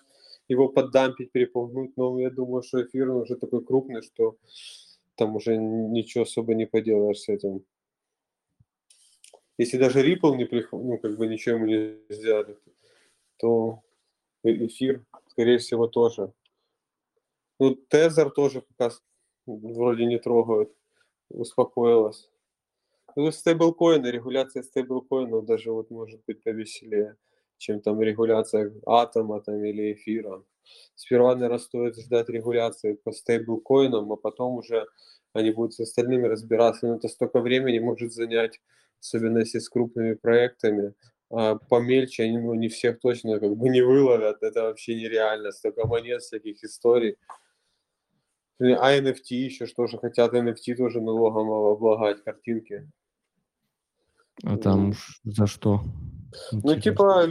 его 0.48 0.68
поддампить, 0.68 1.30
переполнуть, 1.32 1.96
но 1.96 2.18
я 2.18 2.30
думаю, 2.30 2.62
что 2.62 2.82
эфир 2.82 3.10
уже 3.10 3.36
такой 3.36 3.64
крупный, 3.64 4.02
что 4.02 4.36
там 5.14 5.36
уже 5.36 5.56
ничего 5.56 6.24
особо 6.24 6.54
не 6.54 6.66
поделаешь 6.66 7.20
с 7.20 7.28
этим. 7.28 7.64
Если 9.58 9.78
даже 9.78 10.00
Ripple 10.00 10.36
не 10.36 10.44
прих... 10.46 10.72
ну, 10.72 10.98
как 10.98 11.16
бы 11.16 11.26
ничего 11.26 11.56
ему 11.56 11.66
не 11.66 11.98
сделали, 12.08 12.56
то 13.36 13.82
э- 14.42 14.66
эфир, 14.66 15.04
скорее 15.28 15.58
всего, 15.58 15.86
тоже. 15.86 16.32
Ну, 17.58 17.74
Тезер 17.74 18.30
тоже 18.30 18.62
пока 18.62 18.90
вроде 19.46 20.06
не 20.06 20.18
трогают, 20.18 20.74
успокоилась. 21.28 22.31
Ну, 23.16 23.30
стейблкоины, 23.30 24.06
регуляция 24.06 24.62
стейблкоинов 24.62 25.44
даже 25.44 25.70
вот 25.70 25.90
может 25.90 26.20
быть 26.26 26.42
повеселее, 26.42 27.16
чем 27.58 27.80
там 27.80 28.00
регуляция 28.00 28.72
атома 28.86 29.40
там 29.40 29.62
или 29.64 29.92
эфира. 29.92 30.42
Сперва, 30.94 31.34
наверное, 31.34 31.58
стоит 31.58 31.98
ждать 31.98 32.28
регуляции 32.28 32.94
по 32.94 33.12
стейблкоинам, 33.12 34.12
а 34.12 34.16
потом 34.16 34.56
уже 34.56 34.86
они 35.32 35.50
будут 35.50 35.74
с 35.74 35.80
остальными 35.80 36.26
разбираться. 36.26 36.86
Но 36.86 36.96
это 36.96 37.08
столько 37.08 37.40
времени 37.40 37.78
может 37.78 38.12
занять, 38.12 38.60
особенно 39.00 39.38
если 39.38 39.58
с 39.58 39.68
крупными 39.68 40.14
проектами. 40.14 40.94
А 41.30 41.56
помельче 41.56 42.24
они 42.24 42.38
ну, 42.38 42.54
не 42.54 42.68
всех 42.68 43.00
точно 43.00 43.40
как 43.40 43.56
бы 43.56 43.68
не 43.68 43.80
выловят. 43.82 44.42
Это 44.42 44.62
вообще 44.62 44.94
нереально. 44.94 45.52
Столько 45.52 45.86
монет, 45.86 46.22
всяких 46.22 46.62
историй. 46.62 47.16
А 48.60 48.96
NFT 48.96 49.34
еще 49.34 49.66
что 49.66 49.86
же 49.86 49.98
хотят 49.98 50.34
NFT 50.34 50.76
тоже 50.76 51.00
налогом 51.00 51.50
облагать 51.50 52.22
картинки. 52.22 52.88
А 54.44 54.56
там 54.56 54.90
уж 54.90 55.20
за 55.24 55.46
что? 55.46 55.80
Ну, 56.52 56.80
типа, 56.80 57.28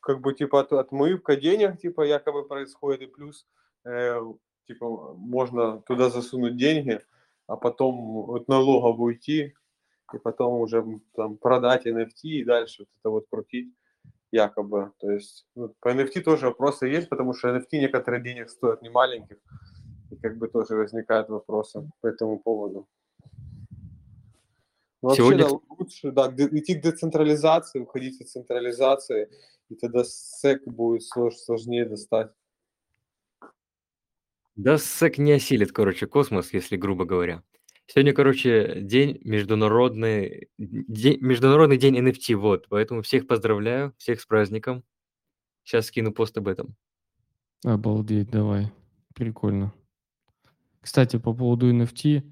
как 0.00 0.20
бы, 0.20 0.34
типа, 0.34 0.60
от- 0.60 0.72
отмывка 0.72 1.36
денег, 1.36 1.80
типа, 1.80 2.02
якобы 2.02 2.44
происходит, 2.48 3.02
и 3.02 3.06
плюс, 3.06 3.46
э, 3.84 4.20
типа, 4.66 5.14
можно 5.14 5.82
туда 5.86 6.08
засунуть 6.10 6.56
деньги, 6.56 7.00
а 7.46 7.56
потом 7.56 8.30
от 8.30 8.48
налогов 8.48 8.98
уйти, 8.98 9.54
и 10.14 10.18
потом 10.18 10.60
уже 10.60 10.84
там 11.14 11.36
продать 11.36 11.86
NFT 11.86 12.22
и 12.22 12.44
дальше 12.44 12.82
вот 12.82 12.88
это 13.00 13.10
вот 13.10 13.26
крутить, 13.30 13.74
якобы. 14.32 14.92
То 14.98 15.10
есть, 15.10 15.46
ну, 15.54 15.74
по 15.80 15.88
NFT 15.88 16.22
тоже 16.22 16.46
вопросы 16.46 16.86
есть, 16.86 17.08
потому 17.08 17.34
что 17.34 17.48
NFT 17.48 17.80
некоторые 17.80 18.22
денег 18.22 18.50
стоят 18.50 18.82
не 18.82 18.90
маленьких, 18.90 19.36
и 20.10 20.16
как 20.16 20.38
бы 20.38 20.48
тоже 20.48 20.74
возникают 20.76 21.28
вопросы 21.28 21.90
по 22.00 22.06
этому 22.06 22.38
поводу. 22.38 22.86
Вообще, 25.00 25.22
Сегодня, 25.22 25.44
да, 25.44 25.58
лучше 25.78 26.10
да, 26.10 26.34
идти 26.36 26.74
к 26.74 26.82
децентрализации, 26.82 27.78
уходить 27.78 28.20
от 28.20 28.28
централизации, 28.28 29.30
и 29.68 29.76
тогда 29.76 30.02
сек 30.04 30.66
будет 30.66 31.02
слож- 31.02 31.36
сложнее 31.36 31.84
достать. 31.84 32.32
да, 34.56 34.76
СЭК 34.76 35.18
не 35.18 35.32
осилит, 35.32 35.70
короче, 35.70 36.06
космос, 36.06 36.52
если 36.52 36.76
грубо 36.76 37.04
говоря. 37.04 37.44
Сегодня, 37.86 38.12
короче, 38.12 38.80
день 38.82 39.20
международный, 39.24 40.50
день, 40.58 41.18
международный 41.20 41.78
день 41.78 41.96
NFT, 41.98 42.34
вот, 42.34 42.66
поэтому 42.68 43.02
всех 43.02 43.26
поздравляю, 43.26 43.94
всех 43.98 44.20
с 44.20 44.26
праздником. 44.26 44.84
Сейчас 45.62 45.86
скину 45.86 46.12
пост 46.12 46.36
об 46.36 46.48
этом. 46.48 46.74
Обалдеть, 47.64 48.30
давай. 48.30 48.72
Прикольно. 49.14 49.72
Кстати, 50.80 51.18
по 51.18 51.32
поводу 51.32 51.72
NFT 51.72 52.22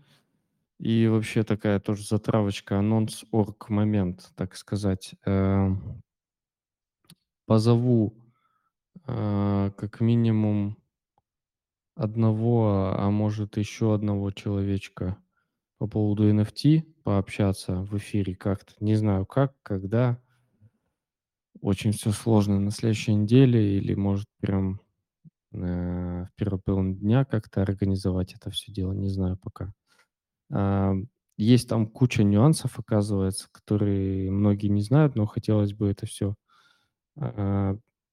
и 0.78 1.06
вообще 1.08 1.42
такая 1.42 1.80
тоже 1.80 2.04
затравочка, 2.04 2.78
анонс 2.78 3.24
орг 3.30 3.68
момент, 3.68 4.32
так 4.36 4.56
сказать. 4.56 5.14
Эм, 5.24 6.02
Позову 7.46 8.12
э, 9.06 9.70
как 9.76 10.00
минимум 10.00 10.76
одного, 11.94 12.92
а 12.98 13.08
может 13.10 13.56
еще 13.56 13.94
одного 13.94 14.32
человечка 14.32 15.16
по 15.78 15.86
поводу 15.86 16.28
NFT 16.28 16.82
пообщаться 17.04 17.82
в 17.82 17.96
эфире 17.98 18.34
как-то. 18.34 18.72
Не 18.80 18.96
знаю 18.96 19.26
как, 19.26 19.54
когда. 19.62 20.20
Очень 21.60 21.92
все 21.92 22.10
сложно 22.10 22.58
на 22.58 22.72
следующей 22.72 23.14
неделе 23.14 23.78
или 23.78 23.94
может 23.94 24.26
прям 24.40 24.80
э, 25.52 26.24
в 26.24 26.30
первой 26.34 26.60
половине 26.60 26.94
дня 26.96 27.24
как-то 27.24 27.62
организовать 27.62 28.34
это 28.34 28.50
все 28.50 28.72
дело, 28.72 28.92
не 28.92 29.08
знаю 29.08 29.38
пока. 29.38 29.72
А, 30.52 30.94
Есть 31.38 31.68
там 31.68 31.86
куча 31.86 32.24
нюансов, 32.24 32.78
оказывается, 32.78 33.48
которые 33.52 34.30
многие 34.30 34.68
не 34.68 34.82
знают, 34.82 35.16
но 35.16 35.26
хотелось 35.26 35.74
бы 35.74 35.88
это 35.90 36.06
все 36.06 36.34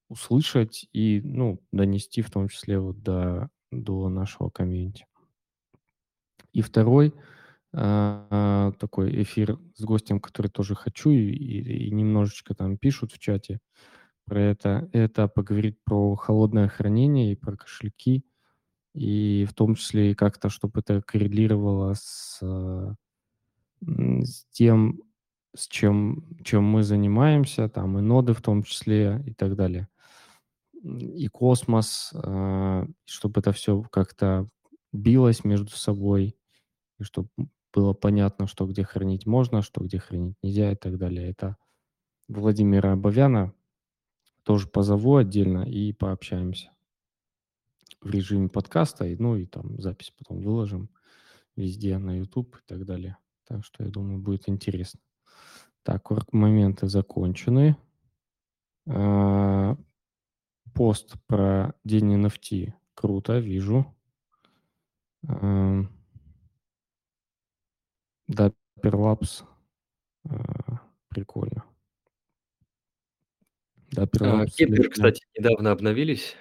услышать 0.08 0.88
и, 0.92 1.20
ну, 1.24 1.60
донести 1.72 2.22
в 2.22 2.30
том 2.30 2.48
числе 2.48 2.78
вот 2.78 3.02
до, 3.02 3.48
до 3.70 4.08
нашего 4.08 4.50
комьюнити. 4.50 5.06
И 6.52 6.62
второй 6.62 7.14
а, 7.74 8.72
такой 8.78 9.22
эфир 9.22 9.58
с 9.76 9.82
гостем, 9.84 10.20
который 10.20 10.48
тоже 10.48 10.74
хочу, 10.74 11.10
и, 11.10 11.16
и- 11.32 11.88
и 11.88 11.90
немножечко 11.90 12.54
там 12.54 12.78
пишут 12.78 13.12
в 13.12 13.18
чате 13.18 13.60
про 14.26 14.40
это, 14.42 14.88
это 14.92 15.28
поговорить 15.28 15.78
про 15.84 16.16
холодное 16.16 16.68
хранение 16.68 17.32
и 17.32 17.36
про 17.36 17.56
кошельки, 17.56 18.24
и 18.94 19.46
в 19.48 19.54
том 19.54 19.74
числе 19.76 20.14
как-то, 20.14 20.48
чтобы 20.50 20.80
это 20.80 21.02
коррелировало 21.02 21.94
с, 21.94 22.40
м, 22.42 22.96
с 24.24 24.46
тем, 24.52 25.00
с 25.56 25.68
чем, 25.68 26.24
чем 26.44 26.64
мы 26.64 26.82
занимаемся, 26.82 27.68
там 27.68 27.98
и 27.98 28.02
ноды 28.02 28.32
в 28.34 28.42
том 28.42 28.62
числе 28.62 29.22
и 29.26 29.32
так 29.34 29.56
далее. 29.56 29.88
И 30.82 31.28
космос, 31.28 32.12
а, 32.14 32.86
чтобы 33.06 33.40
это 33.40 33.52
все 33.52 33.82
как-то 33.90 34.48
билось 34.92 35.44
между 35.44 35.70
собой, 35.70 36.36
и 37.00 37.04
чтобы 37.04 37.28
было 37.74 37.94
понятно, 37.94 38.46
что 38.48 38.66
где 38.66 38.84
хранить 38.84 39.26
можно, 39.26 39.62
что 39.62 39.82
где 39.84 39.98
хранить 39.98 40.36
нельзя 40.42 40.72
и 40.72 40.76
так 40.76 40.98
далее. 40.98 41.30
Это 41.30 41.56
Владимира 42.28 42.92
Абовяна 42.94 43.54
тоже 44.44 44.68
позову 44.68 45.16
отдельно 45.16 45.64
и 45.64 45.92
пообщаемся 45.94 46.72
в 48.04 48.10
режиме 48.10 48.48
подкаста, 48.48 49.04
ну 49.18 49.36
и 49.36 49.46
там 49.46 49.80
запись 49.80 50.12
потом 50.16 50.40
выложим 50.40 50.90
везде 51.56 51.98
на 51.98 52.18
YouTube 52.18 52.56
и 52.56 52.60
так 52.66 52.84
далее. 52.84 53.16
Так 53.46 53.64
что 53.64 53.82
я 53.84 53.90
думаю, 53.90 54.18
будет 54.18 54.48
интересно. 54.48 55.00
Так, 55.82 56.10
моменты 56.32 56.88
закончены. 56.88 57.76
А, 58.86 59.76
Пост 60.74 61.14
про 61.26 61.74
день 61.84 62.14
NFT. 62.16 62.72
Круто, 62.94 63.38
вижу. 63.38 63.86
Ам, 65.28 65.88
Dapper 68.30 68.54
Labs. 68.82 69.44
а, 70.28 70.80
Прикольно. 71.08 71.64
Dapper 73.94 74.24
А, 74.24 74.44
друзья. 74.46 74.90
кстати, 74.90 75.24
недавно 75.38 75.70
обновились. 75.70 76.34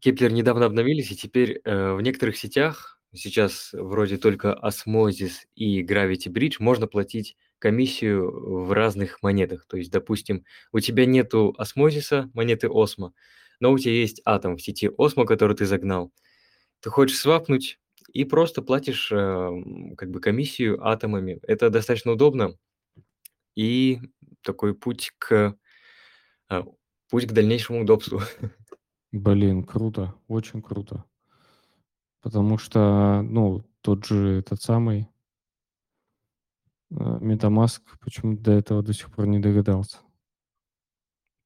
Keplr 0.00 0.32
недавно 0.32 0.66
обновились, 0.66 1.10
и 1.12 1.16
теперь 1.16 1.60
э, 1.64 1.92
в 1.92 2.00
некоторых 2.00 2.36
сетях, 2.36 3.00
сейчас 3.14 3.70
вроде 3.72 4.16
только 4.16 4.58
Osmosis 4.62 5.44
и 5.54 5.82
Gravity 5.84 6.28
Bridge, 6.28 6.56
можно 6.58 6.86
платить 6.86 7.36
комиссию 7.58 8.64
в 8.66 8.72
разных 8.72 9.22
монетах. 9.22 9.66
То 9.66 9.76
есть, 9.76 9.90
допустим, 9.90 10.44
у 10.72 10.80
тебя 10.80 11.06
нету 11.06 11.54
Осмозиса, 11.56 12.30
монеты 12.34 12.68
Осмо, 12.68 13.14
но 13.60 13.72
у 13.72 13.78
тебя 13.78 13.92
есть 13.94 14.20
атом 14.24 14.56
в 14.56 14.62
сети 14.62 14.90
Осмо, 14.98 15.24
который 15.24 15.56
ты 15.56 15.64
загнал. 15.64 16.12
Ты 16.80 16.90
хочешь 16.90 17.18
свапнуть 17.18 17.78
и 18.12 18.24
просто 18.24 18.62
платишь 18.62 19.10
э, 19.12 19.50
как 19.96 20.10
бы 20.10 20.20
комиссию 20.20 20.86
атомами. 20.86 21.38
Это 21.42 21.70
достаточно 21.70 22.12
удобно 22.12 22.58
и 23.54 24.00
такой 24.42 24.74
путь 24.74 25.12
к 25.18 25.56
а, 26.48 26.64
путь 27.08 27.26
к 27.26 27.32
дальнейшему 27.32 27.82
удобству. 27.82 28.20
Блин, 29.16 29.62
круто, 29.62 30.12
очень 30.26 30.60
круто. 30.60 31.04
Потому 32.20 32.58
что, 32.58 33.22
ну, 33.22 33.62
тот 33.80 34.04
же 34.06 34.40
этот 34.40 34.60
самый 34.60 35.08
э, 36.90 36.94
MetaMask 36.96 37.82
почему 38.00 38.36
до 38.36 38.50
этого 38.50 38.82
до 38.82 38.92
сих 38.92 39.12
пор 39.12 39.28
не 39.28 39.38
догадался. 39.38 39.98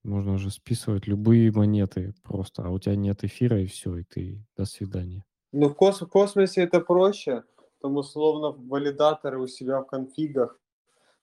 Можно 0.02 0.32
уже 0.32 0.50
списывать 0.50 1.06
любые 1.06 1.52
монеты 1.52 2.14
просто, 2.22 2.62
а 2.62 2.70
у 2.70 2.78
тебя 2.78 2.96
нет 2.96 3.22
эфира, 3.22 3.60
и 3.60 3.66
все, 3.66 3.98
и 3.98 4.04
ты 4.04 4.42
до 4.56 4.64
свидания. 4.64 5.26
Ну, 5.52 5.68
в, 5.68 5.74
кос- 5.74 6.00
в 6.00 6.06
космосе 6.06 6.62
это 6.62 6.80
проще, 6.80 7.44
там 7.82 7.98
условно 7.98 8.52
валидаторы 8.52 9.38
у 9.38 9.46
себя 9.46 9.82
в 9.82 9.86
конфигах 9.86 10.58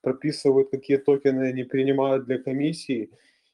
прописывают, 0.01 0.69
какие 0.69 0.97
токены 0.97 1.49
они 1.49 1.63
принимают 1.63 2.25
для 2.25 2.37
комиссии, 2.37 3.09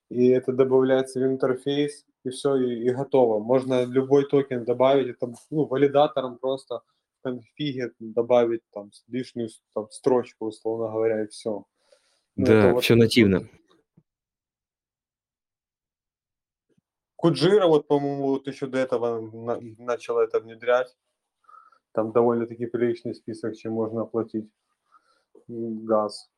и 0.10 0.28
это 0.28 0.52
добавляется 0.52 1.22
в 1.22 1.24
интерфейс, 1.24 2.06
и 2.24 2.30
все, 2.30 2.55
и, 2.55 2.86
и 2.86 2.89
готово. 2.89 3.39
Можно 3.39 3.86
любой 3.86 4.28
токен 4.28 4.63
добавить, 4.63 5.15
это 5.15 5.34
ну, 5.49 5.65
валидатором 5.65 6.38
просто 6.38 6.82
в 7.19 7.24
конфиге 7.24 7.91
добавить 7.99 8.61
там 8.72 8.91
лишнюю 9.07 9.49
там, 9.74 9.89
строчку, 9.89 10.47
условно 10.47 10.91
говоря, 10.91 11.24
и 11.24 11.28
все. 11.28 11.65
Ну, 12.36 12.45
Да, 12.45 12.74
вот 12.74 12.84
все 12.84 12.95
нативно. 12.95 13.47
Куджира, 17.15 17.67
вот, 17.67 17.88
по-моему, 17.88 18.30
вот 18.30 18.47
еще 18.47 18.65
до 18.65 18.80
этого 18.80 19.22
на- 19.22 19.59
начала 19.78 20.24
это 20.24 20.39
внедрять. 20.39 20.97
Там 21.91 22.11
довольно-таки 22.11 22.65
приличный 22.65 23.13
список, 23.13 23.55
чем 23.55 23.74
можно 23.74 24.01
оплатить 24.01 24.49
газ. 25.47 26.32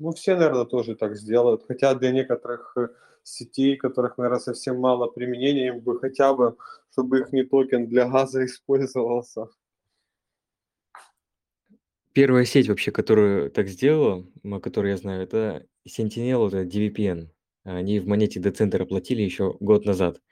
Ну, 0.00 0.12
все, 0.12 0.34
наверное, 0.34 0.64
тоже 0.64 0.96
так 0.96 1.14
сделают. 1.14 1.62
Хотя 1.68 1.94
для 1.94 2.10
некоторых 2.10 2.72
э, 2.76 2.88
сетей, 3.22 3.76
которых, 3.76 4.16
наверное, 4.16 4.40
совсем 4.40 4.80
мало 4.80 5.06
применения, 5.08 5.68
им 5.68 5.80
бы 5.80 6.00
хотя 6.00 6.32
бы, 6.32 6.56
чтобы 6.90 7.20
их 7.20 7.32
не 7.32 7.44
токен 7.44 7.86
для 7.86 8.08
газа 8.08 8.42
использовался. 8.46 9.48
Первая 12.14 12.46
сеть 12.46 12.68
вообще, 12.68 12.90
которую 12.90 13.50
так 13.50 13.68
сделала, 13.68 14.26
о 14.42 14.58
которой 14.58 14.92
я 14.92 14.96
знаю, 14.96 15.22
это 15.22 15.66
Sentinel, 15.86 16.48
это 16.48 16.62
DVPN. 16.62 17.28
Они 17.64 18.00
в 18.00 18.06
монете 18.06 18.40
Decenter 18.40 18.82
оплатили 18.82 19.20
еще 19.20 19.54
год 19.60 19.84
назад. 19.84 20.22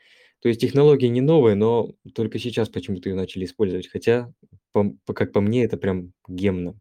То 0.41 0.49
есть 0.49 0.63
технология 0.63 1.11
не 1.11 1.21
новая, 1.21 1.55
но 1.55 1.93
только 2.15 2.39
сейчас 2.39 2.71
почему-то 2.71 3.11
ее 3.11 3.15
начали 3.15 3.45
использовать. 3.45 3.89
Хотя, 3.89 4.33
по- 4.73 4.97
как 5.13 5.33
по 5.33 5.43
мне, 5.43 5.65
это 5.65 5.77
прям 5.77 6.15
гемно. 6.27 6.79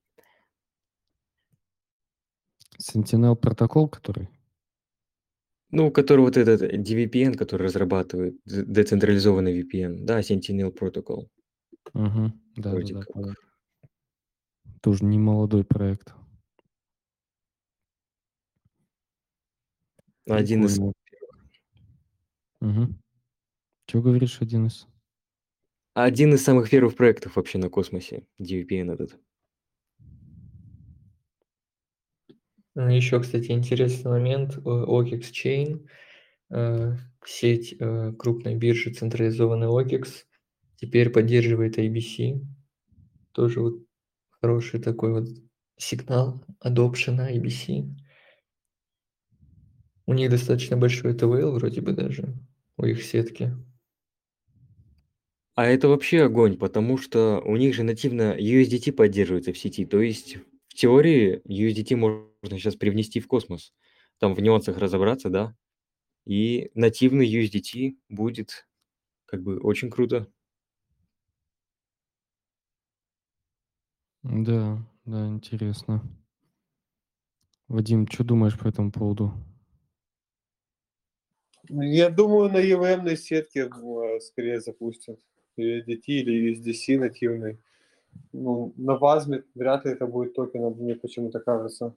Sentinel 2.80 3.36
протокол, 3.36 3.88
который? 3.90 4.30
Ну, 5.72 5.92
который 5.92 6.22
вот 6.22 6.38
этот 6.38 6.62
DVPN, 6.62 7.36
который 7.36 7.64
разрабатывает, 7.64 8.36
децентрализованный 8.46 9.62
VPN, 9.62 10.06
да, 10.06 10.20
Sentinel 10.22 10.74
Protocol. 10.74 11.28
Мгм. 11.94 12.34
Вроде 12.58 12.94
Да-да-да, 12.94 13.00
как. 13.02 13.14
понял. 13.14 13.36
Тоже 14.82 15.06
не 15.06 15.20
молодой 15.20 15.64
проект. 15.66 16.14
Один 20.30 20.66
из. 20.66 20.78
Мгм. 22.62 23.00
Чё 23.88 24.02
говоришь, 24.02 24.42
один 24.42 24.68
из? 24.68 24.88
Один 25.96 26.34
из 26.34 26.44
самых 26.44 26.70
первых 26.70 26.96
проектов 26.96 27.36
вообще 27.38 27.58
на 27.58 27.70
космосе, 27.70 28.28
DVPN 28.40 28.92
этот. 28.92 29.18
А, 32.30 32.67
еще, 32.82 33.20
кстати, 33.20 33.52
интересный 33.52 34.12
момент. 34.12 34.60
О 34.64 35.02
OKX 35.02 35.32
Chain, 35.32 35.88
э, 36.52 36.96
сеть, 37.26 37.76
э, 37.80 38.14
крупной 38.18 38.56
биржи, 38.56 38.94
централизованный 38.94 39.68
OKX, 39.68 40.26
теперь 40.76 41.10
поддерживает 41.10 41.78
IBC. 41.78 42.42
Тоже 43.32 43.62
вот 43.62 43.80
хороший 44.42 44.80
такой 44.80 45.14
вот 45.14 45.28
сигнал 45.78 46.44
адопшена 46.60 47.32
IBC. 47.34 47.96
У 50.06 50.14
них 50.14 50.30
достаточно 50.30 50.78
большой 50.78 51.14
TVL 51.14 51.52
вроде 51.52 51.82
бы 51.82 51.92
даже, 51.92 52.34
у 52.78 52.86
их 52.86 53.04
сетки. 53.04 53.54
А 55.56 55.66
это 55.66 55.88
вообще 55.88 56.22
огонь, 56.22 56.56
потому 56.56 57.00
что 57.00 57.42
у 57.44 57.58
них 57.58 57.74
же 57.74 57.82
нативно 57.82 58.38
USDT 58.38 58.92
поддерживается 58.92 59.52
в 59.52 59.58
сети. 59.58 59.86
То 59.86 60.00
есть 60.00 60.38
в 60.68 60.76
теории 60.76 61.42
USDT 61.46 61.96
можно 62.48 62.60
сейчас 62.60 62.78
привнести 62.78 63.20
в 63.20 63.28
космос. 63.28 63.74
Там 64.20 64.34
в 64.34 64.40
нюансах 64.40 64.78
разобраться, 64.78 65.30
да. 65.30 65.54
И 66.26 66.72
нативный 66.76 67.30
USDT 67.30 67.98
будет 68.08 68.68
как 69.26 69.44
бы 69.44 69.60
очень 69.60 69.90
круто. 69.90 70.28
Да, 74.24 74.78
да, 75.06 75.28
интересно. 75.28 76.02
Вадим, 77.68 78.08
чё 78.08 78.24
думаешь 78.24 78.58
по 78.58 78.68
этому 78.70 78.92
поводу? 78.92 79.34
Я 81.70 82.10
думаю, 82.10 82.50
на 82.50 82.60
EVM 82.60 83.14
сетке, 83.18 83.70
э, 83.70 84.20
скорее 84.22 84.62
запустят 84.62 85.20
USDT 85.58 86.02
или 86.08 86.54
USDC 86.54 86.98
нативный. 86.98 87.60
Ну, 88.32 88.74
на 88.78 88.98
Вазме 88.98 89.44
вряд 89.54 89.84
ли 89.84 89.92
это 89.92 90.08
будет 90.08 90.34
токеном, 90.34 90.78
мне 90.78 90.96
почему-то 90.96 91.42
кажется. 91.42 91.94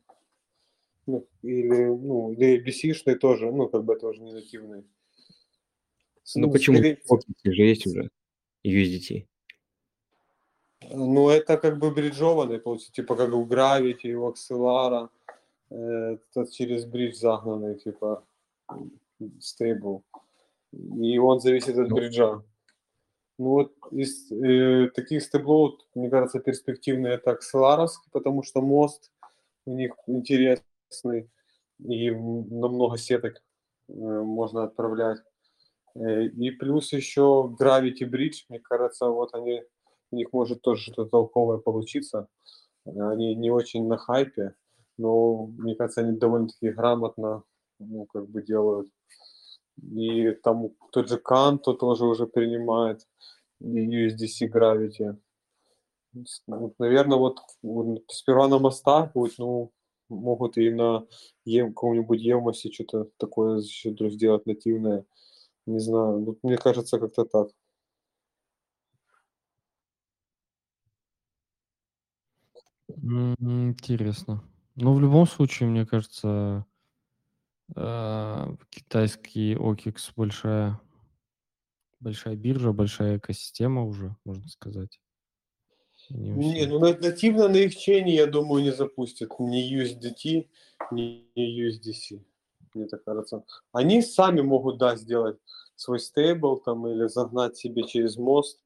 Ну, 1.06 1.26
или, 1.42 1.84
ну, 1.86 2.32
или 2.32 2.58
ABC-шный 2.62 3.16
тоже, 3.16 3.50
ну, 3.50 3.68
как 3.68 3.84
бы 3.84 3.96
тоже 3.96 4.20
не 4.22 4.32
нативный. 4.32 4.84
Ну 6.36 6.46
ну, 6.46 6.52
почему? 6.52 6.76
скорее- 6.76 6.98
же 7.44 7.62
есть 7.62 7.86
уже 7.86 8.10
USDT. 8.64 9.26
Ну, 10.92 11.28
это 11.28 11.56
как 11.56 11.78
бы 11.78 11.90
бриджованный, 11.90 12.58
получается, 12.58 12.92
типа 12.92 13.16
как 13.16 13.32
у 13.34 13.44
Gravity, 13.46 14.12
у 14.12 14.28
Axelara, 14.30 15.08
э, 15.70 16.16
это 16.34 16.46
через 16.50 16.84
бридж 16.84 17.14
загнанный, 17.16 17.76
типа, 17.78 18.24
стейбл. 19.40 20.02
И 20.72 21.18
он 21.18 21.40
зависит 21.40 21.76
от 21.78 21.88
Ну. 21.88 21.96
бриджа. 21.96 22.42
Ну 23.38 23.48
вот 23.50 23.72
из 23.90 24.30
э, 24.30 24.90
таких 24.94 25.22
стеблов, 25.22 25.80
мне 25.94 26.10
кажется, 26.10 26.40
перспективный 26.40 27.10
это 27.10 27.32
Axelarovский, 27.32 28.10
потому 28.12 28.42
что 28.42 28.60
мост 28.60 29.10
у 29.66 29.74
них 29.74 29.94
интересный, 30.06 30.64
и 31.78 32.08
м- 32.08 32.48
на 32.60 32.68
много 32.68 32.98
сеток 32.98 33.42
э, 33.88 33.92
можно 33.92 34.64
отправлять. 34.64 35.18
Э, 35.94 36.24
И 36.26 36.50
плюс 36.50 36.92
еще 36.92 37.54
Gravity 37.60 38.02
Bridge, 38.10 38.44
мне 38.48 38.60
кажется, 38.60 39.06
вот 39.06 39.34
они, 39.34 39.62
у 40.12 40.16
них 40.16 40.32
может 40.32 40.62
тоже 40.62 40.82
что-то 40.82 41.06
толковое 41.06 41.58
получиться. 41.58 42.28
Они 42.84 43.34
не 43.34 43.50
очень 43.50 43.86
на 43.86 43.96
хайпе, 43.96 44.54
но 44.98 45.46
мне 45.46 45.74
кажется, 45.74 46.00
они 46.00 46.18
довольно-таки 46.18 46.70
грамотно 46.70 47.42
ну, 47.78 48.06
как 48.06 48.28
бы 48.28 48.42
делают. 48.42 48.88
И 49.82 50.32
там 50.42 50.70
тот 50.92 51.08
же 51.08 51.18
Канто 51.18 51.72
тоже 51.74 52.04
уже 52.04 52.26
принимает 52.26 53.06
и 53.60 54.06
USDC 54.08 54.50
Gravity. 54.52 55.16
Наверное, 56.78 57.18
вот 57.18 57.40
сперва 58.08 58.48
на 58.48 58.58
мостах 58.58 59.12
будет, 59.12 59.38
ну, 59.38 59.70
могут 60.10 60.58
и 60.58 60.70
на 60.70 61.06
Ем, 61.44 61.68
каком-нибудь 61.70 62.20
Емосе 62.20 62.72
что-то 62.72 63.08
такое 63.18 63.60
еще 63.60 63.90
вдруг 63.92 64.12
сделать 64.12 64.46
нативное. 64.46 65.04
Не 65.66 65.80
знаю, 65.80 66.24
вот 66.24 66.38
мне 66.44 66.58
кажется, 66.58 66.98
как-то 67.00 67.24
так. 67.26 67.48
Интересно. 72.88 74.42
Ну, 74.76 74.94
в 74.94 75.00
любом 75.00 75.26
случае, 75.26 75.68
мне 75.68 75.86
кажется, 75.86 76.66
а, 77.76 78.54
китайский 78.70 79.54
OKX 79.56 80.12
большая, 80.16 80.80
большая 82.00 82.36
биржа, 82.36 82.72
большая 82.72 83.16
экосистема 83.16 83.84
уже, 83.84 84.14
можно 84.24 84.46
сказать. 84.48 85.00
Не, 86.10 86.54
все- 86.54 86.66
ну 86.68 86.78
на- 86.78 86.96
нативно 86.98 87.48
на 87.48 87.56
их 87.56 87.76
чейне, 87.76 88.14
я 88.14 88.26
думаю, 88.26 88.62
не 88.62 88.72
запустят 88.72 89.30
ни 89.38 89.60
USDT, 89.76 90.48
ни 90.90 91.26
USDC. 91.36 92.20
Мне 92.74 92.86
так 92.86 93.04
кажется. 93.04 93.44
Они 93.72 94.02
сами 94.02 94.40
могут, 94.40 94.78
да, 94.78 94.96
сделать 94.96 95.38
свой 95.76 95.98
стейбл 95.98 96.58
там 96.58 96.86
или 96.86 97.06
загнать 97.08 97.56
себе 97.56 97.84
через 97.84 98.16
мост, 98.16 98.62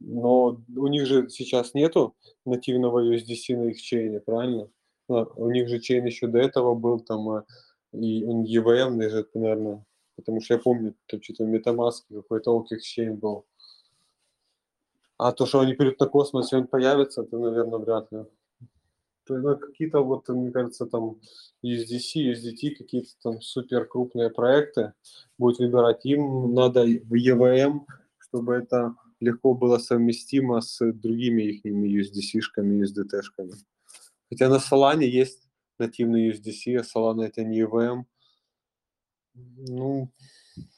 но 0.00 0.60
у 0.76 0.86
них 0.88 1.06
же 1.06 1.28
сейчас 1.28 1.74
нету 1.74 2.14
нативного 2.46 3.00
USDC 3.14 3.56
на 3.56 3.70
их 3.70 3.80
чейне, 3.80 4.20
правильно? 4.20 4.68
А, 5.08 5.24
У 5.36 5.50
них 5.50 5.68
же 5.68 5.78
чейн 5.80 6.06
еще 6.06 6.26
до 6.26 6.38
этого 6.38 6.74
был 6.74 7.00
там 7.00 7.28
а, 7.28 7.44
и 7.92 8.24
он 8.24 8.44
EVM 8.44 9.08
же, 9.10 9.26
наверное, 9.34 9.84
потому 10.16 10.40
что 10.40 10.54
я 10.54 10.60
помню, 10.60 10.94
там 11.06 11.20
что-то 11.22 11.44
MetaMask 11.44 12.02
какой-то 12.10 12.56
OKX 12.56 12.78
чейн 12.80 13.16
был. 13.16 13.44
А 15.22 15.32
то, 15.32 15.44
что 15.44 15.60
они 15.60 15.74
перейдут 15.74 16.00
на 16.00 16.06
космос, 16.06 16.50
и 16.50 16.56
он 16.56 16.66
появится, 16.66 17.22
то, 17.24 17.38
наверное, 17.38 17.78
вряд 17.78 18.10
ли. 18.10 18.24
Ну, 19.28 19.58
какие-то 19.58 20.00
вот, 20.00 20.26
мне 20.30 20.50
кажется, 20.50 20.86
там 20.86 21.20
USDC, 21.62 22.32
USDT, 22.32 22.76
какие-то 22.78 23.10
там 23.22 23.42
супер 23.42 23.86
крупные 23.86 24.30
проекты 24.30 24.94
будет 25.36 25.58
выбирать. 25.58 26.06
Им 26.06 26.54
надо 26.54 26.84
в 26.84 27.12
EVM, 27.12 27.80
чтобы 28.18 28.54
это 28.54 28.94
легко 29.20 29.52
было 29.52 29.76
совместимо 29.76 30.62
с 30.62 30.78
другими 30.92 31.42
их 31.42 31.66
USDC-шками, 31.66 32.82
USDT-шками. 32.82 33.52
Хотя 34.30 34.48
на 34.48 34.56
Solana 34.56 35.04
есть 35.04 35.46
нативный 35.78 36.30
USDC, 36.30 36.78
а 36.78 36.82
Solana 36.82 37.26
это 37.26 37.44
не 37.44 37.60
EVM. 37.60 38.04
Ну, 39.34 40.10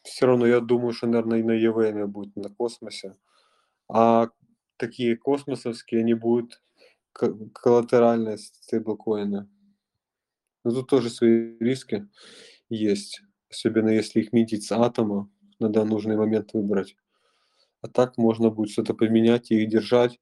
все 0.03 0.27
равно 0.27 0.47
я 0.47 0.59
думаю, 0.59 0.93
что, 0.93 1.07
наверное, 1.07 1.39
и 1.39 1.43
на 1.45 1.53
EVM 1.53 2.07
будет 2.07 2.35
на 2.35 2.49
космосе. 2.51 3.15
А 3.95 4.31
такие 4.79 5.19
космосовские, 5.19 6.01
они 6.01 6.15
будут 6.15 6.63
коллатеральные 7.13 8.39
стейблкоины. 8.39 9.51
Но 10.65 10.71
тут 10.71 10.89
тоже 10.89 11.11
свои 11.11 11.59
риски 11.59 12.09
есть. 12.71 13.21
Особенно 13.51 13.91
если 13.91 14.21
их 14.21 14.33
минтить 14.33 14.65
с 14.65 14.73
атома, 14.73 15.31
надо 15.59 15.85
нужный 15.85 16.17
момент 16.17 16.55
выбрать. 16.55 16.97
А 17.83 17.89
так 17.89 18.17
можно 18.17 18.49
будет 18.49 18.71
что-то 18.71 18.95
поменять 18.95 19.51
и 19.51 19.67
держать. 19.67 20.19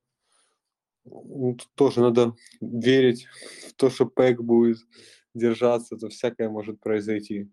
Ну, 1.05 1.55
Тут 1.55 1.69
тоже 1.77 2.01
надо 2.01 2.35
верить 2.61 3.29
в 3.69 3.75
то, 3.75 3.89
что 3.89 4.07
пэк 4.07 4.41
будет 4.41 4.79
держаться, 5.33 5.97
то 5.97 6.09
всякое 6.09 6.49
может 6.49 6.81
произойти. 6.81 7.49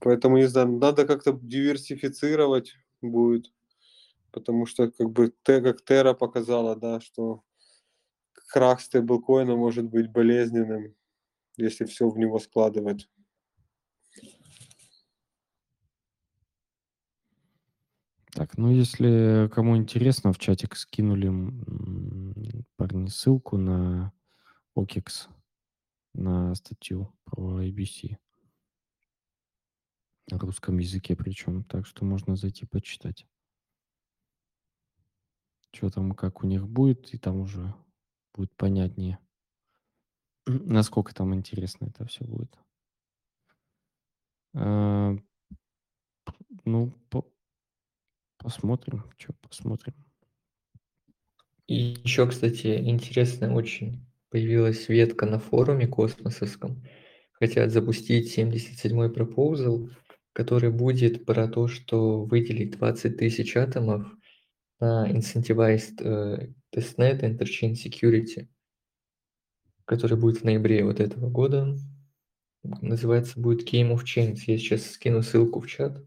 Поэтому, 0.00 0.38
не 0.38 0.48
знаю, 0.48 0.72
надо 0.72 1.06
как-то 1.06 1.38
диверсифицировать 1.40 2.74
будет, 3.00 3.53
потому 4.34 4.66
что 4.66 4.90
как 4.90 5.10
бы 5.10 5.28
Т, 5.44 5.62
как 5.62 5.84
Тера 5.84 6.12
показала, 6.12 6.74
да, 6.76 7.00
что 7.00 7.44
крах 8.48 8.80
стейблкоина 8.80 9.56
может 9.56 9.84
быть 9.84 10.10
болезненным, 10.10 10.94
если 11.56 11.84
все 11.84 12.08
в 12.08 12.18
него 12.18 12.38
складывать. 12.38 13.08
Так, 18.32 18.58
ну 18.58 18.72
если 18.72 19.48
кому 19.54 19.76
интересно, 19.76 20.32
в 20.32 20.38
чатик 20.38 20.74
скинули 20.74 21.30
парни 22.76 23.06
ссылку 23.06 23.56
на 23.56 24.12
OKX, 24.76 25.28
на 26.14 26.54
статью 26.56 27.14
про 27.24 27.62
ABC. 27.62 28.16
На 30.30 30.38
русском 30.38 30.78
языке 30.78 31.14
причем, 31.14 31.62
так 31.64 31.86
что 31.86 32.04
можно 32.04 32.34
зайти 32.34 32.66
почитать. 32.66 33.26
Что 35.74 35.90
там, 35.90 36.12
как 36.12 36.44
у 36.44 36.46
них 36.46 36.68
будет, 36.68 37.12
и 37.14 37.18
там 37.18 37.40
уже 37.40 37.74
будет 38.32 38.54
понятнее, 38.56 39.18
насколько 40.46 41.12
там 41.12 41.34
интересно 41.34 41.86
это 41.86 42.06
все 42.06 42.24
будет. 42.24 42.56
А, 44.54 45.16
Ну, 46.64 46.92
по- 47.10 47.26
посмотрим, 48.38 49.04
что 49.18 49.32
посмотрим. 49.34 49.94
И 51.66 51.96
еще, 52.04 52.28
кстати, 52.28 52.78
интересная 52.78 53.50
очень 53.50 54.06
появилась 54.30 54.88
ветка 54.88 55.26
на 55.26 55.38
форуме 55.38 55.86
космосовском. 55.86 56.84
Хотят 57.32 57.72
запустить 57.72 58.32
77-й 58.32 59.10
пропозал, 59.10 59.90
который 60.32 60.70
будет 60.70 61.24
про 61.26 61.48
то, 61.48 61.68
что 61.68 62.24
выделить 62.24 62.78
20 62.78 63.16
тысяч 63.16 63.56
атомов 63.56 64.06
на 64.80 65.10
incentivized 65.10 66.00
э, 66.00 66.52
testnet 66.74 67.22
interchain 67.22 67.72
security, 67.74 68.48
который 69.84 70.16
будет 70.16 70.38
в 70.38 70.44
ноябре 70.44 70.84
вот 70.84 71.00
этого 71.00 71.30
года. 71.30 71.76
Называется 72.62 73.38
будет 73.38 73.68
Game 73.70 73.94
of 73.94 74.04
Chains. 74.04 74.40
Я 74.46 74.58
сейчас 74.58 74.90
скину 74.90 75.22
ссылку 75.22 75.60
в 75.60 75.66
чат. 75.66 76.02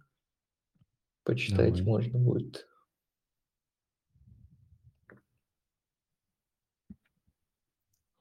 Почитать 1.23 1.77
Давай. 1.77 1.83
можно 1.83 2.19
будет. 2.19 2.67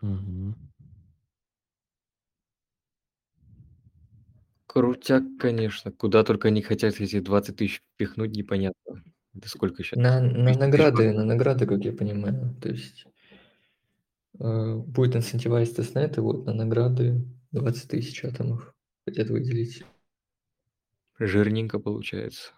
Мгм. 0.03 0.55
Крутяк, 4.67 5.23
конечно. 5.39 5.91
Куда 5.91 6.23
только 6.23 6.49
они 6.49 6.61
хотят 6.61 7.01
эти 7.01 7.21
20 7.21 7.57
тысяч 7.57 7.81
впихнуть, 7.95 8.33
непонятно. 8.37 9.03
Это 9.37 9.49
сколько 9.49 9.83
сейчас? 9.83 9.99
На, 9.99 10.21
на 10.21 10.31
200 10.31 10.45
тысяч 10.47 10.59
награды, 10.61 11.13
на 11.13 11.25
награды, 11.25 11.67
как 11.67 11.85
я 11.85 11.93
понимаю. 11.93 12.57
То 12.63 12.71
есть 12.71 13.07
э, 14.39 14.75
будет 14.77 15.17
incentivized 15.17 15.75
тестнет, 15.75 16.17
и 16.17 16.21
вот 16.21 16.47
на 16.47 16.55
награды 16.55 17.27
20 17.53 17.91
тысяч 17.91 18.25
атомов 18.25 18.75
хотят 19.05 19.29
выделить. 19.29 19.85
Жирненько 21.19 21.79
получается. 21.79 22.53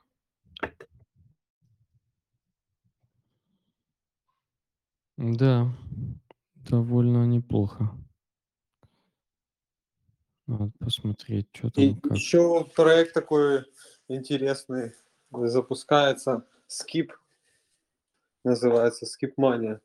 Да, 5.16 5.72
довольно 6.55 7.26
неплохо. 7.26 7.91
Надо 10.47 10.70
посмотреть, 10.79 11.49
что 11.53 11.68
И 11.74 11.91
там, 11.91 12.01
как. 12.01 12.12
еще 12.16 12.64
проект 12.76 13.14
такой 13.14 13.64
интересный 14.07 14.93
запускается. 15.31 16.47
Skip 16.69 17.11
называется 18.45 19.07
Skip 19.07 19.35
Mania. 19.39 19.81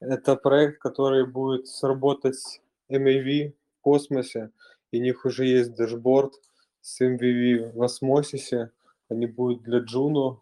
Это 0.00 0.36
проект, 0.36 0.80
который 0.80 1.26
будет 1.26 1.66
сработать 1.66 2.60
MEV 2.90 3.52
в 3.78 3.80
космосе. 3.80 4.50
И 4.90 5.00
у 5.00 5.02
них 5.02 5.24
уже 5.24 5.46
есть 5.46 5.74
дашборд 5.74 6.34
с 6.82 7.00
MEV 7.00 7.72
в 7.72 7.82
Osmosis 7.82 8.44
'е. 8.44 8.70
Они 9.08 9.26
будут 9.26 9.62
для 9.62 9.80
Juno. 9.80 10.38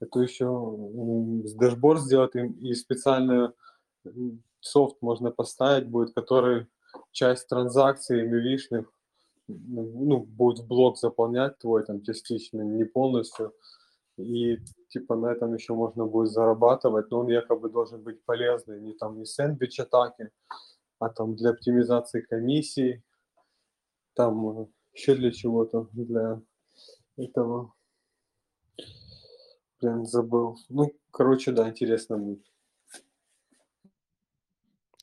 Это 0.00 0.20
еще 0.20 0.74
дашборд 1.56 2.00
сделать 2.00 2.34
им 2.34 2.52
и 2.52 2.72
специально 2.72 3.52
м, 4.04 4.42
софт 4.60 4.96
можно 5.02 5.30
поставить 5.30 5.88
будет, 5.88 6.14
который 6.14 6.66
часть 7.12 7.48
транзакций 7.48 8.26
MEV 8.26 8.44
-шных 8.44 8.86
ну, 9.46 10.20
будет 10.20 10.60
в 10.60 10.66
блок 10.66 10.96
заполнять 10.98 11.58
твой 11.58 11.84
там 11.84 12.02
частично, 12.02 12.62
не 12.62 12.84
полностью. 12.84 13.52
И 14.22 14.58
типа 14.88 15.16
на 15.16 15.32
этом 15.32 15.54
еще 15.54 15.74
можно 15.74 16.06
будет 16.06 16.30
зарабатывать, 16.30 17.10
но 17.10 17.20
он 17.20 17.28
якобы 17.28 17.70
должен 17.70 18.02
быть 18.02 18.22
полезный, 18.24 18.80
не 18.80 18.92
там 18.92 19.18
не 19.18 19.24
сэндвич 19.24 19.80
атаки, 19.80 20.30
а 20.98 21.08
там 21.08 21.34
для 21.36 21.50
оптимизации 21.50 22.20
комиссий, 22.20 23.02
там 24.14 24.68
еще 24.92 25.14
для 25.14 25.30
чего-то, 25.30 25.88
для 25.92 26.40
этого. 27.16 27.72
Блин, 29.80 30.04
забыл. 30.04 30.58
Ну, 30.68 30.92
короче, 31.10 31.52
да, 31.52 31.68
интересно 31.68 32.18
будет. 32.18 32.44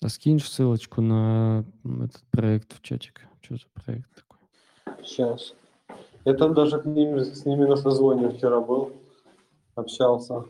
А 0.01 0.09
скинешь 0.09 0.49
ссылочку 0.49 1.01
на 1.01 1.65
этот 1.83 2.21
проект 2.29 2.73
в 2.73 2.81
чатик? 2.81 3.27
Что 3.41 3.55
за 3.55 3.65
проект 3.73 4.09
такой? 4.13 4.37
Сейчас. 5.03 5.55
Я 6.25 6.33
там 6.35 6.53
даже 6.53 6.79
к 6.79 6.85
ним, 6.85 7.17
с 7.19 7.45
ними 7.45 7.65
на 7.65 7.77
созвоне 7.77 8.29
вчера 8.29 8.59
был, 8.59 8.91
общался. 9.77 10.43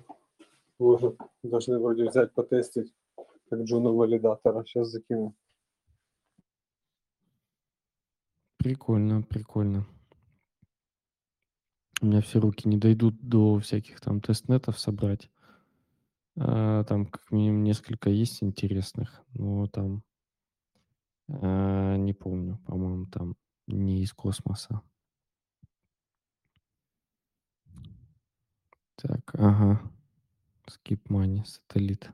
Уже 0.79 1.15
должны 1.43 1.79
вроде 1.79 2.07
взять, 2.07 2.33
потестить, 2.33 2.93
как 3.49 3.61
джуна 3.61 3.91
валидатора. 3.91 4.63
Сейчас 4.63 4.89
закину. 4.89 5.35
Прикольно, 8.57 9.21
прикольно. 9.21 9.85
У 12.01 12.05
меня 12.05 12.21
все 12.21 12.39
руки 12.39 12.67
не 12.67 12.77
дойдут 12.77 13.19
до 13.21 13.59
всяких 13.59 13.99
там 14.01 14.21
тестнетов 14.21 14.79
собрать. 14.79 15.31
А, 16.39 16.83
там 16.83 17.07
как 17.07 17.31
минимум 17.31 17.63
несколько 17.63 18.11
есть 18.11 18.43
интересных, 18.43 19.23
но 19.33 19.67
там 19.67 20.03
а, 21.29 21.95
не 21.95 22.13
помню, 22.13 22.59
по-моему, 22.65 23.07
там 23.07 23.35
не 23.65 24.03
из 24.03 24.13
космоса. 24.13 24.81
Так, 28.95 29.26
ага. 29.37 29.79
Skip 30.67 31.01
Money, 31.09 31.45
Satellite. 31.45 32.11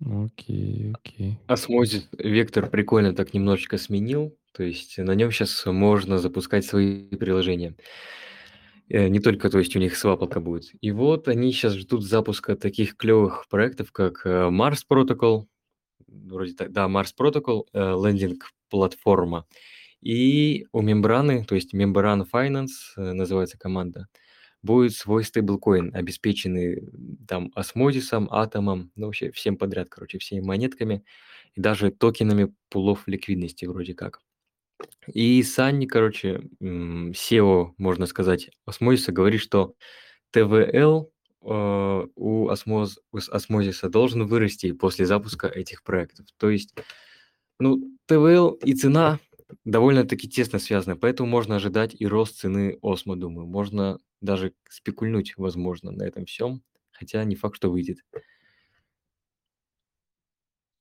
Ну, 0.00 0.24
Окей, 0.26 0.92
окей. 0.94 1.38
Osmosis 1.46 2.08
вектор 2.18 2.68
прикольно 2.68 3.14
так 3.14 3.34
немножечко 3.34 3.78
сменил. 3.78 4.36
То 4.52 4.64
есть 4.64 4.98
на 4.98 5.12
нем 5.14 5.30
сейчас 5.30 5.64
можно 5.66 6.18
запускать 6.18 6.64
свои 6.64 7.08
приложения. 7.16 7.76
Э, 8.88 9.08
Не 9.08 9.20
только, 9.20 9.50
то 9.50 9.58
есть 9.58 9.76
у 9.76 9.78
них 9.78 9.96
свапалка 9.96 10.40
будет. 10.40 10.70
И 10.80 10.90
вот 10.90 11.28
они 11.28 11.52
сейчас 11.52 11.74
ждут 11.74 12.04
запуска 12.04 12.56
таких 12.56 12.96
клевых 12.96 13.46
проектов, 13.48 13.92
как 13.92 14.22
э, 14.26 14.48
Mars 14.50 14.80
Protocol, 14.90 15.46
вроде 16.06 16.54
так, 16.54 16.72
да, 16.72 16.86
Mars 16.86 17.12
Protocol, 17.18 17.64
э, 17.72 17.80
lending 17.80 18.45
-платформа. 18.45 19.46
И 20.02 20.66
у 20.72 20.82
мембраны, 20.82 21.44
то 21.44 21.54
есть 21.54 21.74
Membran 21.74 22.26
Finance 22.30 22.68
э, 22.96 23.12
называется 23.12 23.56
команда, 23.56 24.08
будет 24.62 24.94
свой 24.94 25.24
стейблкоин, 25.24 25.94
обеспеченный 25.94 26.90
там 27.28 27.52
осмозисом, 27.54 28.28
атомом, 28.30 28.90
ну 28.96 29.06
вообще 29.06 29.30
всем 29.30 29.56
подряд, 29.56 29.88
короче, 29.88 30.18
всеми 30.18 30.44
монетками 30.44 31.04
и 31.54 31.60
даже 31.60 31.92
токенами 31.92 32.52
пулов 32.68 33.06
ликвидности 33.06 33.64
вроде 33.64 33.94
как. 33.94 34.20
И 35.06 35.40
Санни, 35.44 35.86
короче, 35.86 36.42
SEO, 36.60 37.72
можно 37.78 38.06
сказать, 38.06 38.50
осмозиса 38.66 39.12
говорит, 39.12 39.40
что 39.40 39.74
ТВЛ 40.32 41.10
э, 41.42 42.06
у, 42.16 42.48
осмоз, 42.48 42.98
у 43.12 43.18
осмозиса 43.18 43.88
должен 43.88 44.26
вырасти 44.26 44.72
после 44.72 45.06
запуска 45.06 45.46
этих 45.46 45.84
проектов. 45.84 46.26
То 46.38 46.50
есть, 46.50 46.74
ну, 47.60 47.80
TVL 48.06 48.50
и 48.64 48.74
цена 48.74 49.20
довольно-таки 49.64 50.28
тесно 50.28 50.58
связаны, 50.58 50.96
поэтому 50.96 51.28
можно 51.28 51.56
ожидать 51.56 51.94
и 51.98 52.06
рост 52.06 52.38
цены 52.38 52.78
Осмо, 52.82 53.16
думаю. 53.16 53.46
Можно 53.46 53.98
даже 54.20 54.54
спекульнуть, 54.68 55.34
возможно, 55.36 55.90
на 55.90 56.04
этом 56.04 56.26
всем, 56.26 56.62
хотя 56.92 57.24
не 57.24 57.34
факт, 57.36 57.56
что 57.56 57.70
выйдет. 57.70 57.98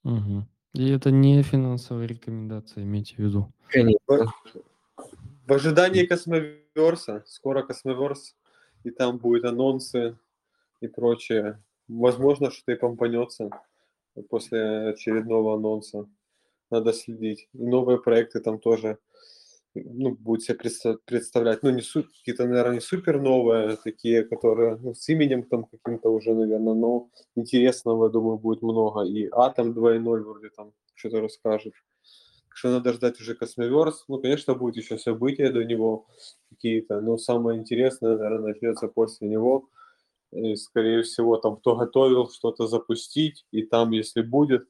Мгм. 0.04 0.48
И 0.74 0.90
это 0.90 1.12
не 1.12 1.44
финансовая 1.44 2.06
рекомендация, 2.06 2.84
имейте 2.84 3.16
в 3.16 3.20
виду. 3.20 3.54
Конечно. 3.68 4.34
В 5.48 5.54
ожидании 5.54 6.06
Cosmoverse 6.06 6.97
'а, 6.97 7.24
скоро 7.28 7.64
Cosmoverse, 7.64 8.36
и 8.84 8.92
там 8.92 9.18
будут 9.18 9.46
анонсы 9.46 10.18
и 10.80 10.88
прочее. 10.88 11.62
Возможно, 11.88 12.52
что 12.52 12.72
и 12.72 12.76
помпанется 12.76 13.50
после 14.30 14.90
очередного 14.90 15.56
анонса. 15.56 16.08
Надо 16.72 16.94
следить. 16.94 17.50
И 17.54 17.64
новые 17.64 18.00
проекты 18.00 18.40
там 18.40 18.60
тоже 18.60 18.98
ну, 19.76 20.12
будут 20.12 20.44
себе 20.44 20.58
предста- 20.58 20.98
представлять. 21.06 21.64
Ну, 21.64 21.70
не 21.70 21.82
су- 21.82 22.04
какие-то, 22.04 22.48
наверное, 22.48 22.76
не 22.76 22.82
супер 22.82 23.22
новые, 23.22 23.78
такие, 23.84 24.24
которые 24.24 24.78
ну, 24.78 24.94
с 24.94 25.08
именем 25.10 25.44
там 25.44 25.66
каким-то 25.66 26.10
уже, 26.10 26.34
наверное, 26.34 26.74
но 26.74 27.10
интересного, 27.36 28.06
я 28.06 28.10
думаю, 28.10 28.38
будет 28.38 28.62
много. 28.62 29.04
И 29.04 29.30
Атом 29.32 29.74
2.0 29.74 30.24
вроде 30.24 30.50
там 30.50 30.74
что-то 30.96 31.22
расскажет. 31.22 31.74
Так 32.48 32.58
что 32.58 32.70
надо 32.70 32.94
ждать 32.94 33.20
уже 33.22 33.36
Cosmoverse. 33.36 34.06
Ну, 34.08 34.20
конечно, 34.20 34.56
будет 34.56 34.78
еще 34.78 34.98
события 34.98 35.52
до 35.52 35.64
него 35.64 36.06
какие-то, 36.50 37.02
но 37.02 37.18
самое 37.18 37.60
интересное, 37.60 38.18
наверное, 38.18 38.54
начнется 38.54 38.88
после 38.88 39.30
него. 39.30 39.70
И, 40.32 40.56
скорее 40.56 41.04
всего, 41.04 41.38
там 41.38 41.58
кто 41.58 41.76
готовил 41.76 42.30
что-то 42.30 42.68
запустить, 42.68 43.46
и 43.52 43.64
там, 43.64 43.92
если 43.92 44.22
будет, 44.22 44.68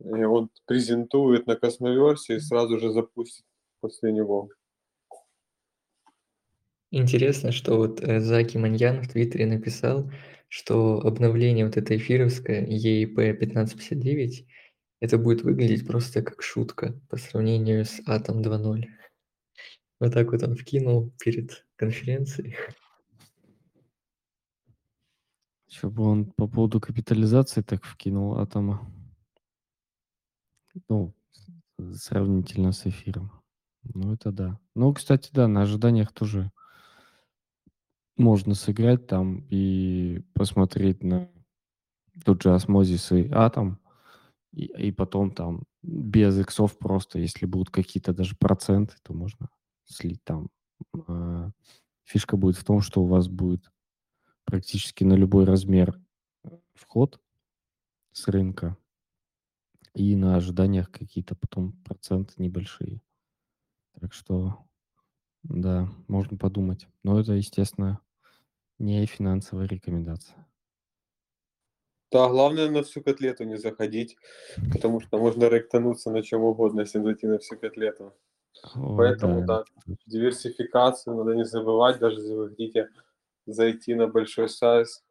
и 0.00 0.24
он 0.24 0.50
презентует 0.66 1.46
на 1.46 1.56
Космоверсе 1.56 2.36
и 2.36 2.40
сразу 2.40 2.78
же 2.78 2.92
запустит 2.92 3.44
после 3.80 4.12
него. 4.12 4.50
Интересно, 6.90 7.52
что 7.52 7.76
вот 7.76 8.00
э, 8.00 8.20
Заки 8.20 8.56
Маньян 8.56 9.02
в 9.02 9.08
Твиттере 9.08 9.46
написал, 9.46 10.10
что 10.48 11.00
обновление 11.00 11.66
вот 11.66 11.76
это 11.76 11.96
эфировское 11.96 12.64
EIP 12.64 13.14
1559, 13.14 14.46
это 15.00 15.18
будет 15.18 15.42
выглядеть 15.42 15.86
просто 15.86 16.22
как 16.22 16.42
шутка 16.42 16.98
по 17.10 17.16
сравнению 17.16 17.84
с 17.84 18.00
Atom 18.08 18.42
2.0. 18.42 18.84
Вот 19.98 20.12
так 20.12 20.32
вот 20.32 20.42
он 20.42 20.54
вкинул 20.54 21.12
перед 21.18 21.66
конференцией. 21.76 22.56
Чтобы 25.68 26.04
он 26.04 26.26
по 26.26 26.46
поводу 26.46 26.80
капитализации 26.80 27.62
так 27.62 27.84
вкинул 27.84 28.38
атома. 28.38 28.90
Ну, 30.88 31.14
сравнительно 31.94 32.72
с 32.72 32.86
эфиром. 32.86 33.32
Ну, 33.82 34.14
это 34.14 34.32
да. 34.32 34.58
Ну, 34.74 34.92
кстати, 34.92 35.30
да, 35.32 35.48
на 35.48 35.62
ожиданиях 35.62 36.12
тоже 36.12 36.50
можно 38.16 38.54
сыграть 38.54 39.06
там 39.06 39.44
и 39.50 40.22
посмотреть 40.32 41.02
на 41.02 41.28
тот 42.24 42.42
же 42.42 42.54
осмозис 42.54 43.12
и 43.12 43.28
атом, 43.30 43.78
и, 44.52 44.64
и 44.64 44.90
потом 44.90 45.30
там 45.30 45.64
без 45.82 46.38
иксов 46.38 46.78
просто, 46.78 47.18
если 47.18 47.46
будут 47.46 47.70
какие-то 47.70 48.14
даже 48.14 48.36
проценты, 48.36 48.94
то 49.02 49.12
можно 49.12 49.48
слить 49.84 50.24
там. 50.24 50.48
А, 51.06 51.50
фишка 52.04 52.36
будет 52.36 52.56
в 52.56 52.64
том, 52.64 52.80
что 52.80 53.02
у 53.02 53.06
вас 53.06 53.28
будет 53.28 53.70
практически 54.44 55.04
на 55.04 55.14
любой 55.14 55.44
размер 55.44 56.00
вход 56.74 57.20
с 58.12 58.28
рынка 58.28 58.76
и 59.96 60.14
на 60.14 60.36
ожиданиях 60.36 60.90
какие-то 60.90 61.34
потом 61.34 61.72
проценты 61.82 62.34
небольшие. 62.36 63.00
Так 63.98 64.12
что, 64.12 64.58
да, 65.42 65.88
можно 66.06 66.36
подумать. 66.36 66.86
Но 67.02 67.18
это, 67.18 67.32
естественно, 67.32 68.00
не 68.78 69.06
финансовая 69.06 69.66
рекомендация. 69.66 70.46
Да, 72.12 72.28
главное 72.28 72.70
на 72.70 72.82
всю 72.82 73.02
котлету 73.02 73.44
не 73.44 73.56
заходить, 73.56 74.16
потому 74.70 75.00
что 75.00 75.18
можно 75.18 75.48
ректануться 75.48 76.10
на 76.10 76.22
чем 76.22 76.44
угодно, 76.44 76.82
если 76.82 77.00
зайти 77.00 77.26
на 77.26 77.38
всю 77.38 77.58
котлету. 77.58 78.14
О, 78.74 78.96
Поэтому, 78.98 79.46
да. 79.46 79.64
да, 79.86 79.94
диверсификацию 80.06 81.16
надо 81.16 81.34
не 81.34 81.46
забывать, 81.46 81.98
даже 81.98 82.20
если 82.20 82.34
вы 82.34 82.50
хотите 82.50 82.90
зайти 83.46 83.94
на 83.94 84.08
большой 84.08 84.50
сайз. 84.50 85.05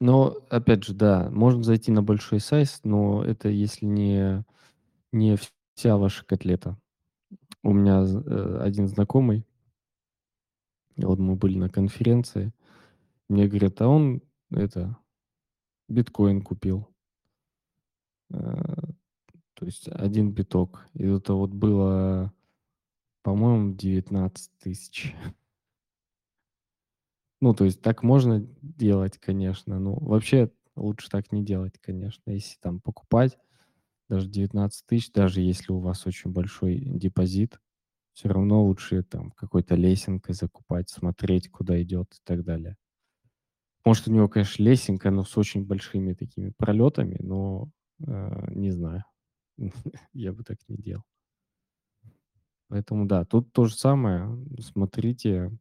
Но, 0.00 0.36
опять 0.50 0.84
же, 0.84 0.94
да, 0.94 1.30
можно 1.30 1.62
зайти 1.62 1.92
на 1.92 2.02
большой 2.02 2.40
сайз, 2.40 2.80
но 2.84 3.24
это 3.24 3.48
если 3.48 3.86
не, 3.86 4.44
не 5.12 5.38
вся 5.74 5.96
ваша 5.96 6.24
котлета. 6.24 6.78
У 7.62 7.72
меня 7.72 8.04
э, 8.04 8.58
один 8.60 8.88
знакомый, 8.88 9.46
вот 10.96 11.18
мы 11.18 11.36
были 11.36 11.56
на 11.56 11.70
конференции, 11.70 12.52
мне 13.28 13.48
говорят, 13.48 13.80
а 13.80 13.88
он 13.88 14.22
это 14.50 14.96
биткоин 15.88 16.42
купил. 16.42 16.88
Э, 18.30 18.36
То 19.54 19.66
есть 19.66 19.88
один 19.88 20.32
биток. 20.32 20.86
И 20.94 21.04
это 21.04 21.34
вот 21.34 21.50
было, 21.50 22.32
по-моему, 23.22 23.74
19 23.74 24.50
тысяч. 24.58 25.14
Ну, 27.44 27.52
то 27.52 27.66
есть 27.66 27.82
так 27.82 28.02
можно 28.02 28.40
делать, 28.62 29.18
конечно. 29.18 29.78
Ну, 29.78 29.98
вообще 30.00 30.50
лучше 30.76 31.10
так 31.10 31.30
не 31.30 31.44
делать, 31.44 31.74
конечно. 31.78 32.30
Если 32.30 32.56
там 32.58 32.80
покупать 32.80 33.36
даже 34.08 34.30
19 34.30 34.86
тысяч, 34.86 35.12
даже 35.12 35.42
если 35.42 35.70
у 35.70 35.78
вас 35.78 36.06
очень 36.06 36.32
большой 36.32 36.78
депозит, 36.78 37.60
все 38.14 38.30
равно 38.30 38.64
лучше 38.64 39.02
там 39.02 39.30
какой-то 39.32 39.74
лесенкой 39.74 40.34
закупать, 40.34 40.88
смотреть, 40.88 41.50
куда 41.50 41.82
идет 41.82 42.14
и 42.14 42.18
так 42.24 42.44
далее. 42.44 42.78
Может, 43.84 44.08
у 44.08 44.10
него, 44.10 44.26
конечно, 44.26 44.62
лесенка, 44.62 45.10
но 45.10 45.22
с 45.22 45.36
очень 45.36 45.66
большими 45.66 46.14
такими 46.14 46.50
пролетами, 46.56 47.18
но 47.20 47.68
э, 48.06 48.52
не 48.54 48.70
знаю. 48.70 49.04
Я 50.14 50.32
бы 50.32 50.44
так 50.44 50.60
не 50.66 50.78
делал. 50.78 51.04
Поэтому 52.68 53.04
да, 53.04 53.26
тут 53.26 53.52
то 53.52 53.66
же 53.66 53.74
самое. 53.76 54.34
Смотрите, 54.60 55.52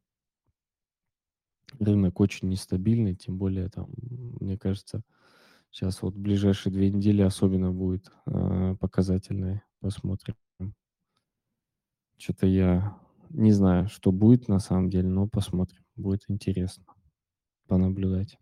рынок 1.80 2.20
очень 2.20 2.50
нестабильный, 2.50 3.16
тем 3.16 3.38
более 3.38 3.70
там, 3.70 3.90
мне 4.40 4.58
кажется, 4.58 5.02
сейчас 5.72 6.02
вот 6.02 6.16
ближайшие 6.16 6.72
две 6.72 6.90
недели 6.90 7.22
особенно 7.22 7.72
будет 7.72 8.12
э, 8.26 8.76
показательные. 8.80 9.64
Посмотрим. 9.80 10.36
Что-то 12.18 12.48
я 12.48 12.98
не 13.30 13.52
знаю, 13.52 13.90
что 13.90 14.12
будет 14.12 14.48
на 14.48 14.60
самом 14.60 14.90
деле, 14.90 15.10
но 15.10 15.28
посмотрим. 15.28 15.84
Будет 15.96 16.24
интересно 16.30 16.86
понаблюдать. 17.68 18.38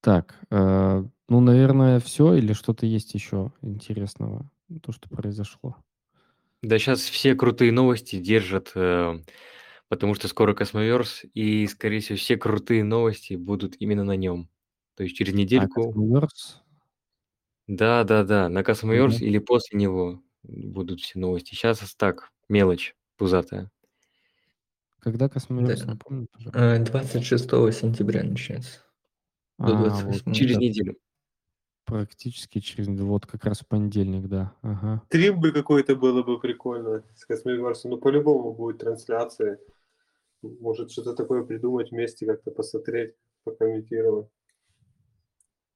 Так, 0.00 0.38
э, 0.50 1.04
ну, 1.28 1.40
наверное, 1.40 2.00
все 2.00 2.34
или 2.34 2.54
что-то 2.54 2.86
есть 2.86 3.12
еще 3.14 3.52
интересного, 3.60 4.50
то, 4.82 4.92
что 4.92 5.08
произошло? 5.10 5.76
Да 6.62 6.78
сейчас 6.78 7.00
все 7.00 7.34
крутые 7.34 7.72
новости 7.72 8.16
держат, 8.16 8.72
э, 8.74 9.14
потому 9.88 10.14
что 10.14 10.28
скоро 10.28 10.52
Cosmoverse, 10.54 11.22
и, 11.32 11.66
скорее 11.66 12.00
всего, 12.00 12.18
все 12.18 12.36
крутые 12.36 12.84
новости 12.84 13.34
будут 13.34 13.76
именно 13.80 14.04
на 14.04 14.14
нем. 14.16 14.50
То 14.94 15.04
есть 15.04 15.16
через 15.16 15.32
А 15.32 15.36
недельку... 15.36 15.92
Cosmoverse? 15.94 16.60
Да-да-да, 17.68 18.48
на 18.48 18.62
Cosmoverse 18.64 19.16
Мгм. 19.16 19.24
или 19.26 19.38
после 19.38 19.78
него 19.78 20.22
будут 20.42 21.00
все 21.00 21.18
новости. 21.18 21.54
Сейчас 21.54 21.78
так, 21.96 22.30
мелочь 22.48 22.94
пузатая. 23.16 23.70
Когда 24.98 25.26
Cosmoverse, 25.28 25.86
Да. 25.86 25.86
напомни, 25.86 26.26
пожалуйста. 26.30 26.58
Э, 26.60 26.78
26 26.84 27.72
сентября 27.72 28.22
начнется. 28.22 28.80
До 29.58 29.72
А, 29.72 29.76
вот 30.04 30.22
28. 30.24 30.32
Через 30.34 30.54
да, 30.56 30.60
неделю. 30.60 30.96
Практически 31.84 32.60
через, 32.60 32.88
вот 32.88 33.26
как 33.26 33.44
раз 33.44 33.60
в 33.60 33.66
понедельник, 33.66 34.28
да. 34.28 34.54
Ага. 34.62 35.02
Стрим 35.06 35.40
бы 35.40 35.52
какой-то 35.52 35.96
было 35.96 36.22
бы 36.22 36.38
прикольно 36.40 37.04
с 37.16 37.24
Cosmoverse 37.24 37.76
ом. 37.76 37.92
Ну, 37.92 37.98
по-любому 37.98 38.54
будет 38.54 38.78
трансляция. 38.78 39.58
Может, 40.42 40.90
что-то 40.90 41.14
такое 41.14 41.44
придумать 41.44 41.90
вместе, 41.90 42.26
как-то 42.26 42.50
посмотреть, 42.50 43.14
покомментировать. 43.44 44.28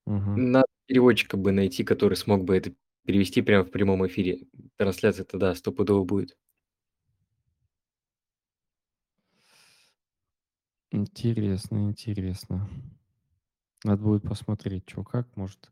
Мгм. 0.07 0.53
Надо 0.53 0.67
переводчика 0.87 1.37
бы 1.37 1.53
найти, 1.53 1.85
который 1.85 2.15
смог 2.15 2.45
бы 2.45 2.57
это 2.57 2.73
перевести 3.05 3.43
прямо 3.43 3.65
в 3.65 3.71
прямом 3.71 4.07
эфире. 4.07 4.47
Трансляция 4.77 5.25
тогда 5.25 5.55
стопудово 5.55 6.05
будет. 6.05 6.37
Интересно, 10.91 11.89
интересно. 11.91 12.69
Надо 13.83 14.03
будет 14.03 14.23
посмотреть, 14.23 14.89
что 14.89 15.03
как, 15.03 15.37
может, 15.37 15.71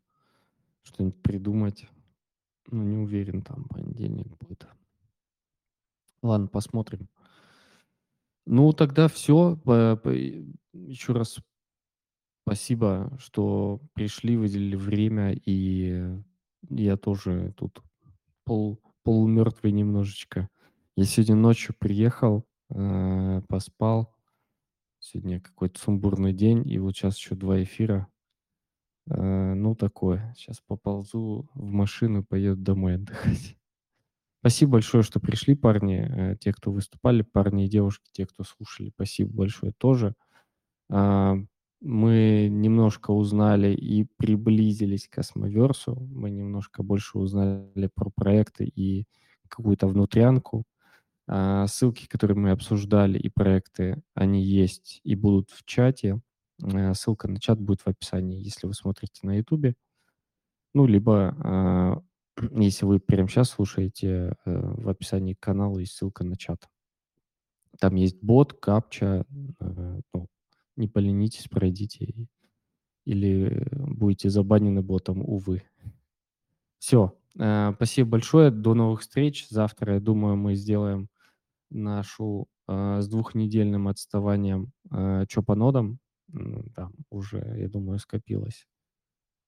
что-нибудь 0.83 1.21
придумать. 1.21 1.87
Ну, 2.67 2.83
не 2.83 2.97
уверен, 2.97 3.41
там 3.41 3.65
понедельник 3.65 4.27
будет. 4.37 4.67
Ладно, 6.21 6.47
посмотрим. 6.47 7.09
Ну, 8.45 8.71
тогда 8.73 9.07
все. 9.07 9.59
Еще 10.73 11.13
раз 11.13 11.39
спасибо, 12.45 13.15
что 13.19 13.81
пришли, 13.93 14.37
выделили 14.37 14.75
время, 14.75 15.33
и 15.33 16.17
я 16.69 16.97
тоже 16.97 17.53
тут 17.57 17.81
пол, 18.45 18.79
полумертвый 19.03 19.71
немножечко. 19.71 20.49
Я 20.95 21.05
сегодня 21.05 21.35
ночью 21.35 21.75
приехал, 21.77 22.45
э, 22.69 23.41
поспал. 23.47 24.13
Сегодня 24.99 25.41
какой-то 25.41 25.79
сумбурный 25.79 26.33
день, 26.33 26.65
и 26.69 26.79
вот 26.79 26.95
сейчас 26.95 27.17
еще 27.17 27.35
два 27.35 27.61
эфира. 27.61 28.07
Э, 29.09 29.53
ну, 29.53 29.75
такое. 29.75 30.33
Сейчас 30.37 30.61
поползу 30.61 31.49
в 31.53 31.65
машину 31.71 32.23
поеду 32.23 32.61
домой 32.61 32.95
отдыхать. 32.95 33.57
Спасибо 34.41 34.73
большое, 34.73 35.03
что 35.03 35.19
пришли, 35.19 35.55
парни, 35.55 36.33
э, 36.33 36.37
те, 36.39 36.53
кто 36.53 36.71
выступали, 36.71 37.23
парни 37.23 37.65
и 37.65 37.69
девушки, 37.69 38.09
те, 38.13 38.25
кто 38.25 38.43
слушали. 38.43 38.91
Спасибо 38.95 39.33
большое 39.33 39.73
тоже. 39.77 40.15
А, 40.91 41.37
Мы 41.81 42.49
немножко 42.51 43.11
узнали 43.11 43.73
и 43.75 44.07
приблизились 44.17 45.07
к 45.09 45.13
Космоверсу. 45.15 45.95
Мы 46.13 46.31
немножко 46.31 46.83
больше 46.83 47.19
узнали 47.19 47.89
про 47.95 48.11
проекты 48.15 48.65
и 48.65 49.05
какую-то 49.49 49.87
внутрянку. 49.87 50.65
А, 51.27 51.67
Ссылки, 51.67 52.07
которые 52.07 52.37
мы 52.37 52.51
обсуждали, 52.51 53.19
и 53.19 53.29
проекты, 53.29 54.03
они 54.15 54.43
есть 54.43 55.01
и 55.03 55.15
будут 55.15 55.51
в 55.51 55.65
чате. 55.65 56.21
Э, 56.63 56.93
Ссылка 56.93 57.27
на 57.27 57.39
чат 57.39 57.59
будет 57.59 57.81
в 57.81 57.87
описании, 57.87 58.41
если 58.43 58.67
вы 58.67 58.73
смотрите 58.73 59.19
на 59.27 59.37
YouTube. 59.37 59.75
Ну, 60.73 60.85
либо, 60.87 61.35
а, 61.43 62.01
если 62.51 62.85
вы 62.85 62.99
прямо 62.99 63.27
сейчас 63.29 63.49
слушаете, 63.49 64.35
э, 64.45 64.73
в 64.75 64.89
описании 64.89 65.33
к 65.33 65.39
каналу 65.39 65.79
есть 65.79 65.93
ссылка 65.93 66.23
на 66.23 66.35
чат. 66.37 66.67
Там 67.79 67.95
есть 67.95 68.21
бот, 68.21 68.53
капча. 68.53 69.25
э, 69.59 69.99
Ну, 70.13 70.27
не 70.75 70.87
поленитесь, 70.87 71.47
пройдите. 71.47 72.13
Или 73.05 73.67
будете 73.71 74.29
забанены 74.29 74.81
ботом, 74.81 75.21
увы. 75.21 75.63
Все. 76.79 77.17
Спасибо 77.35 78.09
большое. 78.11 78.51
До 78.51 78.73
новых 78.75 79.01
встреч. 79.01 79.47
Завтра, 79.49 79.95
я 79.95 79.99
думаю, 79.99 80.35
мы 80.37 80.55
сделаем 80.55 81.09
нашу 81.71 82.47
э, 82.67 83.01
с 83.01 83.07
двухнедельным 83.07 83.87
отставанием 83.87 84.71
э, 84.91 85.25
что 85.29 85.43
по 85.43 85.55
нодам. 85.55 85.85
М, 85.85 85.99
Там 86.75 86.93
уже, 87.09 87.39
я 87.57 87.67
думаю, 87.69 87.99
скопилось 87.99 88.67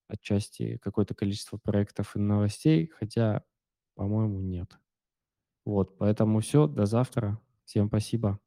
отчасти 0.07 0.77
какое-то 0.77 1.15
количество 1.15 1.57
проектов 1.57 2.15
и 2.15 2.19
новостей, 2.19 2.91
хотя, 2.95 3.43
по-моему, 3.95 4.39
нет. 4.39 4.77
Вот, 5.65 5.97
поэтому 5.97 6.41
все, 6.41 6.67
до 6.67 6.85
завтра. 6.85 7.39
Всем 7.65 7.87
спасибо. 7.87 8.39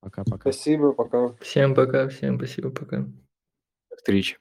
Пока-пока. 0.00 0.50
Спасибо, 0.50 0.92
пока. 0.92 1.34
Всем 1.40 1.74
пока, 1.74 2.08
всем 2.08 2.36
спасибо, 2.36 2.70
пока. 2.70 3.02
До 3.90 3.96
встречи. 3.96 4.38